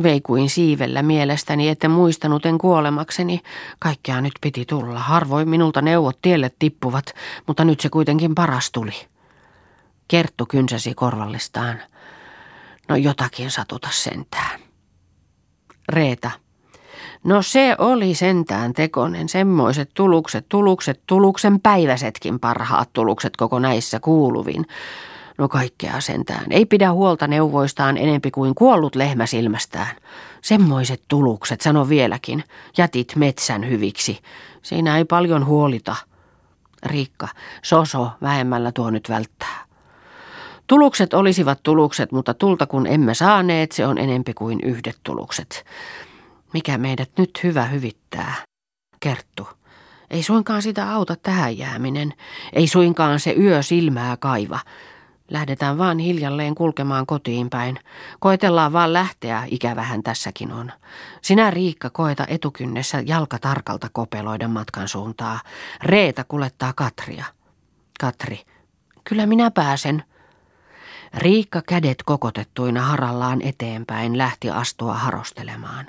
Vei 0.03 0.21
kuin 0.21 0.49
siivellä 0.49 1.03
mielestäni, 1.03 1.69
että 1.69 1.89
muistanut 1.89 2.45
en 2.45 2.57
kuolemakseni. 2.57 3.41
Kaikkea 3.79 4.21
nyt 4.21 4.33
piti 4.41 4.65
tulla. 4.65 4.99
Harvoin 4.99 5.49
minulta 5.49 5.81
neuvot 5.81 6.21
tielle 6.21 6.51
tippuvat, 6.59 7.05
mutta 7.47 7.65
nyt 7.65 7.79
se 7.79 7.89
kuitenkin 7.89 8.35
paras 8.35 8.71
tuli. 8.71 9.07
Kerttu 10.07 10.45
kynsäsi 10.45 10.93
korvallistaan. 10.93 11.81
No 12.89 12.95
jotakin 12.95 13.51
satuta 13.51 13.89
sentään. 13.91 14.59
Reeta. 15.89 16.31
No 17.25 17.41
se 17.41 17.75
oli 17.77 18.15
sentään 18.15 18.73
tekonen, 18.73 19.29
semmoiset 19.29 19.89
tulukset, 19.93 20.45
tulukset, 20.49 20.99
tuluksen 21.07 21.59
päiväsetkin 21.59 22.39
parhaat 22.39 22.89
tulukset 22.93 23.37
koko 23.37 23.59
näissä 23.59 23.99
kuuluvin. 23.99 24.65
No 25.37 25.49
kaikkea 25.49 26.01
sentään. 26.01 26.45
Ei 26.49 26.65
pidä 26.65 26.91
huolta 26.91 27.27
neuvoistaan 27.27 27.97
enempi 27.97 28.31
kuin 28.31 28.55
kuollut 28.55 28.95
lehmä 28.95 29.25
silmästään. 29.25 29.95
Semmoiset 30.41 31.01
tulukset, 31.07 31.61
sano 31.61 31.89
vieläkin. 31.89 32.43
Jätit 32.77 33.13
metsän 33.15 33.69
hyviksi. 33.69 34.19
Siinä 34.61 34.97
ei 34.97 35.05
paljon 35.05 35.45
huolita. 35.45 35.95
Riikka, 36.85 37.27
soso, 37.61 38.09
vähemmällä 38.21 38.71
tuo 38.71 38.89
nyt 38.89 39.09
välttää. 39.09 39.65
Tulukset 40.67 41.13
olisivat 41.13 41.59
tulukset, 41.63 42.11
mutta 42.11 42.33
tulta 42.33 42.65
kun 42.67 42.87
emme 42.87 43.13
saaneet, 43.13 43.71
se 43.71 43.87
on 43.87 43.97
enempi 43.97 44.33
kuin 44.33 44.59
yhdet 44.63 44.97
tulukset. 45.03 45.65
Mikä 46.55 46.77
meidät 46.77 47.11
nyt 47.17 47.43
hyvä 47.43 47.65
hyvittää? 47.65 48.33
Kerttu. 48.99 49.47
Ei 50.09 50.23
suinkaan 50.23 50.61
sitä 50.61 50.91
auta 50.91 51.15
tähän 51.15 51.57
jääminen. 51.57 52.13
Ei 52.53 52.67
suinkaan 52.67 53.19
se 53.19 53.35
yö 53.39 53.63
silmää 53.63 54.17
kaiva. 54.17 54.59
Lähdetään 55.31 55.77
vaan 55.77 55.99
hiljalleen 55.99 56.55
kulkemaan 56.55 57.05
kotiin 57.05 57.49
päin. 57.49 57.79
Koetellaan 58.19 58.73
vaan 58.73 58.93
lähteä, 58.93 59.43
ikävähän 59.47 60.03
tässäkin 60.03 60.51
on. 60.51 60.71
Sinä 61.21 61.51
Riikka 61.51 61.89
koeta 61.89 62.25
etukynnessä 62.27 63.03
jalka 63.05 63.39
tarkalta 63.39 63.87
kopeloida 63.91 64.47
matkan 64.47 64.87
suuntaa. 64.87 65.39
Reeta 65.83 66.23
kulettaa 66.23 66.73
Katria. 66.73 67.25
Katri. 67.99 68.41
Kyllä 69.03 69.25
minä 69.25 69.51
pääsen. 69.51 70.03
Riikka 71.13 71.61
kädet 71.67 72.03
kokotettuina 72.05 72.81
harallaan 72.81 73.41
eteenpäin 73.41 74.17
lähti 74.17 74.49
astua 74.49 74.93
harostelemaan. 74.93 75.85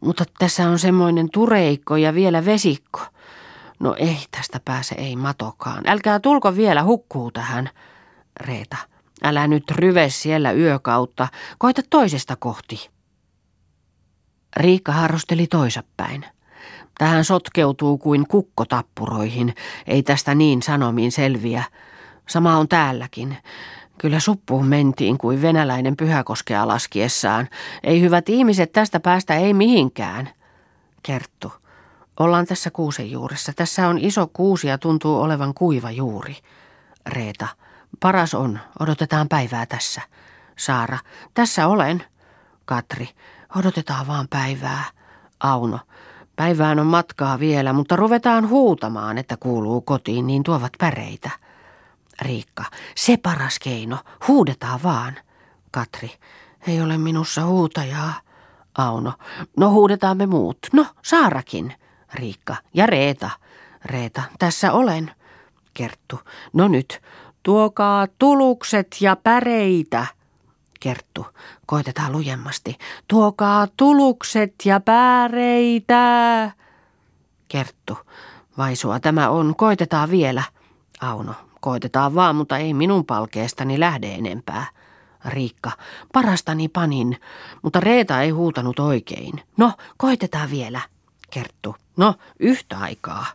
Mutta 0.00 0.24
tässä 0.38 0.68
on 0.68 0.78
semmoinen 0.78 1.30
tureikko 1.30 1.96
ja 1.96 2.14
vielä 2.14 2.44
vesikko. 2.44 3.00
No 3.78 3.94
ei 3.98 4.18
tästä 4.30 4.60
pääse 4.64 4.94
ei 4.94 5.16
matokaan. 5.16 5.84
Älkää 5.86 6.20
tulko 6.20 6.56
vielä 6.56 6.84
hukkuu 6.84 7.30
tähän. 7.30 7.70
Reeta. 8.40 8.76
Älä 9.22 9.46
nyt 9.46 9.70
ryve 9.70 10.08
siellä 10.08 10.52
yökautta, 10.52 11.28
koita 11.58 11.82
toisesta 11.90 12.36
kohti. 12.36 12.90
Riikka 14.56 14.92
harrosteli 14.92 15.46
toisapäin. 15.46 16.26
Tähän 16.98 17.24
sotkeutuu 17.24 17.98
kuin 17.98 18.26
kukkotappuroihin, 18.28 19.54
ei 19.86 20.02
tästä 20.02 20.34
niin 20.34 20.62
sanomiin 20.62 21.12
selviä. 21.12 21.64
Sama 22.28 22.56
on 22.56 22.68
täälläkin. 22.68 23.36
Kyllä 23.98 24.20
suppuun 24.20 24.66
mentiin 24.66 25.18
kuin 25.18 25.42
venäläinen 25.42 25.96
pyhäkoskea 25.96 26.68
laskiessaan. 26.68 27.48
Ei 27.84 28.00
hyvät 28.00 28.28
ihmiset 28.28 28.72
tästä 28.72 29.00
päästä 29.00 29.34
ei 29.34 29.54
mihinkään. 29.54 30.28
Kerttu. 31.02 31.52
Ollaan 32.20 32.46
tässä 32.46 32.70
kuusen 32.70 33.10
juuressa. 33.10 33.52
Tässä 33.56 33.88
on 33.88 33.98
iso 33.98 34.30
kuusi 34.32 34.68
ja 34.68 34.78
tuntuu 34.78 35.20
olevan 35.20 35.54
kuiva 35.54 35.90
juuri. 35.90 36.36
Reeta. 37.06 37.48
Paras 38.00 38.34
on. 38.34 38.58
Odotetaan 38.80 39.28
päivää 39.28 39.66
tässä. 39.66 40.02
Saara. 40.56 40.98
Tässä 41.34 41.66
olen. 41.66 42.04
Katri. 42.64 43.08
Odotetaan 43.56 44.06
vaan 44.06 44.26
päivää. 44.30 44.84
Auno. 45.40 45.78
Päivään 46.36 46.78
on 46.78 46.86
matkaa 46.86 47.38
vielä, 47.38 47.72
mutta 47.72 47.96
ruvetaan 47.96 48.48
huutamaan, 48.48 49.18
että 49.18 49.36
kuuluu 49.36 49.80
kotiin, 49.80 50.26
niin 50.26 50.42
tuovat 50.42 50.72
päreitä. 50.78 51.30
Riikka, 52.22 52.64
se 52.96 53.16
paras 53.16 53.58
keino, 53.58 53.98
huudetaan 54.28 54.82
vaan. 54.82 55.16
Katri, 55.70 56.10
ei 56.66 56.80
ole 56.80 56.98
minussa 56.98 57.44
huutajaa. 57.44 58.12
Auno, 58.78 59.12
no 59.56 59.70
huudetaan 59.70 60.16
me 60.16 60.26
muut. 60.26 60.58
No, 60.72 60.86
Saarakin. 61.02 61.74
Riikka, 62.14 62.56
ja 62.74 62.86
Reeta. 62.86 63.30
Reeta, 63.84 64.22
tässä 64.38 64.72
olen. 64.72 65.10
Kerttu, 65.74 66.20
no 66.52 66.68
nyt, 66.68 67.02
tuokaa 67.42 68.06
tulukset 68.18 68.96
ja 69.00 69.16
päreitä. 69.16 70.06
Kerttu, 70.80 71.26
koitetaan 71.66 72.12
lujemmasti. 72.12 72.78
Tuokaa 73.08 73.68
tulukset 73.76 74.54
ja 74.64 74.80
päreitä. 74.80 76.50
Kerttu, 77.48 77.98
vaisua 78.58 79.00
tämä 79.00 79.30
on, 79.30 79.56
koitetaan 79.56 80.10
vielä. 80.10 80.42
Auno, 81.00 81.34
koitetaan 81.66 82.14
vaan, 82.14 82.36
mutta 82.36 82.58
ei 82.58 82.74
minun 82.74 83.04
palkeestani 83.04 83.80
lähde 83.80 84.14
enempää. 84.14 84.66
Riikka, 85.24 85.70
parastani 86.12 86.68
panin, 86.68 87.20
mutta 87.62 87.80
Reeta 87.80 88.22
ei 88.22 88.30
huutanut 88.30 88.78
oikein. 88.78 89.40
No, 89.56 89.72
koitetaan 89.96 90.50
vielä. 90.50 90.80
Kerttu, 91.30 91.76
no, 91.96 92.14
yhtä 92.38 92.78
aikaa. 92.78 93.26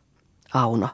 Auno, 0.54 0.90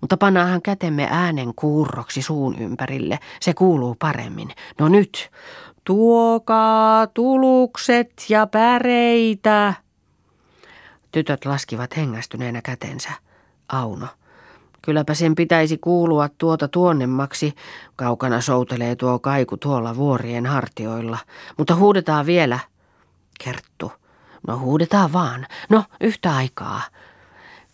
mutta 0.00 0.16
pannaahan 0.16 0.62
kätemme 0.62 1.08
äänen 1.10 1.54
kuurroksi 1.56 2.22
suun 2.22 2.58
ympärille. 2.58 3.18
Se 3.40 3.54
kuuluu 3.54 3.96
paremmin. 3.98 4.50
No 4.78 4.88
nyt, 4.88 5.30
tuokaa 5.84 7.06
tulukset 7.06 8.12
ja 8.28 8.46
päreitä. 8.46 9.74
Tytöt 11.12 11.44
laskivat 11.44 11.96
hengästyneenä 11.96 12.62
kätensä. 12.62 13.10
Auno, 13.68 14.06
Kylläpä 14.82 15.14
sen 15.14 15.34
pitäisi 15.34 15.78
kuulua 15.78 16.28
tuota 16.38 16.68
tuonnemmaksi. 16.68 17.54
Kaukana 17.96 18.40
soutelee 18.40 18.96
tuo 18.96 19.18
kaiku 19.18 19.56
tuolla 19.56 19.96
vuorien 19.96 20.46
hartioilla. 20.46 21.18
Mutta 21.58 21.74
huudetaan 21.74 22.26
vielä. 22.26 22.58
Kerttu. 23.44 23.92
No 24.46 24.58
huudetaan 24.58 25.12
vaan. 25.12 25.46
No 25.68 25.84
yhtä 26.00 26.36
aikaa. 26.36 26.82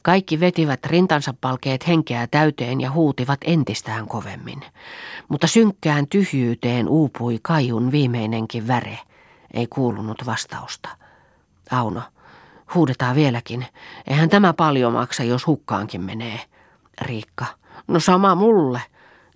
Kaikki 0.03 0.41
vetivät 0.41 0.87
rintansa 0.87 1.35
palkeet 1.41 1.89
henkeä 1.89 2.27
täyteen 2.27 2.81
ja 2.81 2.91
huutivat 2.91 3.39
entistään 3.45 4.07
kovemmin. 4.07 4.61
Mutta 5.29 5.47
synkkään 5.47 6.07
tyhjyyteen 6.07 6.89
uupui 6.89 7.39
kaiun 7.43 7.93
viimeinenkin 7.93 8.67
väre. 8.67 8.99
Ei 9.55 9.67
kuulunut 9.67 10.27
vastausta. 10.27 10.89
Auno, 11.71 12.03
huudetaan 12.75 13.17
vieläkin. 13.17 13.67
Eihän 14.07 14.29
tämä 14.29 14.53
paljon 14.53 14.93
maksa, 14.93 15.25
jos 15.25 15.47
hukkaankin 15.47 16.01
menee. 16.01 16.41
Riikka. 17.01 17.47
No 17.89 18.01
sama 18.01 18.35
mulle. 18.35 18.83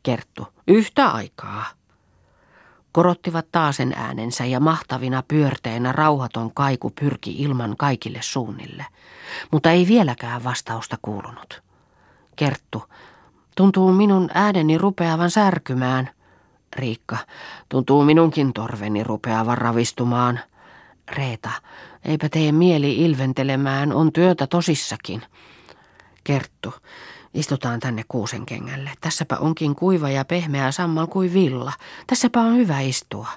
Kerttu. 0.02 0.48
Yhtä 0.68 1.08
aikaa. 1.08 1.64
Korottivat 2.92 3.46
taasen 3.52 3.92
äänensä 3.96 4.44
ja 4.44 4.60
mahtavina 4.60 5.22
pyörteinä 5.28 5.92
rauhaton 5.92 6.54
kaiku 6.54 6.92
pyrki 7.00 7.42
ilman 7.42 7.76
kaikille 7.76 8.18
suunnille. 8.22 8.86
Mutta 9.50 9.70
ei 9.70 9.88
vieläkään 9.88 10.44
vastausta 10.44 10.98
kuulunut. 11.02 11.62
Kerttu. 12.36 12.82
Tuntuu 13.56 13.92
minun 13.92 14.30
ääneni 14.34 14.78
rupeavan 14.78 15.30
särkymään. 15.30 16.10
Riikka. 16.76 17.16
Tuntuu 17.68 18.04
minunkin 18.04 18.52
torveni 18.52 19.04
rupeavan 19.04 19.58
ravistumaan. 19.58 20.40
Reeta. 21.16 21.50
Eipä 22.04 22.28
tee 22.28 22.52
mieli 22.52 23.04
ilventelemään, 23.04 23.92
on 23.92 24.12
työtä 24.12 24.46
tosissakin. 24.46 25.22
Kerttu. 26.24 26.74
Istutaan 27.34 27.80
tänne 27.80 28.04
kuusen 28.08 28.46
kengälle. 28.46 28.90
Tässäpä 29.00 29.36
onkin 29.36 29.74
kuiva 29.74 30.10
ja 30.10 30.24
pehmeä 30.24 30.72
sammal 30.72 31.06
kuin 31.06 31.34
villa. 31.34 31.72
Tässäpä 32.06 32.40
on 32.40 32.56
hyvä 32.56 32.80
istua. 32.80 33.28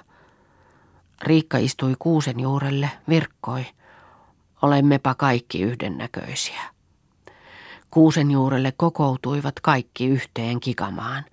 Riikka 1.22 1.58
istui 1.58 1.94
kuusen 1.98 2.40
juurelle, 2.40 2.90
virkkoi. 3.08 3.66
Olemmepa 4.62 5.14
kaikki 5.14 5.62
yhdennäköisiä. 5.62 6.60
Kuusen 7.90 8.30
juurelle 8.30 8.72
kokoutuivat 8.76 9.60
kaikki 9.60 10.06
yhteen 10.06 10.60
kikamaan, 10.60 11.24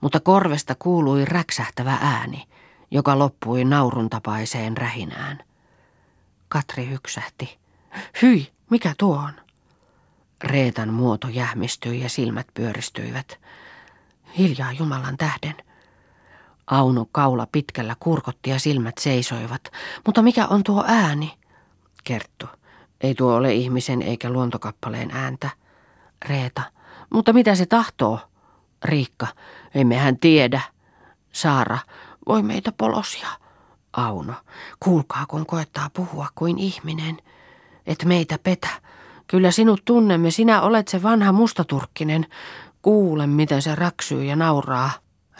mutta 0.00 0.20
korvesta 0.20 0.74
kuului 0.78 1.24
räksähtävä 1.24 1.98
ääni, 2.00 2.44
joka 2.90 3.18
loppui 3.18 3.64
naurun 3.64 4.10
tapaiseen 4.10 4.76
rähinään. 4.76 5.38
Katri 6.48 6.88
hyksähti. 6.88 7.58
Hyi, 8.22 8.52
mikä 8.70 8.94
tuo 8.98 9.16
on? 9.16 9.45
Reetan 10.46 10.92
muoto 10.92 11.28
jähmistyi 11.28 12.00
ja 12.00 12.08
silmät 12.08 12.46
pyöristyivät. 12.54 13.38
Hiljaa 14.38 14.72
Jumalan 14.72 15.16
tähden. 15.16 15.54
Auno 16.66 17.06
kaula 17.12 17.46
pitkällä 17.52 17.96
kurkotti 18.00 18.50
ja 18.50 18.58
silmät 18.58 18.98
seisoivat. 18.98 19.72
Mutta 20.06 20.22
mikä 20.22 20.46
on 20.46 20.62
tuo 20.64 20.84
ääni? 20.86 21.38
Kerttu. 22.04 22.46
Ei 23.00 23.14
tuo 23.14 23.34
ole 23.34 23.54
ihmisen 23.54 24.02
eikä 24.02 24.30
luontokappaleen 24.30 25.10
ääntä. 25.10 25.50
Reeta. 26.28 26.62
Mutta 27.10 27.32
mitä 27.32 27.54
se 27.54 27.66
tahtoo? 27.66 28.18
Riikka. 28.84 29.26
Emmehän 29.74 30.18
tiedä. 30.18 30.60
Saara. 31.32 31.78
Voi 32.28 32.42
meitä 32.42 32.72
polosia. 32.72 33.28
Auno. 33.92 34.34
Kuulkaa, 34.80 35.26
kun 35.28 35.46
koettaa 35.46 35.90
puhua 35.90 36.28
kuin 36.34 36.58
ihminen. 36.58 37.16
Et 37.86 38.04
meitä 38.04 38.38
petä. 38.38 38.68
Kyllä 39.26 39.50
sinut 39.50 39.82
tunnemme, 39.84 40.30
sinä 40.30 40.60
olet 40.62 40.88
se 40.88 41.02
vanha 41.02 41.32
mustaturkkinen. 41.32 42.26
Kuule, 42.82 43.26
miten 43.26 43.62
se 43.62 43.74
raksyy 43.74 44.24
ja 44.24 44.36
nauraa. 44.36 44.90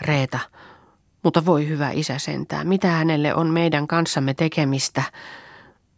Reeta. 0.01 0.39
Mutta 1.22 1.47
voi 1.47 1.68
hyvä 1.68 1.91
isä 1.91 2.18
sentään, 2.18 2.68
mitä 2.68 2.89
hänelle 2.89 3.34
on 3.34 3.47
meidän 3.47 3.87
kanssamme 3.87 4.34
tekemistä? 4.34 5.03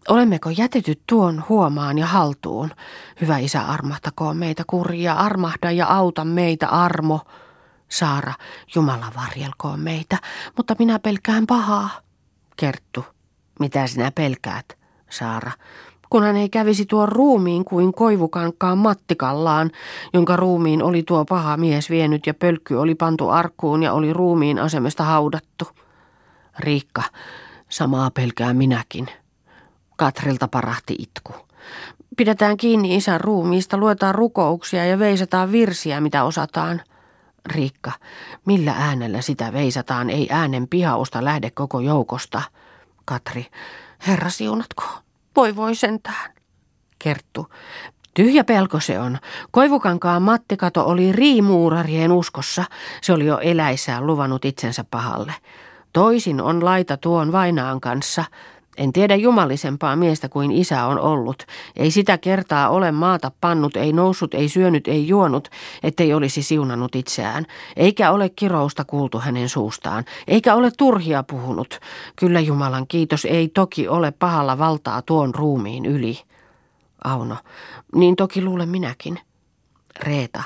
Olemmeko 0.09 0.51
jätetyt 0.51 1.01
tuon 1.07 1.45
huomaan 1.49 1.99
ja 1.99 2.07
haltuun? 2.07 2.71
Hyvä 3.21 3.39
isä, 3.39 3.61
armahtakoon 3.61 4.37
meitä 4.37 4.63
kurja, 4.67 5.15
armahda 5.15 5.71
ja 5.71 5.87
auta 5.87 6.25
meitä, 6.25 6.69
armo. 6.69 7.21
Saara, 7.89 8.33
Jumala 8.75 9.13
varjelkoon 9.17 9.81
meitä, 9.81 10.19
mutta 10.57 10.75
minä 10.79 10.99
pelkään 10.99 11.47
pahaa. 11.47 11.91
Kerttu, 12.57 13.05
mitä 13.61 13.87
sinä 13.87 14.13
pelkäät? 14.15 14.79
Saara, 15.11 15.53
kun 16.11 16.23
hän 16.23 16.37
ei 16.37 16.49
kävisi 16.49 16.87
tuon 16.87 17.09
ruumiin 17.09 17.65
kuin 17.65 17.93
koivukankkaan 17.93 18.79
mattikallaan, 18.79 19.71
jonka 20.13 20.37
ruumiin 20.37 20.83
oli 20.83 21.03
tuo 21.03 21.25
paha 21.25 21.57
mies 21.57 21.91
vienyt 21.91 22.27
ja 22.27 22.35
pölkky 22.35 22.75
oli 22.75 22.95
pantu 22.95 23.29
arkkuun 23.29 23.83
ja 23.83 23.93
oli 23.93 24.13
ruumiin 24.13 24.59
asemesta 24.59 25.05
haudattu. 25.05 25.69
Riikka, 26.59 27.03
samaa 27.69 28.11
pelkää 28.11 28.55
minäkin. 28.55 29.09
Katrilta 29.97 30.49
parahti 30.49 30.97
itku. 30.99 31.33
Pidetään 32.17 32.57
kiinni 32.57 32.97
isän 32.97 33.21
ruumiista, 33.21 33.77
luetaan 33.77 34.15
rukouksia 34.15 34.87
ja 34.87 34.99
veisataan 34.99 35.53
virsiä, 35.53 36.01
mitä 36.01 36.25
osataan. 36.25 36.83
Riikka, 37.47 37.93
millä 38.47 38.75
äänellä 38.79 39.21
sitä 39.21 39.53
veisataan, 39.53 40.11
ei 40.11 40.29
äänen 40.31 40.69
pihausta 40.69 41.25
lähde 41.25 41.51
koko 41.51 41.81
joukosta. 41.81 42.43
Katri, 43.05 43.47
herra 44.07 44.31
siunatko? 44.31 44.85
Voi 45.39 45.57
voi 45.57 45.75
sentään. 45.75 46.33
Kerttu. 46.99 47.47
Tyhjä 48.15 48.45
pelko 48.45 48.81
se 48.81 49.01
on. 49.01 49.19
Koivukankaan 49.51 50.23
mattikato 50.23 50.87
oli 50.87 51.13
riimuurarien 51.13 52.13
uskossa. 52.13 52.65
Se 53.03 53.13
oli 53.13 53.27
jo 53.27 53.39
eläissään 53.39 54.07
luvannut 54.07 54.45
itsensä 54.45 54.85
pahalle. 54.91 55.35
Toisin 55.93 56.41
on 56.41 56.65
laita 56.65 56.97
tuon 56.97 57.33
vainaan 57.33 57.81
kanssa. 57.81 58.25
En 58.79 58.93
tiedä 58.93 59.17
jumalisempaa 59.17 59.97
miestä 59.97 60.29
kuin 60.29 60.51
isä 60.51 60.85
on 60.85 61.01
ollut. 61.01 61.47
Ei 61.77 61.91
sitä 61.91 62.19
kertaa 62.19 62.69
ole 62.69 62.93
maata 62.93 63.33
pannut, 63.41 63.77
ei 63.77 63.93
noussut, 63.93 64.35
ei 64.35 64.49
syönyt, 64.49 64.89
ei 64.89 65.09
juonut, 65.09 65.49
ettei 65.83 66.15
olisi 66.15 66.43
siunannut 66.43 66.95
itseään. 66.95 67.47
Eikä 67.77 68.11
ole 68.11 68.29
kirousta 68.29 68.85
kuultu 68.85 69.19
hänen 69.19 69.49
suustaan, 69.49 70.05
eikä 70.29 70.55
ole 70.55 70.71
turhia 70.79 71.23
puhunut. 71.23 71.81
Kyllä 72.17 72.41
Jumalan 72.41 72.87
kiitos 72.87 73.25
ei 73.25 73.49
toki 73.49 73.89
ole 73.89 74.11
pahalla 74.11 74.59
valtaa 74.59 75.03
tuon 75.03 75.35
ruumiin 75.35 75.87
yli. 75.87 76.19
Auno, 77.05 77.37
niin 77.95 78.17
toki 78.17 78.45
luulen 78.45 78.69
minäkin. 78.69 79.21
Reeta, 80.01 80.43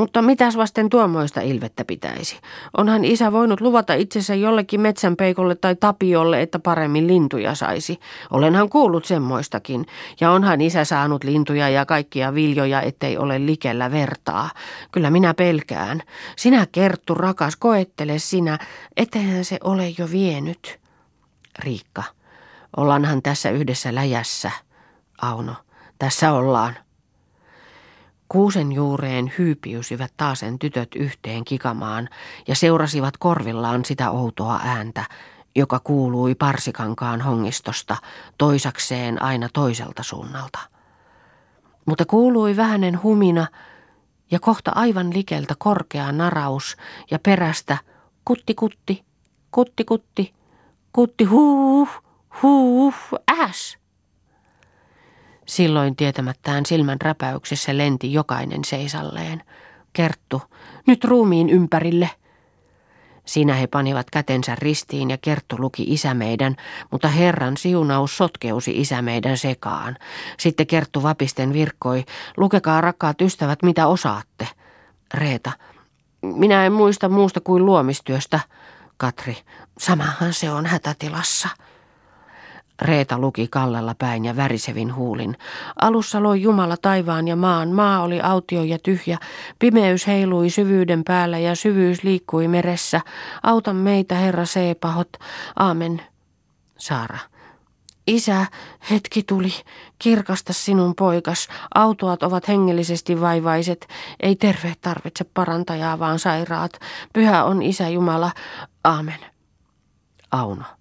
mutta 0.00 0.22
mitäs 0.22 0.56
vasten 0.56 0.88
tuommoista 0.88 1.40
ilvettä 1.40 1.84
pitäisi? 1.84 2.40
Onhan 2.76 3.04
isä 3.04 3.32
voinut 3.32 3.60
luvata 3.60 3.94
itsensä 3.94 4.34
jollekin 4.34 4.80
metsänpeikolle 4.80 5.54
tai 5.54 5.76
tapiolle, 5.76 6.42
että 6.42 6.58
paremmin 6.58 7.06
lintuja 7.06 7.54
saisi. 7.54 8.00
Olenhan 8.30 8.68
kuullut 8.68 9.04
semmoistakin. 9.04 9.86
Ja 10.20 10.30
onhan 10.30 10.60
isä 10.60 10.84
saanut 10.84 11.24
lintuja 11.24 11.68
ja 11.68 11.86
kaikkia 11.86 12.34
viljoja, 12.34 12.82
ettei 12.82 13.18
ole 13.18 13.46
likellä 13.46 13.90
vertaa. 13.90 14.50
Kyllä 14.92 15.10
minä 15.10 15.34
pelkään. 15.34 16.02
Sinä 16.36 16.66
Kerttu 16.72 17.14
rakas, 17.14 17.56
koettele 17.56 18.18
sinä, 18.18 18.58
etteihän 18.96 19.44
se 19.44 19.58
ole 19.64 19.94
jo 19.98 20.10
vienyt. 20.10 20.80
Riikka, 21.58 22.02
ollaanhan 22.76 23.22
tässä 23.22 23.50
yhdessä 23.50 23.94
läjässä. 23.94 24.50
Auno, 25.22 25.54
tässä 25.98 26.32
ollaan. 26.32 26.76
Kuusen 28.32 28.72
juureen 28.72 29.32
hyypiysivät 29.38 30.12
taasen 30.16 30.58
tytöt 30.58 30.94
yhteen 30.94 31.44
kikamaan 31.44 32.08
ja 32.48 32.54
seurasivat 32.54 33.16
korvillaan 33.16 33.84
sitä 33.84 34.10
outoa 34.10 34.60
ääntä, 34.64 35.04
joka 35.56 35.80
kuului 35.84 36.34
parsikankaan 36.34 37.20
hongistosta 37.20 37.96
toisakseen 38.38 39.22
aina 39.22 39.48
toiselta 39.52 40.02
suunnalta. 40.02 40.58
Mutta 41.86 42.04
kuului 42.04 42.56
vähänen 42.56 43.02
humina 43.02 43.46
ja 44.30 44.40
kohta 44.40 44.72
aivan 44.74 45.14
likeltä 45.14 45.54
korkea 45.58 46.12
naraus 46.12 46.76
ja 47.10 47.18
perästä 47.18 47.78
kutti 48.24 48.54
kutti, 48.54 49.04
kutti 49.50 49.84
kutti, 49.84 50.34
kutti 50.92 51.24
huuh, 51.24 51.88
huuh, 52.42 52.94
äs. 53.40 53.79
Silloin 55.50 55.96
tietämättään 55.96 56.66
silmän 56.66 57.00
räpäyksessä 57.00 57.76
lenti 57.76 58.12
jokainen 58.12 58.64
seisalleen. 58.64 59.42
Kerttu, 59.92 60.42
nyt 60.86 61.04
ruumiin 61.04 61.50
ympärille. 61.50 62.10
Siinä 63.24 63.54
he 63.54 63.66
panivat 63.66 64.10
kätensä 64.10 64.54
ristiin 64.54 65.10
ja 65.10 65.18
Kerttu 65.18 65.56
luki 65.58 65.82
isä 65.82 66.14
meidän, 66.14 66.56
mutta 66.90 67.08
Herran 67.08 67.56
siunaus 67.56 68.16
sotkeusi 68.16 68.80
isä 68.80 69.02
meidän 69.02 69.38
sekaan. 69.38 69.96
Sitten 70.38 70.66
Kerttu 70.66 71.02
vapisten 71.02 71.52
virkkoi, 71.52 72.04
lukekaa 72.36 72.80
rakkaat 72.80 73.20
ystävät 73.20 73.62
mitä 73.62 73.86
osaatte. 73.86 74.48
Reeta, 75.14 75.52
minä 76.22 76.66
en 76.66 76.72
muista 76.72 77.08
muusta 77.08 77.40
kuin 77.40 77.66
luomistyöstä. 77.66 78.40
Katri, 78.96 79.36
samahan 79.78 80.34
se 80.34 80.50
on 80.50 80.66
hätätilassa. 80.66 81.48
Reeta 82.80 83.18
luki 83.18 83.48
kallella 83.48 83.94
päin 83.98 84.24
ja 84.24 84.36
värisevin 84.36 84.94
huulin. 84.94 85.36
Alussa 85.80 86.22
loi 86.22 86.42
Jumala 86.42 86.76
taivaan 86.76 87.28
ja 87.28 87.36
maan. 87.36 87.68
Maa 87.68 88.02
oli 88.02 88.20
autio 88.20 88.62
ja 88.62 88.78
tyhjä. 88.78 89.18
Pimeys 89.58 90.06
heilui 90.06 90.50
syvyyden 90.50 91.04
päällä 91.04 91.38
ja 91.38 91.54
syvyys 91.54 92.02
liikkui 92.02 92.48
meressä. 92.48 93.00
Auta 93.42 93.72
meitä, 93.72 94.14
Herra 94.14 94.44
Seepahot. 94.44 95.08
Aamen. 95.56 96.02
Saara. 96.78 97.18
Isä, 98.06 98.46
hetki 98.90 99.22
tuli. 99.22 99.52
Kirkasta 99.98 100.52
sinun 100.52 100.94
poikas. 100.94 101.48
Autoat 101.74 102.22
ovat 102.22 102.48
hengellisesti 102.48 103.20
vaivaiset. 103.20 103.88
Ei 104.20 104.36
terve 104.36 104.74
tarvitse 104.80 105.24
parantajaa, 105.24 105.98
vaan 105.98 106.18
sairaat. 106.18 106.72
Pyhä 107.12 107.44
on 107.44 107.62
Isä 107.62 107.88
Jumala. 107.88 108.32
Aamen. 108.84 109.20
Auno. 110.30 110.79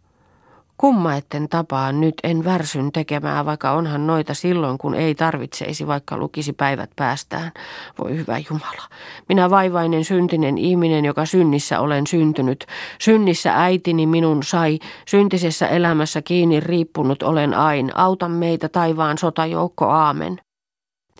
Kumma 0.79 1.15
etten 1.15 1.49
tapaa 1.49 1.91
nyt 1.91 2.15
en 2.23 2.43
värsyn 2.45 2.91
tekemään, 2.91 3.45
vaikka 3.45 3.71
onhan 3.71 4.07
noita 4.07 4.33
silloin, 4.33 4.77
kun 4.77 4.95
ei 4.95 5.15
tarvitseisi, 5.15 5.87
vaikka 5.87 6.17
lukisi 6.17 6.53
päivät 6.53 6.89
päästään. 6.95 7.51
Voi 7.99 8.17
hyvä 8.17 8.37
Jumala, 8.37 8.83
minä 9.29 9.49
vaivainen 9.49 10.05
syntinen 10.05 10.57
ihminen, 10.57 11.05
joka 11.05 11.25
synnissä 11.25 11.79
olen 11.79 12.07
syntynyt. 12.07 12.65
Synnissä 12.99 13.63
äitini 13.63 14.05
minun 14.05 14.43
sai, 14.43 14.79
syntisessä 15.07 15.67
elämässä 15.67 16.21
kiinni 16.21 16.59
riippunut 16.59 17.23
olen 17.23 17.53
ain. 17.53 17.97
Auta 17.97 18.29
meitä 18.29 18.69
taivaan 18.69 19.17
sotajoukko, 19.17 19.85
aamen. 19.85 20.39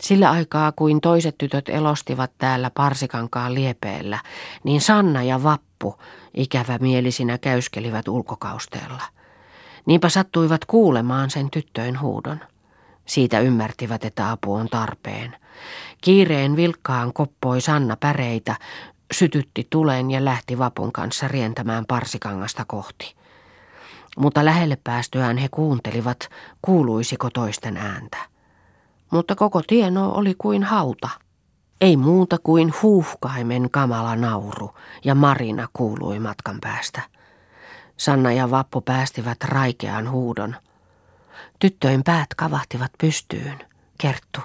Sillä 0.00 0.30
aikaa 0.30 0.72
kuin 0.72 1.00
toiset 1.00 1.38
tytöt 1.38 1.68
elostivat 1.68 2.30
täällä 2.38 2.70
Parsikankaan 2.74 3.54
liepeellä, 3.54 4.18
niin 4.64 4.80
Sanna 4.80 5.22
ja 5.22 5.42
Vappu 5.42 5.94
ikävä 6.34 6.78
mielisinä 6.78 7.38
käyskelivät 7.38 8.08
ulkokausteella. 8.08 9.19
Niinpä 9.90 10.08
sattuivat 10.08 10.64
kuulemaan 10.64 11.30
sen 11.30 11.50
tyttöön 11.50 12.00
huudon. 12.00 12.40
Siitä 13.06 13.40
ymmärtivät, 13.40 14.04
että 14.04 14.30
apu 14.30 14.54
on 14.54 14.68
tarpeen. 14.68 15.36
Kiireen 16.00 16.56
vilkkaan 16.56 17.12
koppoi 17.12 17.60
Sanna 17.60 17.96
päreitä, 17.96 18.56
sytytti 19.12 19.66
tulen 19.70 20.10
ja 20.10 20.24
lähti 20.24 20.58
vapun 20.58 20.92
kanssa 20.92 21.28
rientämään 21.28 21.86
parsikangasta 21.86 22.64
kohti. 22.64 23.14
Mutta 24.18 24.44
lähelle 24.44 24.78
päästyään 24.84 25.36
he 25.36 25.48
kuuntelivat, 25.50 26.28
kuuluisiko 26.62 27.30
toisten 27.30 27.76
ääntä. 27.76 28.16
Mutta 29.10 29.34
koko 29.34 29.62
tieno 29.66 30.12
oli 30.12 30.34
kuin 30.38 30.62
hauta. 30.62 31.08
Ei 31.80 31.96
muuta 31.96 32.36
kuin 32.42 32.74
huuhkaimen 32.82 33.70
kamala 33.70 34.16
nauru 34.16 34.70
ja 35.04 35.14
Marina 35.14 35.68
kuului 35.72 36.18
matkan 36.18 36.58
päästä. 36.60 37.02
Sanna 38.00 38.32
ja 38.32 38.50
Vappu 38.50 38.80
päästivät 38.80 39.44
raikean 39.44 40.10
huudon. 40.10 40.56
Tyttöjen 41.58 42.04
päät 42.04 42.26
kavahtivat 42.36 42.90
pystyyn. 43.00 43.58
Kerttu, 43.98 44.40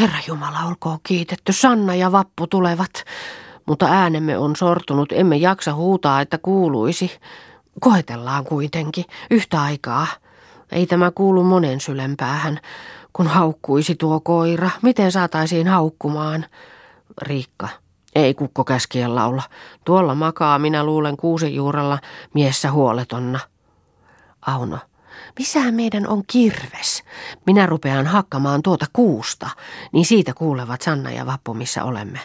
Herra 0.00 0.18
Jumala 0.26 0.58
olkoon 0.68 0.98
kiitetty, 1.02 1.52
Sanna 1.52 1.94
ja 1.94 2.12
Vappu 2.12 2.46
tulevat. 2.46 2.90
Mutta 3.66 3.86
äänemme 3.86 4.38
on 4.38 4.56
sortunut, 4.56 5.12
emme 5.12 5.36
jaksa 5.36 5.74
huutaa, 5.74 6.20
että 6.20 6.38
kuuluisi. 6.38 7.18
Koetellaan 7.80 8.44
kuitenkin, 8.44 9.04
yhtä 9.30 9.62
aikaa. 9.62 10.06
Ei 10.72 10.86
tämä 10.86 11.10
kuulu 11.10 11.44
monen 11.44 11.80
sylempäähän, 11.80 12.60
kun 13.12 13.26
haukkuisi 13.26 13.94
tuo 13.94 14.20
koira. 14.20 14.70
Miten 14.82 15.12
saataisiin 15.12 15.68
haukkumaan? 15.68 16.46
Riikka, 17.22 17.68
ei 18.14 18.34
kukko 18.34 18.64
käskiä 18.64 19.14
laula. 19.14 19.42
Tuolla 19.84 20.14
makaa, 20.14 20.58
minä 20.58 20.84
luulen 20.84 21.16
kuusen 21.16 21.54
juurella, 21.54 21.98
miessä 22.34 22.72
huoletonna. 22.72 23.40
Auno, 24.46 24.78
missä 25.38 25.72
meidän 25.72 26.08
on 26.08 26.22
kirves? 26.26 27.04
Minä 27.46 27.66
rupean 27.66 28.06
hakkamaan 28.06 28.62
tuota 28.62 28.86
kuusta, 28.92 29.50
niin 29.92 30.06
siitä 30.06 30.34
kuulevat 30.34 30.82
Sanna 30.82 31.10
ja 31.10 31.26
Vappu, 31.26 31.54
missä 31.54 31.84
olemme. 31.84 32.20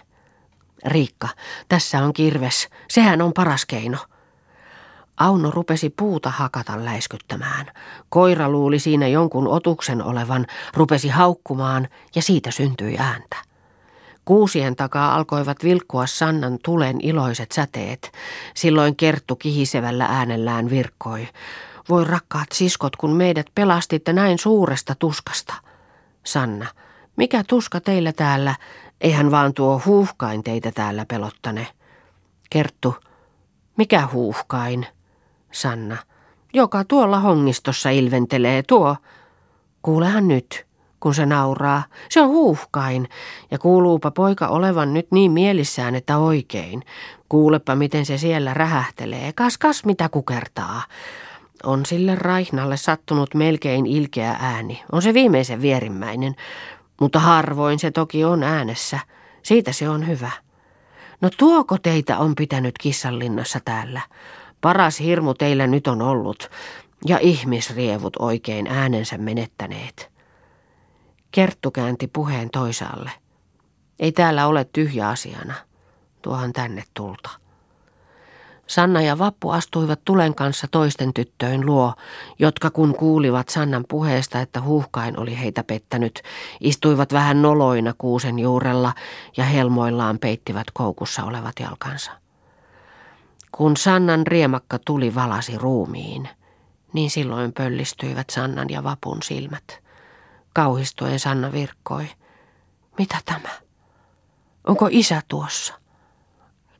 Riikka, 0.85 1.27
tässä 1.69 2.03
on 2.03 2.13
kirves, 2.13 2.69
sehän 2.89 3.21
on 3.21 3.33
paras 3.33 3.65
keino. 3.65 3.97
Auno 5.17 5.51
rupesi 5.51 5.89
puuta 5.89 6.29
hakata 6.29 6.85
läiskyttämään. 6.85 7.65
Koira 8.09 8.49
luuli 8.49 8.79
siinä 8.79 9.07
jonkun 9.07 9.47
otuksen 9.47 10.03
olevan, 10.03 10.45
rupesi 10.73 11.07
haukkumaan 11.07 11.87
ja 12.15 12.21
siitä 12.21 12.51
syntyi 12.51 12.97
ääntä. 12.97 13.48
Kuusien 14.29 14.75
takaa 14.75 15.15
alkoivat 15.15 15.63
vilkkua 15.63 16.07
Sannan 16.07 16.57
tulen 16.63 17.01
iloiset 17.01 17.51
säteet. 17.51 18.11
Silloin 18.55 18.95
Kerttu 18.95 19.35
kihisevällä 19.35 20.05
äänellään 20.05 20.69
virkkoi. 20.69 21.27
Voi 21.89 22.03
rakkaat 22.03 22.47
siskot, 22.53 22.95
kun 22.95 23.15
meidät 23.15 23.47
pelastitte 23.55 24.13
näin 24.13 24.39
suuresta 24.39 24.95
tuskasta. 24.95 25.53
Sanna, 26.25 26.65
mikä 27.15 27.43
tuska 27.47 27.79
teillä 27.81 28.13
täällä? 28.13 28.55
Eihän 29.01 29.31
vaan 29.31 29.53
tuo 29.53 29.81
huuhkain 29.85 30.43
teitä 30.43 30.71
täällä 30.71 31.05
pelottane. 31.05 31.67
Kerttu, 32.49 32.95
mikä 33.77 34.07
huuhkain? 34.13 34.87
Sanna, 35.51 35.97
joka 36.53 36.83
tuolla 36.83 37.19
hongistossa 37.19 37.89
ilventelee 37.89 38.63
tuo. 38.63 38.95
Kuulehan 39.81 40.27
nyt 40.27 40.68
kun 40.99 41.15
se 41.15 41.25
nauraa. 41.25 41.83
Se 42.09 42.21
on 42.21 42.27
huuhkain, 42.27 43.09
ja 43.51 43.59
kuuluupa 43.59 44.11
poika 44.11 44.47
olevan 44.47 44.93
nyt 44.93 45.07
niin 45.11 45.31
mielissään, 45.31 45.95
että 45.95 46.17
oikein. 46.17 46.83
Kuulepa, 47.29 47.75
miten 47.75 48.05
se 48.05 48.17
siellä 48.17 48.53
rähähtelee. 48.53 49.33
Kas, 49.33 49.57
kas, 49.57 49.85
mitä 49.85 50.09
kukertaa. 50.09 50.83
On 51.63 51.85
sille 51.85 52.15
Raihnalle 52.15 52.77
sattunut 52.77 53.33
melkein 53.33 53.85
ilkeä 53.85 54.35
ääni. 54.39 54.83
On 54.91 55.01
se 55.01 55.13
viimeisen 55.13 55.61
vierimmäinen, 55.61 56.35
mutta 57.01 57.19
harvoin 57.19 57.79
se 57.79 57.91
toki 57.91 58.23
on 58.23 58.43
äänessä. 58.43 58.99
Siitä 59.43 59.71
se 59.71 59.89
on 59.89 60.07
hyvä. 60.07 60.31
No 61.21 61.29
tuoko 61.37 61.77
teitä 61.77 62.17
on 62.17 62.35
pitänyt 62.35 62.77
kissanlinnassa 62.77 63.59
täällä? 63.65 64.01
Paras 64.61 64.99
hirmu 64.99 65.33
teillä 65.33 65.67
nyt 65.67 65.87
on 65.87 66.01
ollut. 66.01 66.49
Ja 67.05 67.19
ihmisrievut 67.21 68.15
oikein 68.19 68.67
äänensä 68.67 69.17
menettäneet. 69.17 70.18
Kerttu 71.31 71.71
käänti 71.71 72.07
puheen 72.07 72.49
toisaalle. 72.49 73.11
Ei 73.99 74.11
täällä 74.11 74.47
ole 74.47 74.65
tyhjä 74.73 75.09
asiana. 75.09 75.53
Tuohan 76.21 76.53
tänne 76.53 76.83
tulta. 76.93 77.29
Sanna 78.67 79.01
ja 79.01 79.17
Vappu 79.19 79.49
astuivat 79.49 79.99
tulen 80.05 80.35
kanssa 80.35 80.67
toisten 80.71 81.13
tyttöön 81.13 81.65
luo, 81.65 81.93
jotka 82.39 82.69
kun 82.69 82.95
kuulivat 82.95 83.49
Sannan 83.49 83.85
puheesta, 83.89 84.41
että 84.41 84.61
huuhkain 84.61 85.19
oli 85.19 85.39
heitä 85.39 85.63
pettänyt, 85.63 86.21
istuivat 86.59 87.13
vähän 87.13 87.41
noloina 87.41 87.93
kuusen 87.97 88.39
juurella 88.39 88.93
ja 89.37 89.45
helmoillaan 89.45 90.19
peittivät 90.19 90.67
koukussa 90.73 91.23
olevat 91.23 91.55
jalkansa. 91.59 92.11
Kun 93.51 93.77
Sannan 93.77 94.27
riemakka 94.27 94.79
tuli 94.85 95.15
valasi 95.15 95.57
ruumiin, 95.57 96.29
niin 96.93 97.09
silloin 97.09 97.53
pöllistyivät 97.53 98.29
Sannan 98.29 98.69
ja 98.69 98.83
Vapun 98.83 99.23
silmät. 99.23 99.88
Kauhistuen 100.53 101.19
Sanna 101.19 101.51
virkkoi. 101.51 102.09
Mitä 102.97 103.21
tämä? 103.25 103.49
Onko 104.67 104.87
isä 104.91 105.21
tuossa? 105.27 105.73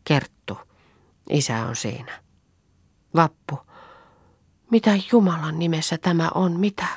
Kerttu. 0.04 0.58
Isä 1.30 1.66
on 1.66 1.76
siinä. 1.76 2.24
Vappu. 3.16 3.60
Mitä 4.72 4.92
Jumalan 5.12 5.60
nimessä 5.60 5.98
tämä 5.98 6.30
on? 6.36 6.60
Mitä? 6.60 6.88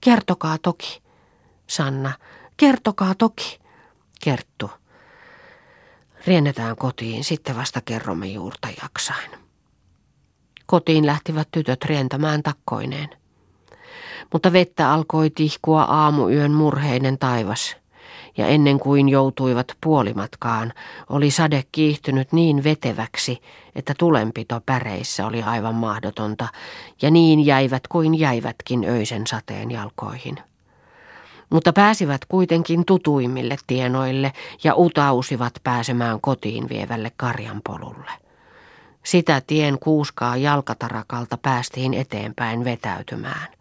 Kertokaa 0.00 0.58
toki. 0.58 1.02
Sanna. 1.66 2.12
Kertokaa 2.56 3.14
toki. 3.14 3.60
Kerttu. 4.24 4.70
Riennetään 6.26 6.76
kotiin, 6.76 7.24
sitten 7.24 7.56
vasta 7.56 7.80
kerromme 7.80 8.26
juurta 8.26 8.68
jaksain. 8.82 9.30
Kotiin 10.66 11.06
lähtivät 11.06 11.48
tytöt 11.52 11.84
rientämään 11.84 12.42
takkoineen. 12.42 13.19
Mutta 14.32 14.52
vettä 14.52 14.92
alkoi 14.92 15.30
tihkua 15.30 15.82
aamuyön 15.82 16.52
murheinen 16.52 17.18
taivas 17.18 17.76
ja 18.36 18.46
ennen 18.46 18.80
kuin 18.80 19.08
joutuivat 19.08 19.76
puolimatkaan, 19.80 20.72
oli 21.08 21.30
sade 21.30 21.64
kiihtynyt 21.72 22.32
niin 22.32 22.64
veteväksi, 22.64 23.42
että 23.74 23.94
tulenpito 23.98 24.60
päreissä 24.66 25.26
oli 25.26 25.42
aivan 25.42 25.74
mahdotonta, 25.74 26.48
ja 27.02 27.10
niin 27.10 27.46
jäivät 27.46 27.88
kuin 27.88 28.18
jäivätkin 28.18 28.84
öisen 28.84 29.26
sateen 29.26 29.70
jalkoihin. 29.70 30.36
Mutta 31.50 31.72
pääsivät 31.72 32.24
kuitenkin 32.24 32.84
tutuimmille 32.84 33.56
tienoille 33.66 34.32
ja 34.64 34.74
utausivat 34.76 35.52
pääsemään 35.64 36.20
kotiin 36.20 36.68
vievälle 36.68 37.12
karjanpolulle. 37.16 38.10
Sitä 39.02 39.42
tien 39.46 39.78
kuuskaa 39.78 40.36
jalkatarakalta 40.36 41.36
päästiin 41.36 41.94
eteenpäin 41.94 42.64
vetäytymään 42.64 43.59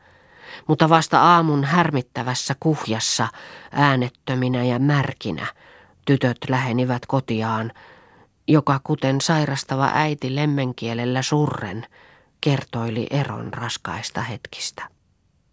mutta 0.67 0.89
vasta 0.89 1.21
aamun 1.21 1.63
härmittävässä 1.63 2.55
kuhjassa, 2.59 3.27
äänettöminä 3.71 4.63
ja 4.63 4.79
märkinä, 4.79 5.45
tytöt 6.05 6.37
lähenivät 6.49 7.05
kotiaan, 7.05 7.71
joka 8.47 8.79
kuten 8.83 9.21
sairastava 9.21 9.91
äiti 9.93 10.35
lemmenkielellä 10.35 11.21
surren 11.21 11.85
kertoili 12.41 13.07
eron 13.09 13.53
raskaista 13.53 14.21
hetkistä. 14.21 14.98